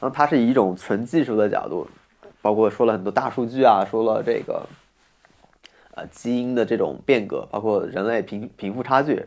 [0.00, 1.86] 然后他是以一种纯技术的角度，
[2.42, 4.66] 包括说了很多大数据啊，说了这个
[5.94, 9.24] 呃基因的这种变革，包括人类贫贫富差距。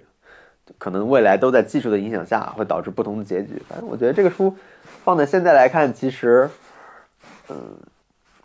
[0.78, 3.62] 可能未来都在技术的影响下，会导致不同的结局。
[3.68, 4.56] 反正我觉得这个书
[5.04, 6.50] 放在现在来看，其实，
[7.50, 7.58] 嗯，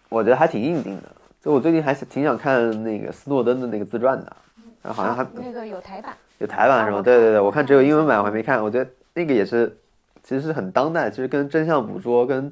[0.08, 1.10] 我觉得还挺应景的。
[1.42, 4.36] 就我最近还挺想看那个斯诺登的那个自传的，
[4.82, 6.98] 然后好像还那个有台版，有台版是吗？
[6.98, 8.62] 啊对对对，我看只有英文版，我还没看。
[8.64, 9.76] 我觉得那个也是，
[10.22, 12.50] 其实是很当代，其实跟真相捕捉、跟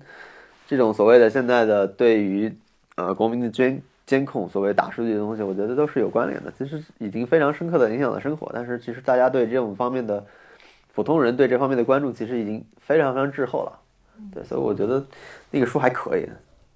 [0.67, 2.55] 这种所谓的现在的对于
[2.97, 3.81] 呃国民的监
[4.13, 6.53] 监控、所谓大数据的东西，我觉得都是有关联的。
[6.59, 10.23] 其实已经非常深刻的影响了生活，但是其实大家对这种方面的
[10.95, 13.73] 普通人对这方面的关注，其实已经非常非常滞后了。
[14.35, 15.03] 对，所以我觉得
[15.51, 16.29] 那个书还可以。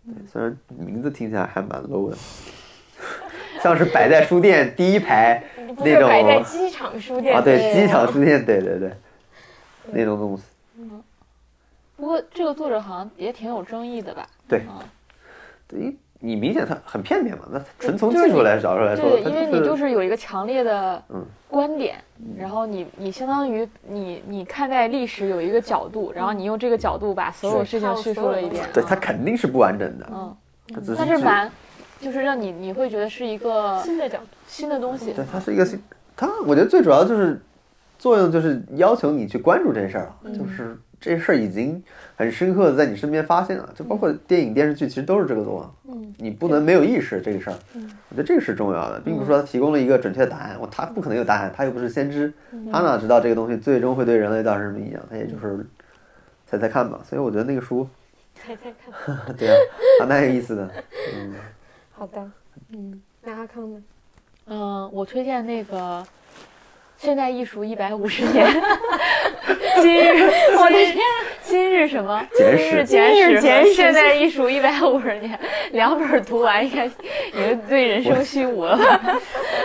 [0.06, 2.16] 对，虽然名字听起来还蛮 low 的，
[3.62, 5.44] 像是摆在书店第一排
[5.84, 8.92] 那种摆在机场书店啊，对，机场书店，对对对，
[9.92, 10.42] 那种东西。
[11.96, 14.26] 不过这个作者好像也挺有争议的吧？
[14.48, 14.78] 对嗯
[15.68, 21.96] 对，你明显它很片面嘛，那纯从技术来找出来说，对，因为你就是有一个强烈的嗯观点，
[22.38, 28.64] 然后你你相当于你你看待历史有一个角度，然后你用这个角度把所有事情叙述了一遍。
[28.72, 30.36] 对，它嗯肯定是不完整的，嗯，
[30.74, 31.50] 它只是但是蛮
[32.00, 35.12] 就是让你你会觉得是一个新的角度，新的东西。
[35.12, 35.80] 对，它是一个新，
[36.16, 37.40] 它我觉得最主要就是
[37.98, 41.82] 作用就是要求你去关注这事儿就是这事儿已经
[42.16, 47.56] 很深刻的在你身边发现了，就包括电影电视剧其实都是这个作用，嗯，你不能没有意识这个事儿，
[48.08, 52.70] 我觉得这个是重要的，并不是说他提供了一个准确的答案，我他不可能有答案，他又不是先知，嗯。
[52.72, 55.64] 他哪知道这个东西最终会对人类造成什么影响，他也就是
[56.46, 57.86] 猜猜看吧，所以我觉得那个书，
[58.34, 59.16] 猜猜看。
[59.36, 59.54] 对啊，
[60.00, 60.70] 还蛮有意思的，
[61.14, 61.34] 嗯，
[61.92, 62.30] 好的，
[62.70, 63.82] 嗯，那阿康呢？
[64.46, 66.06] 嗯，我推荐那个
[66.98, 68.46] 现代艺术一百五十年，
[69.80, 70.98] 今日 我的天，
[71.42, 72.20] 今日什么？
[72.34, 75.38] 简今日史简史简史现代艺术一百五十年，
[75.72, 76.90] 两本读完应该已
[77.32, 79.18] 经对人生虚无了吧？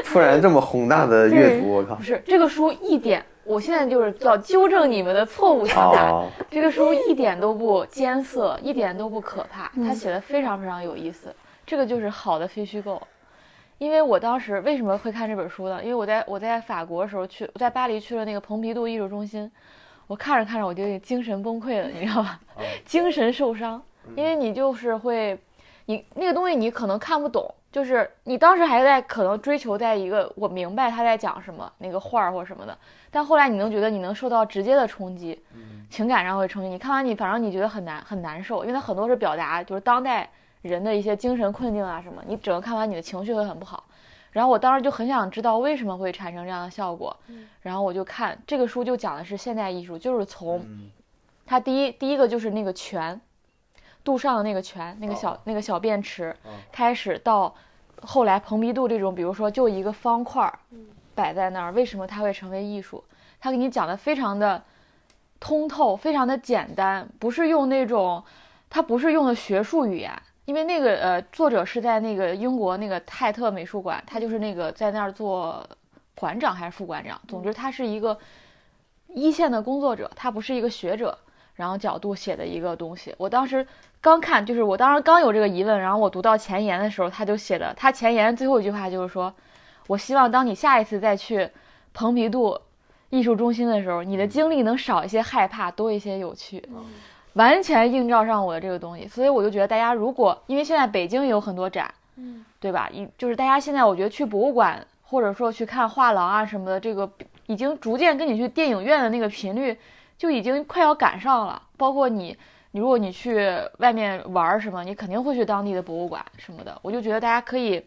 [0.04, 6.10] 突然这么宏大的阅读，我靠不，是这个书一点，我现在就是要纠正你们的错误想法。
[6.10, 11.34] 哦，这个书一点都不艰涩，一点都不可怕，它写的非常非常有意思。
[11.66, 13.02] 这个就是好的非虚构。
[13.82, 15.82] 因为我当时为什么会看这本书呢？
[15.82, 19.52] 因为我在我在法国的时候去，我在巴黎去了那个蓬皮杜艺术中心，
[20.06, 22.40] 我看着看着我就精神崩溃了，你知道吧？
[22.86, 23.82] 精神受伤，
[24.16, 25.36] 因为你就是会，
[25.86, 32.78] 你那个东西你可能看不懂，就是你当时还在可能追求在一个我明白他在讲什么那个画儿或什么的，
[33.10, 35.42] 但后来你能觉得你能受到直接的冲击，
[35.90, 36.70] 情感上会冲击。
[36.70, 40.30] 你看完你反正你觉得很难很难受，因为它很多是表达就是当代
[40.62, 43.84] 人的一些精神困境啊什么，你整个看完你的情绪会很不好。
[44.32, 47.16] 然后我当时就很想知道为什么会产生这样的效果，
[47.62, 50.66] 然后我就看这个书就讲的是现代艺术，就是从
[51.46, 53.20] 它第一第一个就是那个泉，
[54.04, 56.34] 杜尚的那个泉，那个小、那个小便池，
[56.72, 57.54] 开始到
[58.02, 60.58] 后来蓬皮杜这种，比如说就一个方块儿
[61.14, 63.04] 摆在那儿，为什么它会成为艺术？
[63.42, 64.64] 他给你讲的非常的
[65.42, 68.24] 通透，非常的简单，不是用那种，
[68.70, 70.10] 他不是用的学术语言，
[70.46, 75.66] 因为那个呃作者是在那个英国那个泰特美术馆，他就是那个在那儿做
[76.16, 78.18] 馆长还是副馆长，总之他是一个
[79.08, 81.18] 一线的工作者，他不是一个学者，
[81.56, 83.14] 然后角度写的一个东西。
[83.18, 83.66] 我当时
[84.02, 89.34] 刚看，就是我当时刚有这个疑问，然后我读到前言的时候，他就写的，他前言最后一句话就是说，
[89.88, 91.50] 我希望当你下一次再去
[91.94, 92.60] 蓬皮杜
[93.10, 96.68] 艺术中心的时候，你的经历能少一些害怕，多一些有趣。
[97.34, 102.90] 完全映照上我的这个东西，所以我就觉得大家如果因为现在北京也有很多展，嗯，对吧？
[102.92, 107.10] 一就是大家现在我觉得去博物馆或者说去看画廊啊什么的，这个
[107.48, 109.78] 已经逐渐跟你去电影院的那个频率
[110.18, 111.62] 就已经快要赶上了。
[111.78, 112.38] 包括你，
[112.72, 116.78] 你如果你去外面玩儿什么，你肯定会去当地的博物馆什么的。
[116.82, 117.84] 我就觉得大家可以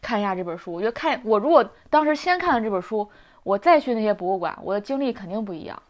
[0.00, 0.72] 看一下这本书。
[0.72, 3.08] 我觉得看我如果当时先看了这本书，
[3.42, 5.80] 我再去那些博物馆，我的经历肯定不一样。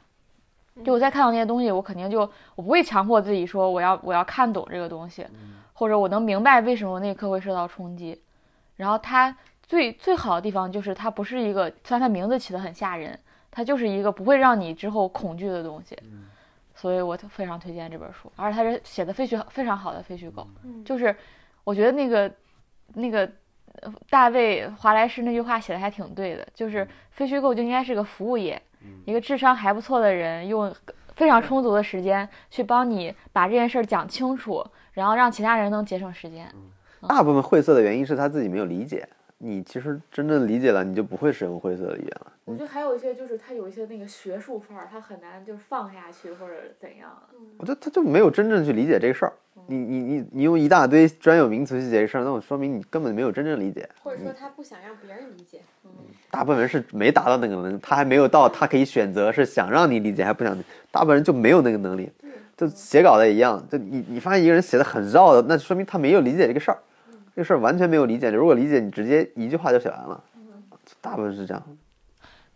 [0.85, 2.20] 就我再看到那些东西，我肯定就
[2.55, 5.27] 我不会强迫自己说我要我要看懂这个东西，
[5.73, 8.20] 或者我能明白为什么那一刻会受到冲击。
[8.77, 13.19] 然后它最最好的地方就是它不是一个，虽然它名字起得很吓人，
[13.51, 15.97] 它就是一个不会让你之后恐惧的东西。
[16.74, 20.47] 所以我非常推荐这本书，而且它是写的非虚非常好的非虚构，
[20.82, 21.15] 就是
[21.62, 22.32] 我觉得那个
[22.94, 23.31] 那个
[23.82, 28.61] 呃大卫华莱士那句话写的还挺对的，就是非虚构就应该是个服务业，
[29.05, 30.74] 一个智商还不错的人用
[31.16, 36.51] 非常充足的时间去帮你把这件事儿讲清楚，然后让其他人能节省时间。
[37.09, 39.09] 大部分晦涩的原因是他自己没有理解。
[39.42, 42.32] 你其实真正理解了，你就不会使用晦涩的语言了。
[42.44, 47.10] 我觉得还有一些就是他有一些那个学术范儿，他很难就是放下去或者怎样。
[47.56, 49.32] 我觉得他就没有真正去理解这个事儿。
[49.66, 53.88] 你你你你用一大堆专有名词去解这个事儿，那我说明你根本没有真正理解。
[54.02, 55.60] 或者说他不想让别人理解。
[56.30, 60.54] 大部分人是没达到那个能力，他还没有到他可以选择是想让你理解还不想，
[60.90, 62.10] 大部分人就没有那个能力。
[62.58, 66.76] 就写稿的也一样，就你你发现一个人写的很绕的，那说明他没有理解这个事儿，
[67.35, 68.31] 这个事儿完全没有理解。
[68.31, 70.23] 如果理解，你直接一句话就写完了。
[71.01, 71.62] 大部分是这样。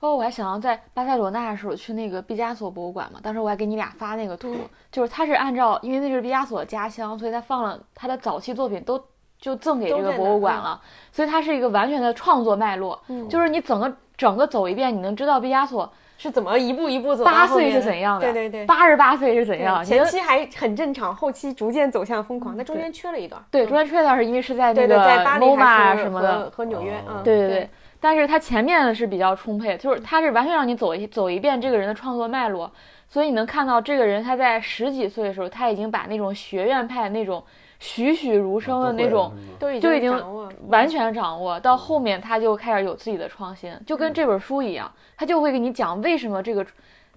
[0.01, 4.55] 包括我还想到在巴塞罗那的时候去那个毕加索博物馆嘛，当时我还给你俩发那个图，
[4.93, 9.03] 就是他是按照，因为那是毕加索的家乡，所以他放了他的早期作品都
[9.39, 10.81] 就赠给这个博物馆了，
[11.11, 15.91] 所以它是一个完全的创作脉络，就是你整个整个走一遍，你能知道毕加索
[16.25, 23.39] 是怎么一步一步走到八岁是怎样的，对对对，八十八岁是怎样，前期还很正常，后期逐渐走向疯狂，那中间缺了一段。
[23.51, 27.71] 对，中间缺一段是因为是在那个在巴黎 MoMA 什么的和，和纽约，嗯，对对对。
[28.01, 32.73] 但是他前面的是比较充沛，就是他是完全让你走一走一遍这个人的创作脉络，
[33.07, 37.45] 所以你能看到这个人他在十几岁的时候，他已经把那种学院派那种
[37.85, 41.61] 栩栩如生的那种，都已就已经掌握完全掌握。
[41.61, 46.67] 到后面他就开始有自己的创新，就跟这本书一样，他就会给你讲为什么这个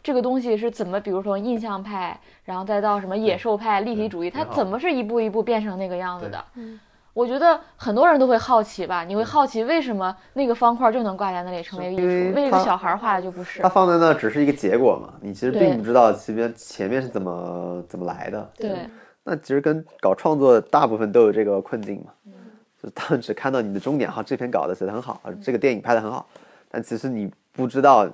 [0.03, 6.43] 这个东西是怎么，比如说印象派，然后再到什么野兽派、立体主义，它怎么是一步一步变成那个样子的。
[6.55, 6.77] 嗯
[7.13, 13.67] 我觉得很多人都会好奇吧，你会好奇为什么那个方块就能挂在那里成为艺因为术，为一个小孩画的就不是它？
[13.67, 18.47] 放在那只是一个结果嘛，你其实并不知道前面前面是怎么怎么来的。
[18.55, 18.87] 对，
[19.29, 22.31] 那其实跟搞创作大部分都有这个困境嘛，嗯。
[22.81, 26.29] 就是他们只看到你的终点，哈，这篇稿子写得很好，这个电影拍得很好，
[26.69, 28.07] 但其实你不知道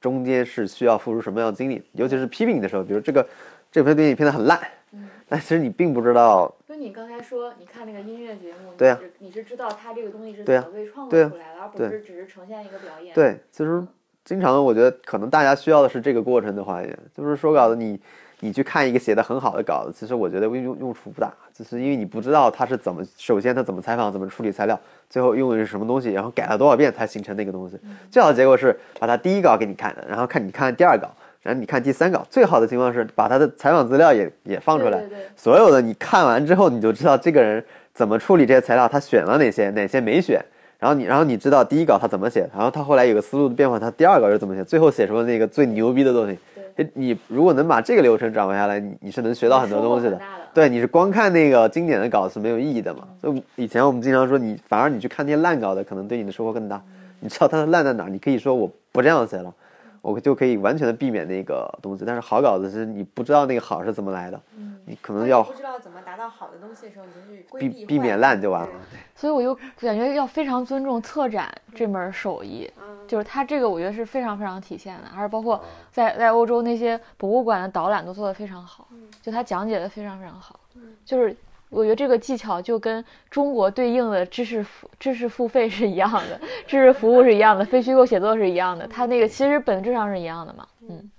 [0.00, 3.24] 中间是需要付出什么样的精力，尤其是批评你的时候，比如这个
[3.70, 4.60] 这篇电影片得很烂，
[4.90, 13.14] 嗯但其实你并不知道，就你刚才说，你看那个音乐节目，对啊你是知道他这个东西是怎么被创作出来的，而不是只是呈现一个表演。
[13.14, 13.80] 对，其实
[14.24, 18.00] 经常我觉得可能大家需要的是这个过程的话，也就是说稿子你
[18.40, 27.78] 你去看一个写的很好的稿子，其实我觉得用用处不大，就是因为你不知道他是怎么，首先他怎么采访，怎么处理材料，最后用的是什么东西，然后改了多少遍才形成那个东西。
[28.10, 31.10] 最好的结果是把他第一稿给你看的，然后看你看第二稿，
[31.42, 32.26] 然后你看第三稿。
[32.30, 37.62] 最好的情况是把他的采访资料也也放出来，对对对所有的你看完之后，你就知道这个人
[37.92, 40.42] 怎么处理这些材料，他选了哪些，哪些没选。
[40.78, 46.38] 然后你，然后你知道第一稿他怎么写，然后他后来有个思路的变化，他第二稿又怎么写，最后写出了那个最牛逼的东西。
[46.80, 50.18] 诶你如果能把这个流程掌握下来，你你是能学到很多东西的
[50.54, 53.06] 对，你是光看那个经典的稿是没有意义的嘛。
[53.20, 56.82] 所以以前我们经常说，你反而你去看那些烂稿的，可能对你的收获更大。
[57.20, 59.54] 你知道它的烂在哪儿，你可以说我不这样写了，
[60.02, 62.04] 我就可以完全的避免那个东西。
[62.04, 64.40] 但是好稿子是你不知道那个好是怎么来的，
[64.86, 68.68] 你可能要不知道怎么达到好的东西的时候，你就去规避避免烂就完了。
[69.14, 72.70] 所以我就感觉要非常尊重策展这门手艺，
[73.06, 75.62] 就是它这个我觉得是非常非常体现的，还是包括
[75.92, 78.88] 在在欧洲那些博物馆的导览都做得非常好，
[79.20, 80.58] 就他讲解的非常非常好，
[81.04, 81.36] 就是
[81.70, 91.10] 我觉得这个技巧就跟中国对应的知识付知识付费是一样的，知识服务是一样的，非虚构写作是一样的，它那个其实本质上是一样的嘛，嗯，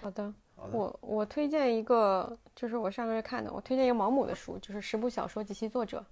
[0.00, 0.32] 好的，
[0.72, 6.02] 我我推荐一个，就是我上个月看的，我推荐一个毛姆的书，就是十部小说及其作者，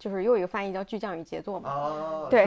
[0.00, 1.70] 就是又有一个翻译叫《巨匠与杰作》嘛。
[1.70, 2.46] 哦对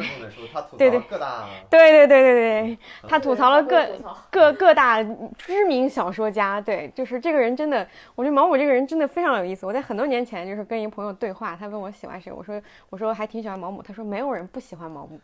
[0.78, 2.78] 对对各大对对对对对，
[3.08, 3.88] 他吐槽了各
[4.32, 5.04] 各各大
[5.38, 9.66] 知名小说家，对，就是这个人真的，我觉得毛姆这个人真的非常有意思。
[9.68, 12.60] 我在很多年前就是跟一个朋友对话，他问我喜欢谁，我说
[12.90, 15.20] 我说还挺喜欢毛姆，他说没有人不喜欢毛姆。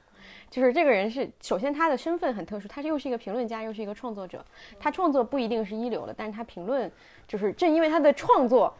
[0.49, 4.43] 就是这个人是，首先他的身份很特殊，他又是一个评论家，又是一个创作者。
[4.80, 6.91] 他创作不一定是一流的，但是他评论
[7.27, 8.72] 就是正因为他的创作，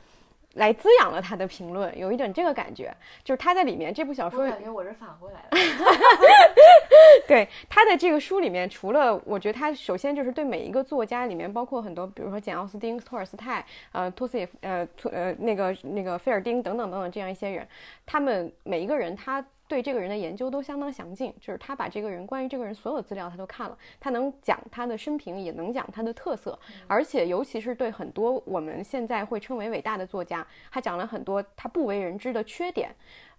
[0.60, 2.96] 来滋养了他的评论，有一点这个感觉。
[3.24, 5.58] 就是他在里面这部小说我感觉我是反过来的，
[7.28, 17.68] 对他的这个书里面，除了我觉得他首先就是对每一个作家里面，包括很多，比如说简·奥斯汀、托尔斯泰、呃托斯呃托呃那个那个菲尔丁等等等等这样一些人，
[18.06, 19.44] 他们每一个人他。
[19.70, 32.90] 对这个人的研究都相当详尽，就是他把这个人关于这个人所有资料他都看了，他能讲他的生平，也能讲他的特色，而且尤其是对很多我们现在会称为伟大的作家，他讲了很多他不为人知的缺点，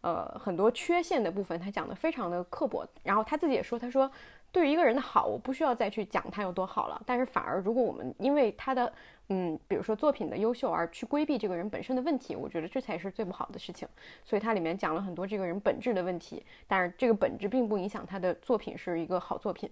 [0.02, 2.86] 呃，很多缺陷的部分，他讲的非常的刻薄。
[3.02, 4.08] 然后他自己也说，他说，
[4.52, 8.92] 对于一个人的好，我不需要再去讲他有多好了，但是反而如果我们因为他的，
[9.28, 13.86] 嗯，比如说作品的优秀而去规避这个人本身的问题，我觉得这才是最不好的事情。
[14.24, 19.70] 所以它里面讲了很多这个人本质的问题，但是这个本质并不影响他的作品是一个好作品。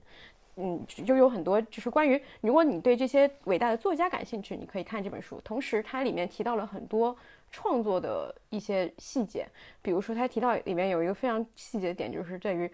[0.60, 5.40] 嗯，就有很多就是关于，如果你对这些伟大的作家感兴趣，你可以看这本书。
[5.44, 7.16] 同时，它里面提到了很多
[7.52, 9.46] 创作的一些细节，
[9.80, 12.68] 比如说他提到里面有一个非常细节的点，就是在于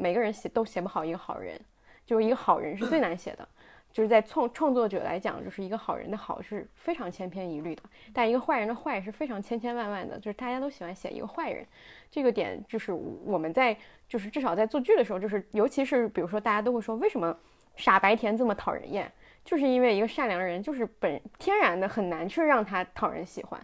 [0.00, 1.60] 每个人写都写不好一个好人，
[2.06, 3.46] 就是一个好人是最难写的。
[3.92, 7.82] 就是在创创作者来讲，就是一个好人的好是非常千篇一律的，
[8.12, 11.66] 但一个坏人的坏是非常千千万万的，就是大家都喜欢写一个坏人。
[12.08, 13.76] 这个点就是我们在
[14.08, 17.36] 就是至少在做剧的时候，就是尤其是比如说大家都会说为什么
[17.74, 19.10] 傻白甜这么讨人厌，
[19.44, 23.60] 就是因为一个善良的人就是本天然的很难去让他讨人喜欢，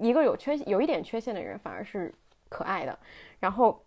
[0.00, 2.12] 一个有缺有一点缺陷的人反而是
[2.48, 2.98] 可爱的。
[3.38, 3.80] 然后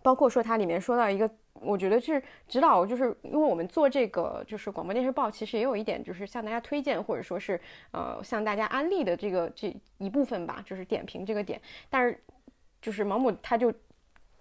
[0.00, 1.28] 包括说它里面说到一个。
[1.60, 7.60] 我觉得是指导，就是因为我们做这个就是广播电视报，其实也有一点就是向大家推荐或者说是
[7.92, 11.60] 呃向大家安利的这个这一部分吧，就是点评这个点。
[11.88, 12.18] 但是
[12.80, 13.72] 就是毛姆他就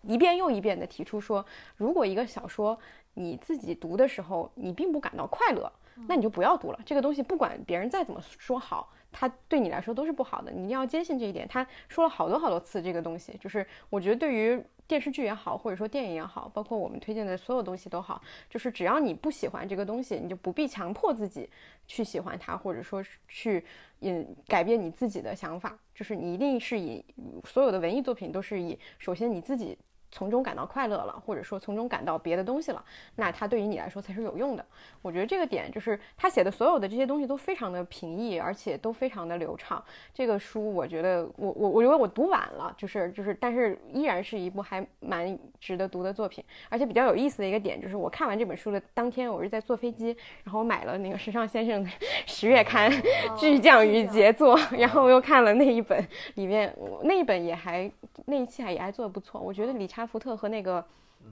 [0.02, 1.46] 一遍又一遍的提出说，
[1.78, 2.76] 如果一个小说
[3.14, 5.72] 你自己读的时候你并不感到快乐，
[6.08, 6.80] 那你就不要读了。
[6.84, 10.52] 这个东西不管别人再怎么说好，它对你来说都是不好的。
[10.52, 11.48] 你一定要坚信这一点。
[11.48, 14.60] 他说了好多好多次这个东西，就是我觉得对于。
[14.92, 21.50] 电视剧也好，或者说电影也好，包括我们推荐的所有东西都好，就是只要你不喜欢这个东西，你就不必强迫自己
[21.88, 23.64] 去喜欢它，或者说去
[24.02, 25.80] 嗯改变你自己的想法。
[25.96, 27.02] 就是你一定是以
[27.46, 29.78] 所有的文艺作品都是以首先你自己。
[30.12, 32.84] 从中感到快乐了，或者说从中感到别的东西了，
[33.16, 34.66] 那它对于你来说才是有用的。
[35.02, 39.84] 我觉得这个点就是他写的所有的这些东西都非常的平易，而且都非常的流畅。
[40.14, 46.44] 这个书我觉得我我我觉得我读晚了，就是就是，但是依然是一部还蛮值得读的作品。
[46.70, 51.90] 而且比较有意思的一个点就是我看完这本书的当天，我是在坐飞机，然后我买了那个时尚先生的
[52.28, 52.92] 十月刊
[53.40, 56.06] 《巨匠与杰作》，然后我又看了那一本，
[56.36, 57.90] 里面那一本也还
[58.26, 59.40] 那一期还也还做的不错。
[59.40, 60.01] 我觉得理查。
[60.06, 60.86] 福特和那个，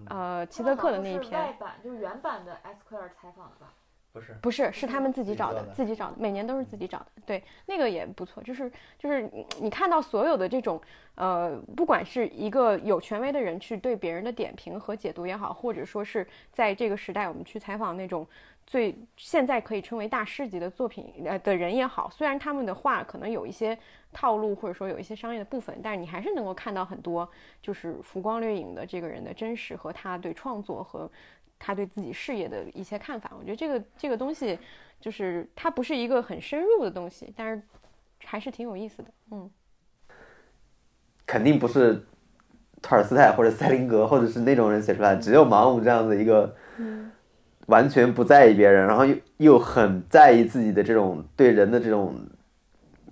[0.08, 3.74] 呃，齐泽克的那一篇外版，就是原版的埃斯奎尔采访的吧？
[4.12, 7.06] 不是，不是，是他们自己找的，自己找的，每年都是自己找的。
[7.26, 9.30] 对，那个也不错，就是就是
[9.60, 10.82] 你看到所有的这种，
[11.16, 18.28] 呃，不管是一个有权威的人去对别人的点评和解读也好，或者说是在这个时代我们去采访那种。
[18.66, 23.76] 最现在可以称为大师级的作品呃的人也好，虽然他们的话可能有一些
[24.12, 27.30] 套路或者说有一些商业的部分，但是你还是能够看到很多
[27.62, 31.10] 就是浮光掠影的这个人的真实和他对创作和
[31.58, 33.32] 他对自己事业的一些看法。
[33.40, 34.58] 我觉得这个这个东西
[35.00, 37.62] 就是它不是一个很深入的东西，但是
[38.24, 39.10] 还是挺有意思的。
[39.32, 39.50] 嗯，
[41.26, 42.06] 肯定不是
[42.82, 46.56] 托尔斯泰或者塞林格或者是那种人写出来，只有盲目这样的一个。
[47.68, 52.16] 完全不在意别人，然后又又很在意自己的这种对人的这种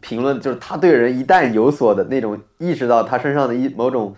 [0.07, 4.15] 评论，就是他对人一旦有所的那种意识到他身上的一某种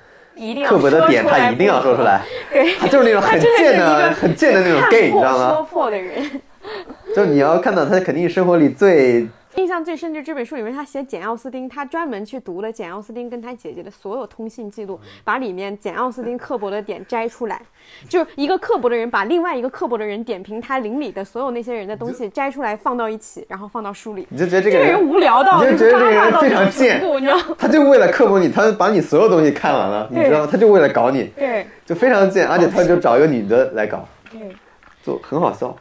[0.68, 2.22] 刻薄的点，他一定要说出来。
[2.52, 5.54] 对，他就是那种很贱的、很贱的那种 gay，你知道吗？
[5.56, 6.30] 说破的人，
[7.16, 9.28] 就你要看到他肯定生活里最。
[9.60, 17.62] 印象最深就是这本书里面，他写简奥斯汀，他专门去读了简奥斯汀跟他姐姐的所有通信记录，把里面简奥斯汀刻薄的点摘出来，
[18.08, 24.26] 就是一个刻薄的人把另外一个刻薄的人点评他邻里的所有那些人的东西摘出来放到一起，然后放到书里。
[24.30, 27.38] 你就觉得这个人无聊到，你就觉得这个人非常贱，你知道？
[27.58, 30.50] 他就为了刻薄你，他把你所有东西看完了，你知道吗？
[30.50, 34.56] 他就为了搞你，对，就非常贱，而且他就找一个女的来搞，对，
[35.04, 35.76] 就很好笑。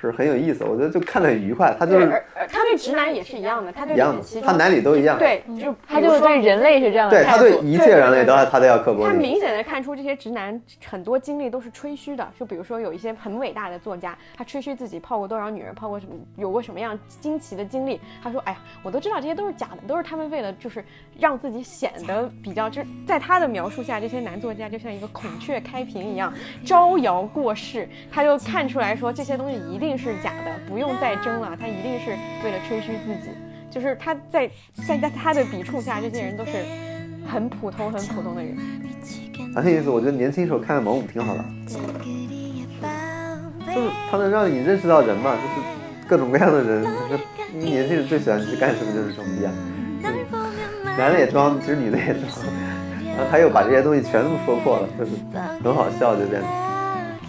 [0.00, 1.74] 是很有意思，我觉得就看得很愉快。
[1.78, 5.18] 他就是，他对直男也是一样的，他对一样的，他男女都一样。
[5.18, 7.16] 对，就他就是对人类是这样的。
[7.16, 9.06] 对他对一切人类都他都要刻薄。
[9.06, 18.00] 他明显的看出这些直男很多经历都是吹嘘的，就比如说有一些很伟大的作家，他吹嘘自己泡过多少女人，泡过什么，有过什么样惊奇的经历。
[18.22, 20.84] 他说：“哎呀，我都知道这些都是假的，都是他们为了就是
[21.18, 26.32] 让自己显得比较，就是在他的描述下，这些男作家就像一个孔雀开屏一样
[26.64, 27.88] 招摇过市。
[28.10, 32.10] 他就看出来说这些东西一定是假的。”不用再争了，他一定是
[32.44, 33.30] 为了吹嘘自己。
[33.70, 34.50] 就是他在
[34.86, 36.52] 在在他的笔触下，这些人都是
[37.26, 38.54] 很普通、很普通的人。
[39.54, 41.44] 啊，那意思，我觉得年轻时候看毛姆挺好的，
[43.74, 45.54] 就是他能让你认识到人嘛，就是
[46.06, 46.84] 各种各样的人。
[47.08, 47.22] 就是
[47.56, 49.52] 年轻人最喜欢去干什么就是装逼啊，
[50.98, 52.24] 男的也装，其实女的也装。
[53.14, 55.12] 然后他又把这些东西全部说破了，就是
[55.62, 56.44] 很好笑，就这样。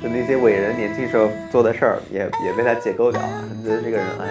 [0.04, 3.28] 就那些伟人年轻时候做的事儿，也也被他解构掉了。
[3.64, 4.28] 觉得这个人，哎。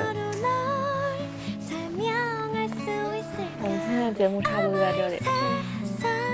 [3.64, 5.18] 我们今天的节目差不多就在这里，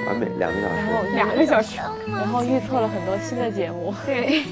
[0.08, 1.78] 完美两个小时，两个小时，
[2.08, 4.42] 然后预测了很多新的节目，对。